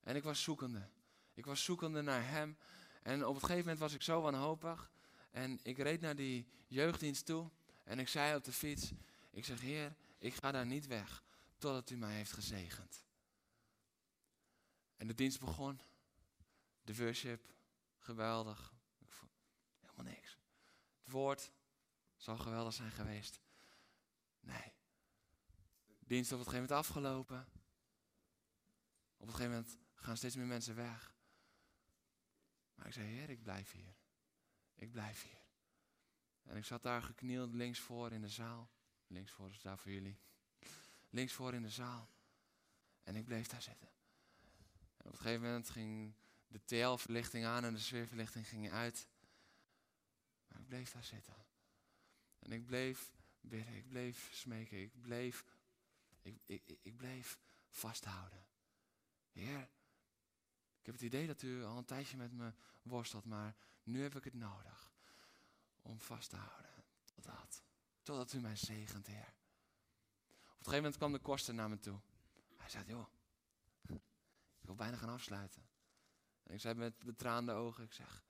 En 0.00 0.16
ik 0.16 0.22
was 0.22 0.42
zoekende. 0.42 0.88
Ik 1.34 1.46
was 1.46 1.64
zoekende 1.64 2.02
naar 2.02 2.28
hem. 2.28 2.58
En 3.02 3.26
op 3.26 3.34
het 3.34 3.42
gegeven 3.42 3.62
moment 3.62 3.78
was 3.78 3.94
ik 3.94 4.02
zo 4.02 4.20
wanhopig. 4.20 4.90
En 5.30 5.58
ik 5.62 5.78
reed 5.78 6.00
naar 6.00 6.16
die 6.16 6.48
jeugddienst 6.66 7.26
toe. 7.26 7.50
En 7.84 7.98
ik 7.98 8.08
zei 8.08 8.36
op 8.36 8.44
de 8.44 8.52
fiets, 8.52 8.92
ik 9.30 9.44
zeg, 9.44 9.60
Heer, 9.60 9.96
ik 10.18 10.34
ga 10.34 10.52
daar 10.52 10.66
niet 10.66 10.86
weg 10.86 11.22
totdat 11.58 11.90
u 11.90 11.96
mij 11.96 12.14
heeft 12.14 12.32
gezegend. 12.32 13.04
En 14.96 15.06
de 15.06 15.14
dienst 15.14 15.40
begon. 15.40 15.80
De 16.82 16.96
worship, 16.96 17.48
geweldig. 17.98 18.74
Helemaal 19.80 20.12
niks. 20.12 20.38
Het 20.98 21.10
woord 21.10 21.52
zal 22.16 22.38
geweldig 22.38 22.72
zijn 22.72 22.90
geweest. 22.90 23.44
Nee. 24.46 24.72
Dienst 25.98 26.32
op 26.32 26.38
het 26.38 26.48
gegeven 26.48 26.68
moment 26.68 26.86
afgelopen. 26.86 27.48
Op 29.16 29.26
het 29.26 29.36
gegeven 29.36 29.50
moment 29.50 29.78
gaan 29.94 30.16
steeds 30.16 30.36
meer 30.36 30.46
mensen 30.46 30.74
weg. 30.74 31.14
Maar 32.74 32.86
ik 32.86 32.92
zei, 32.92 33.06
Heer, 33.06 33.30
ik 33.30 33.42
blijf 33.42 33.72
hier. 33.72 33.96
Ik 34.74 34.90
blijf 34.90 35.22
hier. 35.22 35.44
En 36.42 36.56
ik 36.56 36.64
zat 36.64 36.82
daar 36.82 37.02
geknield 37.02 37.54
links 37.54 37.78
voor 37.80 38.12
in 38.12 38.20
de 38.20 38.28
zaal. 38.28 38.70
Links 39.06 39.32
voor 39.32 39.50
is 39.50 39.62
daar 39.62 39.78
voor 39.78 39.92
jullie. 39.92 40.20
Links 41.10 41.32
voor 41.32 41.54
in 41.54 41.62
de 41.62 41.70
zaal. 41.70 42.10
En 43.02 43.16
ik 43.16 43.24
bleef 43.24 43.46
daar 43.46 43.62
zitten. 43.62 43.88
En 44.96 45.06
op 45.06 45.12
een 45.12 45.18
gegeven 45.18 45.42
moment 45.42 45.70
ging 45.70 46.14
de 46.46 46.64
TL-verlichting 46.64 47.44
aan 47.44 47.64
en 47.64 47.74
de 47.74 47.80
sfeerverlichting 47.80 48.48
ging 48.48 48.70
uit. 48.70 49.08
Maar 50.48 50.60
ik 50.60 50.66
bleef 50.66 50.92
daar 50.92 51.04
zitten. 51.04 51.46
En 52.38 52.52
ik 52.52 52.66
bleef 52.66 53.15
bidden, 53.48 53.74
ik 53.74 53.88
bleef 53.88 54.28
smeken, 54.32 54.80
ik 54.80 55.00
bleef, 55.00 55.44
ik, 56.22 56.40
ik, 56.46 56.78
ik 56.82 56.96
bleef 56.96 57.38
vasthouden. 57.68 58.46
Heer, 59.30 59.60
ik 60.78 60.86
heb 60.86 60.94
het 60.94 61.04
idee 61.04 61.26
dat 61.26 61.42
u 61.42 61.64
al 61.64 61.78
een 61.78 61.84
tijdje 61.84 62.16
met 62.16 62.32
me 62.32 62.52
worstelt, 62.82 63.24
maar 63.24 63.56
nu 63.82 64.02
heb 64.02 64.16
ik 64.16 64.24
het 64.24 64.34
nodig 64.34 64.92
om 65.82 66.00
vast 66.00 66.30
te 66.30 66.36
houden. 66.36 66.70
Totdat, 67.14 67.62
totdat 68.02 68.32
u 68.32 68.40
mij 68.40 68.56
zegent, 68.56 69.06
Heer. 69.06 69.34
Op 70.38 70.72
een 70.72 70.72
gegeven 70.72 70.76
moment 70.76 70.96
kwam 70.96 71.12
de 71.12 71.18
koster 71.18 71.54
naar 71.54 71.68
me 71.68 71.78
toe. 71.78 72.00
Hij 72.56 72.68
zei, 72.68 72.84
joh, 72.86 73.06
ik 74.58 74.66
wil 74.66 74.74
bijna 74.74 74.96
gaan 74.96 75.08
afsluiten. 75.08 75.68
En 76.42 76.54
ik 76.54 76.60
zei 76.60 76.74
met 76.74 76.98
betraande 76.98 77.52
ogen, 77.52 77.84
ik 77.84 77.92
zeg, 77.92 78.24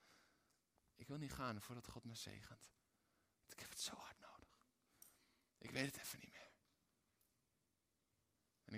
ik 0.95 1.09
wil 1.09 1.19
niet 1.19 1.33
gaan 1.33 1.61
voordat 1.61 1.89
God 1.89 2.05
me 2.05 2.15
zegent. 2.15 2.69
Want 3.41 3.53
ik 3.53 3.61
heb 3.61 3.71
het 3.71 3.81
zo 3.81 3.95
hard. 3.95 4.16
Ik 5.59 5.71
weet 5.71 5.87
het 5.87 5.97
even 5.97 6.19
niet 6.19 6.33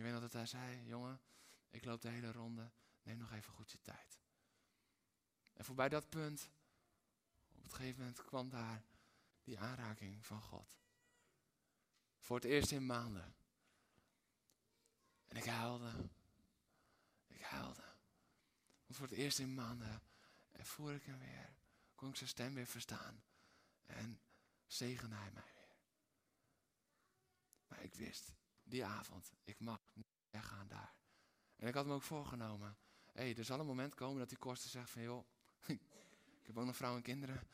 meer. 0.03 0.20
dat 0.20 0.33
hij 0.33 0.47
zei, 0.47 0.85
jongen, 0.85 1.20
ik 1.68 1.85
loop 1.85 2.01
de 2.01 2.09
hele 2.09 2.33
ronde, 2.33 2.70
neem 3.03 3.18
nog 3.18 3.33
even 3.33 3.53
goed 3.53 3.70
je 3.70 3.81
tijd. 3.83 4.20
En 5.53 5.64
voorbij 5.64 5.89
dat 5.89 6.09
punt, 6.09 6.51
op 7.57 7.62
het 7.62 7.74
gegeven 7.74 7.99
moment 7.99 8.24
kwam 8.24 8.49
daar 8.49 8.85
die 9.43 9.59
aanraking 9.59 10.26
van 10.26 10.43
God. 10.43 10.79
Voor 12.18 12.37
het 12.37 12.45
eerst 12.45 12.70
in 12.70 12.87
maanden. 12.87 13.35
En 15.26 15.37
ik 15.37 15.45
huilde. 15.45 15.93
Ik 17.26 17.41
huilde. 17.41 17.85
Want 18.87 18.99
voor 18.99 19.07
het 19.07 19.16
eerst 19.16 19.39
in 19.39 19.55
maanden 19.55 20.03
ervoer 20.53 20.93
ik 20.93 21.03
hem 21.03 21.18
weer. 21.18 21.57
Kon 21.95 22.09
ik 22.09 22.16
zijn 22.16 22.29
stem 22.29 22.55
weer 22.55 22.66
verstaan. 22.66 23.22
En 23.87 24.20
zegende 24.66 25.16
hij 25.16 25.31
mij. 25.31 25.57
Ik 27.81 27.95
wist, 27.95 28.33
die 28.62 28.85
avond, 28.85 29.33
ik 29.45 29.61
mag 29.61 29.81
niet 29.93 30.07
weggaan 30.31 30.68
daar. 30.68 30.95
En 31.57 31.68
ik 31.68 31.74
had 31.74 31.87
me 31.87 31.95
ook 31.95 32.03
voorgenomen. 32.03 32.76
Hé, 33.12 33.22
hey, 33.22 33.37
er 33.37 33.45
zal 33.45 33.61
een 33.61 33.66
moment 33.66 33.95
komen 33.95 34.18
dat 34.18 34.29
die 34.29 34.39
koster 34.39 34.70
zegt 34.70 34.91
van 34.91 35.03
joh, 35.03 35.26
ik 36.41 36.47
heb 36.47 36.59
ook 36.59 36.64
nog 36.64 36.76
vrouw 36.76 36.97
en 36.97 37.03
kinderen. 37.03 37.47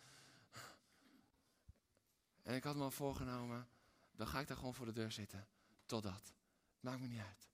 En 2.43 2.55
ik 2.55 2.65
had 2.65 2.77
me 2.77 2.91
voorgenomen, 2.91 3.69
dan 4.13 4.27
ga 4.27 4.41
ik 4.41 4.47
daar 4.47 4.57
gewoon 4.57 4.75
voor 4.75 4.87
de 4.87 4.93
deur 4.93 5.13
zitten. 5.13 5.49
Totdat. 5.87 6.35
Maakt 6.81 7.01
me 7.01 7.07
niet 7.07 7.21
uit. 7.21 7.49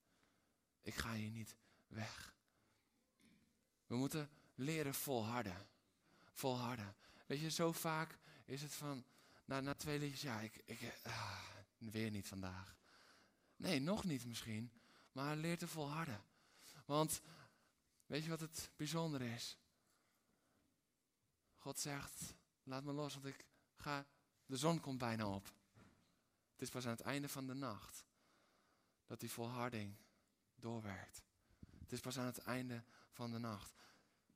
Ik 0.81 0.95
ga 0.95 1.15
hier 1.15 1.31
niet 1.31 1.57
weg. 1.87 2.35
We 3.87 3.97
moeten 3.97 4.31
leren 4.55 4.95
volharden. 4.95 5.69
Volharden. 6.33 6.97
Weet 7.27 7.41
je, 7.41 7.51
zo 7.51 7.73
vaak 7.73 8.19
is 8.45 8.63
het 8.63 8.75
van, 8.75 9.05
na, 9.45 9.61
na 9.61 9.75
twee 9.75 9.99
liedjes, 9.99 10.21
ja, 10.21 10.41
ik, 10.41 10.63
ik 10.65 11.01
ah, 11.03 11.39
weer 11.89 12.11
niet 12.11 12.29
vandaag. 12.29 12.77
Nee, 13.57 13.81
nog 13.81 14.05
niet 14.05 14.25
misschien, 14.25 14.73
maar 15.13 15.37
leer 15.37 15.59
te 15.59 15.69
volharden. 15.69 16.25
Want, 16.85 17.21
weet 18.07 18.23
je 18.25 18.31
wat 18.31 18.41
het 18.41 18.71
bijzonder 18.77 19.23
is? 19.23 19.59
God 21.57 21.79
zegt, 21.79 22.35
laat 22.63 22.85
me 22.85 22.93
los, 22.93 23.15
want 23.15 23.27
ik 23.27 23.47
ga, 23.77 24.07
de 24.47 24.57
zon 24.57 24.81
komt 24.81 24.99
bijna 24.99 25.29
op. 25.29 25.53
Het 26.53 26.63
is 26.63 26.71
pas 26.71 26.85
aan 26.85 26.91
het 26.91 27.01
einde 27.01 27.29
van 27.29 27.47
de 27.47 27.55
nacht 27.55 28.05
dat 29.07 29.21
die 29.21 29.31
volharding 29.31 29.97
doorwerkt. 30.55 31.23
Het 31.79 31.93
is 31.93 32.01
pas 32.01 32.19
aan 32.19 32.27
het 32.27 32.39
einde 32.39 32.85
van 33.11 33.31
de 33.31 33.39
nacht. 33.39 33.75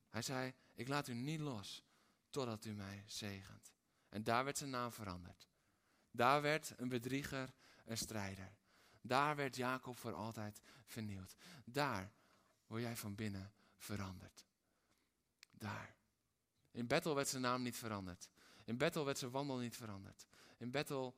Hij 0.09 0.23
zei, 0.23 0.55
ik 0.75 0.89
laat 0.89 1.09
u 1.09 1.15
niet 1.15 1.41
los 1.41 1.85
totdat 2.31 2.65
u 2.65 2.73
mij 2.73 3.05
zegent. 3.07 3.73
En 4.09 4.25
daar 4.25 4.45
werd 4.45 4.59
zijn 4.59 4.71
naam 4.71 4.93
veranderd. 4.93 5.49
Daar 6.17 6.43
werd 6.43 6.73
een 6.77 6.89
bedrieger 6.89 7.55
een 7.85 7.99
strijder. 7.99 8.53
Daar 9.01 9.37
werd 9.37 9.57
Jacob 9.57 9.99
voor 9.99 10.13
altijd 10.13 10.61
vernieuwd. 10.85 11.37
Daar 11.65 12.13
word 12.67 12.83
jij 12.83 12.97
van 12.97 13.15
binnen 13.15 13.53
veranderd. 13.77 14.47
Daar. 15.51 15.95
In 16.71 16.87
Bethel 16.87 17.15
werd 17.15 17.29
zijn 17.29 17.43
naam 17.43 17.63
niet 17.63 17.77
veranderd. 17.77 18.29
In 18.65 18.77
Bethel 18.77 19.05
werd 19.05 19.19
zijn 19.19 19.31
wandel 19.31 19.57
niet 19.57 19.77
veranderd. 19.77 20.27
In 20.57 20.71
Bethel 20.71 21.17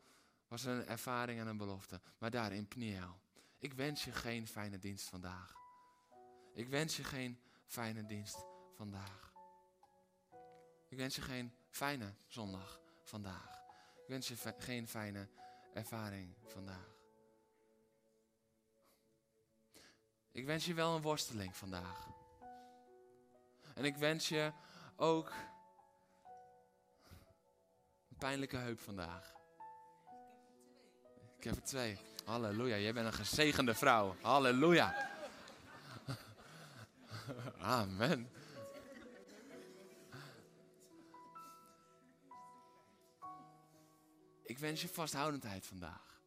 was 0.49 0.65
er 0.65 0.79
een 0.79 0.87
ervaring 0.87 1.41
en 1.41 1.47
een 1.47 1.57
belofte. 1.57 2.01
Maar 2.19 2.31
daar 2.31 2.53
in 2.53 2.69
Pniel. 2.69 3.21
Ik 3.59 3.73
wens 3.73 4.05
je 4.05 4.13
geen 4.13 4.47
fijne 4.47 4.79
dienst 4.79 5.09
vandaag. 5.09 5.55
Ik 6.53 6.69
wens 6.69 6.97
je 6.97 7.05
geen 7.05 7.41
fijne 7.67 8.07
dienst 8.07 8.45
vandaag. 8.75 9.33
Ik 10.89 10.97
wens 10.97 11.17
je 11.17 11.23
geen 11.23 11.55
fijne 11.71 12.15
zondag 12.27 12.81
vandaag. 13.03 13.56
Ik 14.07 14.13
wens 14.13 14.29
je 14.29 14.55
geen 14.59 14.89
fijne 14.89 15.29
ervaring 15.75 16.35
vandaag. 16.45 16.95
Ik 20.31 20.47
wens 20.47 20.67
je 20.67 20.75
wel 20.75 20.95
een 20.95 21.03
worsteling 21.03 21.57
vandaag. 21.57 22.07
En 23.75 23.85
ik 23.85 23.97
wens 23.97 24.29
je 24.29 24.53
ook 24.97 25.33
een 28.09 28.17
pijnlijke 28.19 28.57
heup 28.57 28.81
vandaag. 28.81 29.35
Ik 31.39 31.45
heb 31.45 31.57
er 31.57 31.63
twee. 31.63 31.99
Halleluja, 32.25 32.77
jij 32.77 32.93
bent 32.93 33.07
een 33.07 33.13
gezegende 33.13 33.75
vrouw. 33.75 34.17
Halleluja. 34.21 35.11
Amen. 37.59 38.31
Ik 44.47 44.59
wens 44.59 44.83
je 44.83 44.89
vasthoudendheid 44.89 45.67
vandaag. 45.67 46.21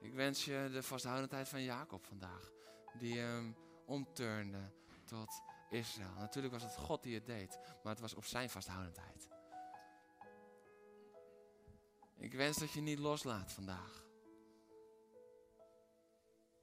Ik 0.00 0.14
wens 0.14 0.44
je 0.44 0.68
de 0.72 0.82
vasthoudendheid 0.82 1.48
van 1.48 1.62
Jacob 1.62 2.06
vandaag. 2.06 2.52
Die 2.98 3.18
hem 3.18 3.56
omturnde 3.86 4.72
tot 5.04 5.42
Israël. 5.70 6.14
Natuurlijk 6.18 6.52
was 6.52 6.62
het 6.62 6.76
God 6.76 7.02
die 7.02 7.14
het 7.14 7.26
deed, 7.26 7.58
maar 7.82 7.92
het 7.92 8.00
was 8.00 8.14
op 8.14 8.24
zijn 8.24 8.50
vasthoudendheid. 8.50 9.28
Ik 12.16 12.32
wens 12.32 12.56
dat 12.58 12.72
je 12.72 12.80
niet 12.80 12.98
loslaat 12.98 13.52
vandaag. 13.52 14.04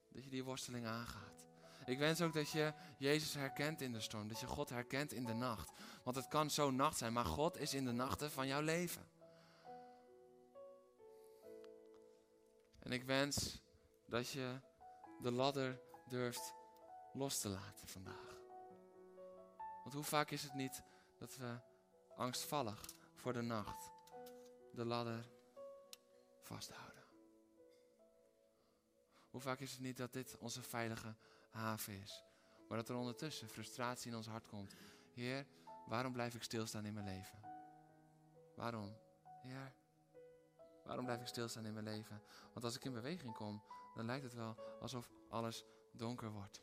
Dat 0.09 0.23
je 0.23 0.29
die 0.29 0.43
worsteling 0.43 0.85
aangaat. 0.85 1.50
Ik 1.91 1.99
wens 1.99 2.21
ook 2.21 2.33
dat 2.33 2.49
je 2.49 2.73
Jezus 2.97 3.33
herkent 3.33 3.81
in 3.81 3.91
de 3.91 3.99
storm. 3.99 4.27
Dat 4.27 4.39
je 4.39 4.47
God 4.47 4.69
herkent 4.69 5.13
in 5.13 5.25
de 5.25 5.33
nacht. 5.33 5.71
Want 6.03 6.15
het 6.15 6.27
kan 6.27 6.49
zo 6.49 6.71
nacht 6.71 6.97
zijn, 6.97 7.13
maar 7.13 7.25
God 7.25 7.57
is 7.57 7.73
in 7.73 7.85
de 7.85 7.91
nachten 7.91 8.31
van 8.31 8.47
jouw 8.47 8.61
leven. 8.61 9.09
En 12.79 12.91
ik 12.91 13.03
wens 13.03 13.61
dat 14.07 14.29
je 14.29 14.59
de 15.21 15.31
ladder 15.31 15.81
durft 16.07 16.53
los 17.13 17.39
te 17.39 17.49
laten 17.49 17.87
vandaag. 17.87 18.39
Want 19.83 19.93
hoe 19.93 20.03
vaak 20.03 20.31
is 20.31 20.43
het 20.43 20.53
niet 20.53 20.83
dat 21.17 21.37
we 21.37 21.59
angstvallig 22.15 22.85
voor 23.15 23.33
de 23.33 23.41
nacht 23.41 23.91
de 24.73 24.85
ladder 24.85 25.29
vasthouden? 26.41 27.03
Hoe 29.29 29.41
vaak 29.41 29.59
is 29.59 29.71
het 29.71 29.79
niet 29.81 29.97
dat 29.97 30.13
dit 30.13 30.37
onze 30.37 30.61
veilige 30.61 31.15
haven 31.51 32.01
is, 32.01 32.23
maar 32.67 32.77
dat 32.77 32.89
er 32.89 32.95
ondertussen 32.95 33.49
frustratie 33.49 34.11
in 34.11 34.17
ons 34.17 34.27
hart 34.27 34.47
komt? 34.47 34.73
Heer, 35.13 35.45
waarom 35.85 36.13
blijf 36.13 36.35
ik 36.35 36.43
stilstaan 36.43 36.85
in 36.85 36.93
mijn 36.93 37.05
leven? 37.05 37.39
Waarom? 38.55 38.97
Heer, 39.41 39.73
waarom 40.83 41.05
blijf 41.05 41.21
ik 41.21 41.27
stilstaan 41.27 41.65
in 41.65 41.73
mijn 41.73 41.85
leven? 41.85 42.21
Want 42.53 42.65
als 42.65 42.75
ik 42.75 42.83
in 42.83 42.93
beweging 42.93 43.33
kom, 43.33 43.63
dan 43.93 44.05
lijkt 44.05 44.23
het 44.23 44.33
wel 44.33 44.55
alsof 44.79 45.09
alles 45.29 45.65
donker 45.91 46.31
wordt. 46.31 46.61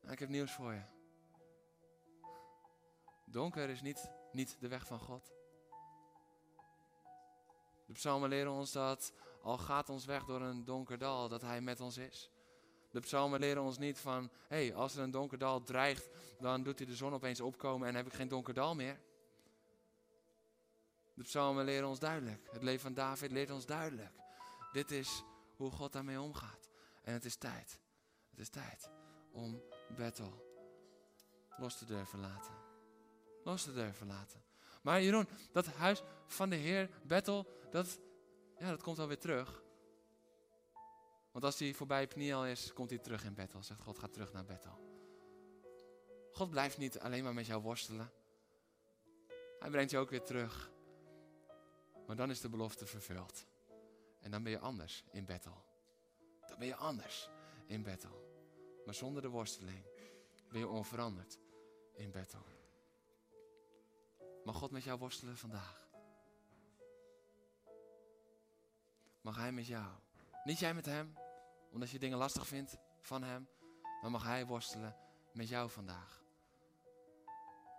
Nou, 0.00 0.12
ik 0.12 0.18
heb 0.18 0.28
nieuws 0.28 0.52
voor 0.52 0.72
je. 0.72 0.82
Donker 3.24 3.68
is 3.68 3.82
niet, 3.82 4.10
niet 4.32 4.56
de 4.60 4.68
weg 4.68 4.86
van 4.86 4.98
God. 4.98 5.32
De 7.86 7.92
psalmen 7.92 8.28
leren 8.28 8.52
ons 8.52 8.72
dat 8.72 9.12
al 9.42 9.58
gaat 9.58 9.88
ons 9.88 10.04
weg 10.04 10.24
door 10.24 10.40
een 10.40 10.64
donker 10.64 10.98
dal, 10.98 11.28
dat 11.28 11.40
Hij 11.40 11.60
met 11.60 11.80
ons 11.80 11.96
is. 11.96 12.30
De 12.94 13.00
psalmen 13.00 13.40
leren 13.40 13.62
ons 13.62 13.78
niet 13.78 13.98
van, 13.98 14.30
hé, 14.48 14.66
hey, 14.66 14.74
als 14.74 14.96
er 14.96 15.02
een 15.02 15.10
donker 15.10 15.38
dal 15.38 15.62
dreigt, 15.62 16.08
dan 16.40 16.62
doet 16.62 16.78
hij 16.78 16.86
de 16.86 16.96
zon 16.96 17.12
opeens 17.12 17.40
opkomen 17.40 17.88
en 17.88 17.94
heb 17.94 18.06
ik 18.06 18.12
geen 18.12 18.28
donker 18.28 18.54
dal 18.54 18.74
meer. 18.74 19.00
De 21.14 21.22
psalmen 21.22 21.64
leren 21.64 21.88
ons 21.88 21.98
duidelijk. 21.98 22.48
Het 22.52 22.62
leven 22.62 22.80
van 22.80 22.94
David 22.94 23.30
leert 23.30 23.50
ons 23.50 23.66
duidelijk. 23.66 24.12
Dit 24.72 24.90
is 24.90 25.22
hoe 25.56 25.70
God 25.70 25.92
daarmee 25.92 26.20
omgaat. 26.20 26.70
En 27.02 27.12
het 27.12 27.24
is 27.24 27.36
tijd. 27.36 27.80
Het 28.30 28.38
is 28.38 28.48
tijd 28.48 28.90
om 29.32 29.62
Bethel 29.96 30.44
los 31.56 31.78
te 31.78 31.84
durven 31.84 32.20
laten. 32.20 32.54
Los 33.44 33.62
te 33.62 33.72
durven 33.72 34.06
laten. 34.06 34.42
Maar 34.82 35.02
Jeroen, 35.02 35.28
dat 35.52 35.66
huis 35.66 36.02
van 36.26 36.50
de 36.50 36.56
Heer, 36.56 36.90
Bethel, 37.02 37.46
dat, 37.70 37.98
ja, 38.58 38.70
dat 38.70 38.82
komt 38.82 38.98
alweer 38.98 39.18
terug. 39.18 39.63
Want 41.34 41.46
als 41.46 41.58
hij 41.58 41.74
voorbij 41.74 42.06
Pniel 42.06 42.46
is, 42.46 42.72
komt 42.72 42.90
hij 42.90 42.98
terug 42.98 43.24
in 43.24 43.34
Bethel. 43.34 43.62
Zegt 43.62 43.80
God, 43.80 43.98
ga 43.98 44.08
terug 44.08 44.32
naar 44.32 44.44
Bethel. 44.44 44.78
God 46.32 46.50
blijft 46.50 46.78
niet 46.78 46.98
alleen 46.98 47.24
maar 47.24 47.34
met 47.34 47.46
jou 47.46 47.62
worstelen. 47.62 48.12
Hij 49.58 49.70
brengt 49.70 49.90
je 49.90 49.98
ook 49.98 50.10
weer 50.10 50.22
terug. 50.22 50.70
Maar 52.06 52.16
dan 52.16 52.30
is 52.30 52.40
de 52.40 52.48
belofte 52.48 52.86
vervuld. 52.86 53.46
En 54.20 54.30
dan 54.30 54.42
ben 54.42 54.52
je 54.52 54.58
anders 54.58 55.04
in 55.10 55.24
Bethel. 55.24 55.64
Dan 56.46 56.58
ben 56.58 56.66
je 56.66 56.76
anders 56.76 57.28
in 57.66 57.82
Bethel. 57.82 58.42
Maar 58.84 58.94
zonder 58.94 59.22
de 59.22 59.28
worsteling 59.28 59.84
ben 60.48 60.58
je 60.58 60.68
onveranderd 60.68 61.38
in 61.92 62.10
Bethel. 62.10 62.44
Mag 64.44 64.56
God 64.56 64.70
met 64.70 64.84
jou 64.84 64.98
worstelen 64.98 65.36
vandaag? 65.36 65.88
Mag 69.20 69.36
Hij 69.36 69.52
met 69.52 69.66
jou? 69.66 69.92
Niet 70.44 70.58
jij 70.58 70.74
met 70.74 70.86
Hem, 70.86 71.14
omdat 71.74 71.90
je 71.90 71.98
dingen 71.98 72.18
lastig 72.18 72.46
vindt 72.46 72.76
van 73.00 73.22
Hem, 73.22 73.48
maar 74.02 74.10
mag 74.10 74.22
Hij 74.22 74.46
worstelen 74.46 74.96
met 75.32 75.48
jou 75.48 75.70
vandaag. 75.70 76.22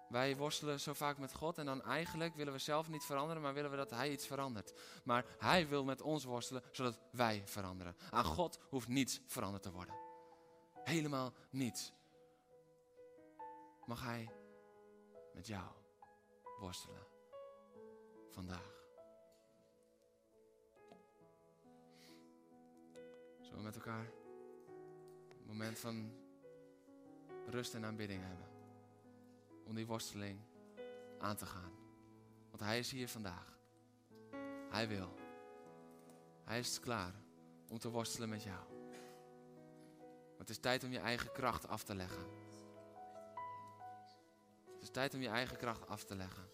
Wij 0.10 0.36
worstelen 0.38 0.80
zo 0.80 0.94
vaak 0.94 1.18
met 1.18 1.34
God 1.34 1.58
en 1.58 1.66
dan 1.66 1.84
eigenlijk 1.84 2.36
willen 2.36 2.54
we 2.54 2.60
zelf 2.60 2.90
niet 2.90 3.04
veranderen, 3.04 3.42
maar 3.42 3.54
willen 3.54 3.72
we 3.72 3.78
dat 3.78 3.90
Hij 3.90 4.12
iets 4.12 4.28
verandert. 4.28 4.74
Maar 5.04 5.26
Hij 5.38 5.68
wil 5.68 5.84
met 5.84 6.02
ons 6.02 6.24
worstelen, 6.24 6.64
zodat 6.72 7.00
wij 7.12 7.42
veranderen. 7.46 7.96
Aan 8.10 8.26
God 8.26 8.60
hoeft 8.70 8.88
niets 8.88 9.22
veranderd 9.26 9.64
te 9.64 9.72
worden. 9.72 9.96
Helemaal 10.84 11.34
niets. 11.50 11.94
Mag 13.86 14.04
Hij 14.04 14.30
met 15.34 15.48
jou 15.48 15.72
worstelen 16.60 17.08
vandaag. 18.30 18.75
We 23.56 23.62
met 23.62 23.76
elkaar 23.76 24.06
een 25.30 25.48
moment 25.48 25.80
van 25.80 26.12
rust 27.46 27.74
en 27.74 27.86
aanbidding 27.86 28.22
hebben? 28.24 28.48
Om 29.66 29.76
die 29.76 29.86
worsteling 29.86 30.40
aan 31.20 31.36
te 31.36 31.46
gaan. 31.46 31.72
Want 32.50 32.62
Hij 32.62 32.80
is 32.80 32.92
hier 32.92 33.10
vandaag. 33.10 33.58
Hij 34.70 34.88
wil. 34.88 35.14
Hij 36.44 36.60
is 36.60 36.80
klaar 36.80 37.14
om 37.70 37.80
te 37.80 37.90
worstelen 37.90 38.30
met 38.30 38.44
jou. 38.44 38.64
het 40.38 40.50
is 40.50 40.58
tijd 40.58 40.84
om 40.84 40.92
je 40.92 41.00
eigen 41.00 41.32
kracht 41.32 41.68
af 41.68 41.84
te 41.84 41.96
leggen. 41.96 42.26
Het 44.74 44.82
is 44.82 44.90
tijd 44.90 45.14
om 45.14 45.22
je 45.22 45.30
eigen 45.30 45.58
kracht 45.58 45.88
af 45.88 46.04
te 46.04 46.16
leggen. 46.16 46.50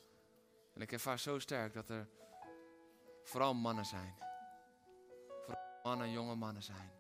En 0.74 0.82
ik 0.82 0.92
ervaar 0.92 1.20
zo 1.20 1.40
sterk 1.40 1.74
dat 1.74 1.90
er 1.90 2.10
vooral 3.24 3.54
mannen 3.54 3.86
zijn. 3.86 4.16
Mannen, 5.84 6.12
jonge 6.12 6.36
mannen 6.36 6.64
zijn. 6.64 6.92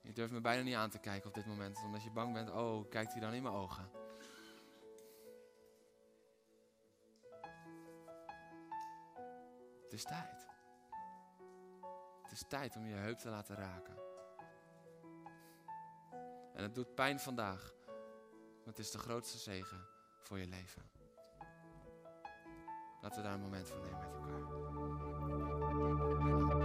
Je 0.00 0.12
durft 0.12 0.32
me 0.32 0.40
bijna 0.40 0.62
niet 0.62 0.74
aan 0.74 0.90
te 0.90 0.98
kijken 0.98 1.28
op 1.28 1.34
dit 1.34 1.46
moment, 1.46 1.82
omdat 1.84 2.02
je 2.02 2.10
bang 2.10 2.32
bent, 2.32 2.50
oh, 2.50 2.88
kijkt 2.88 3.12
hij 3.12 3.20
dan 3.20 3.32
in 3.32 3.42
mijn 3.42 3.54
ogen. 3.54 3.90
Het 9.82 9.92
is 9.92 10.04
tijd. 10.04 10.46
Het 12.22 12.32
is 12.32 12.44
tijd 12.48 12.76
om 12.76 12.86
je 12.86 12.94
heup 12.94 13.18
te 13.18 13.28
laten 13.28 13.56
raken. 13.56 13.96
En 16.54 16.62
het 16.62 16.74
doet 16.74 16.94
pijn 16.94 17.20
vandaag, 17.20 17.74
maar 17.86 18.64
het 18.64 18.78
is 18.78 18.90
de 18.90 18.98
grootste 18.98 19.38
zegen 19.38 19.86
voor 20.18 20.38
je 20.38 20.46
leven. 20.46 20.90
Laten 23.00 23.22
we 23.22 23.28
daar 23.28 23.34
een 23.34 23.40
moment 23.40 23.68
van 23.68 23.80
nemen 23.80 23.98
met 23.98 24.12
elkaar. 24.12 26.13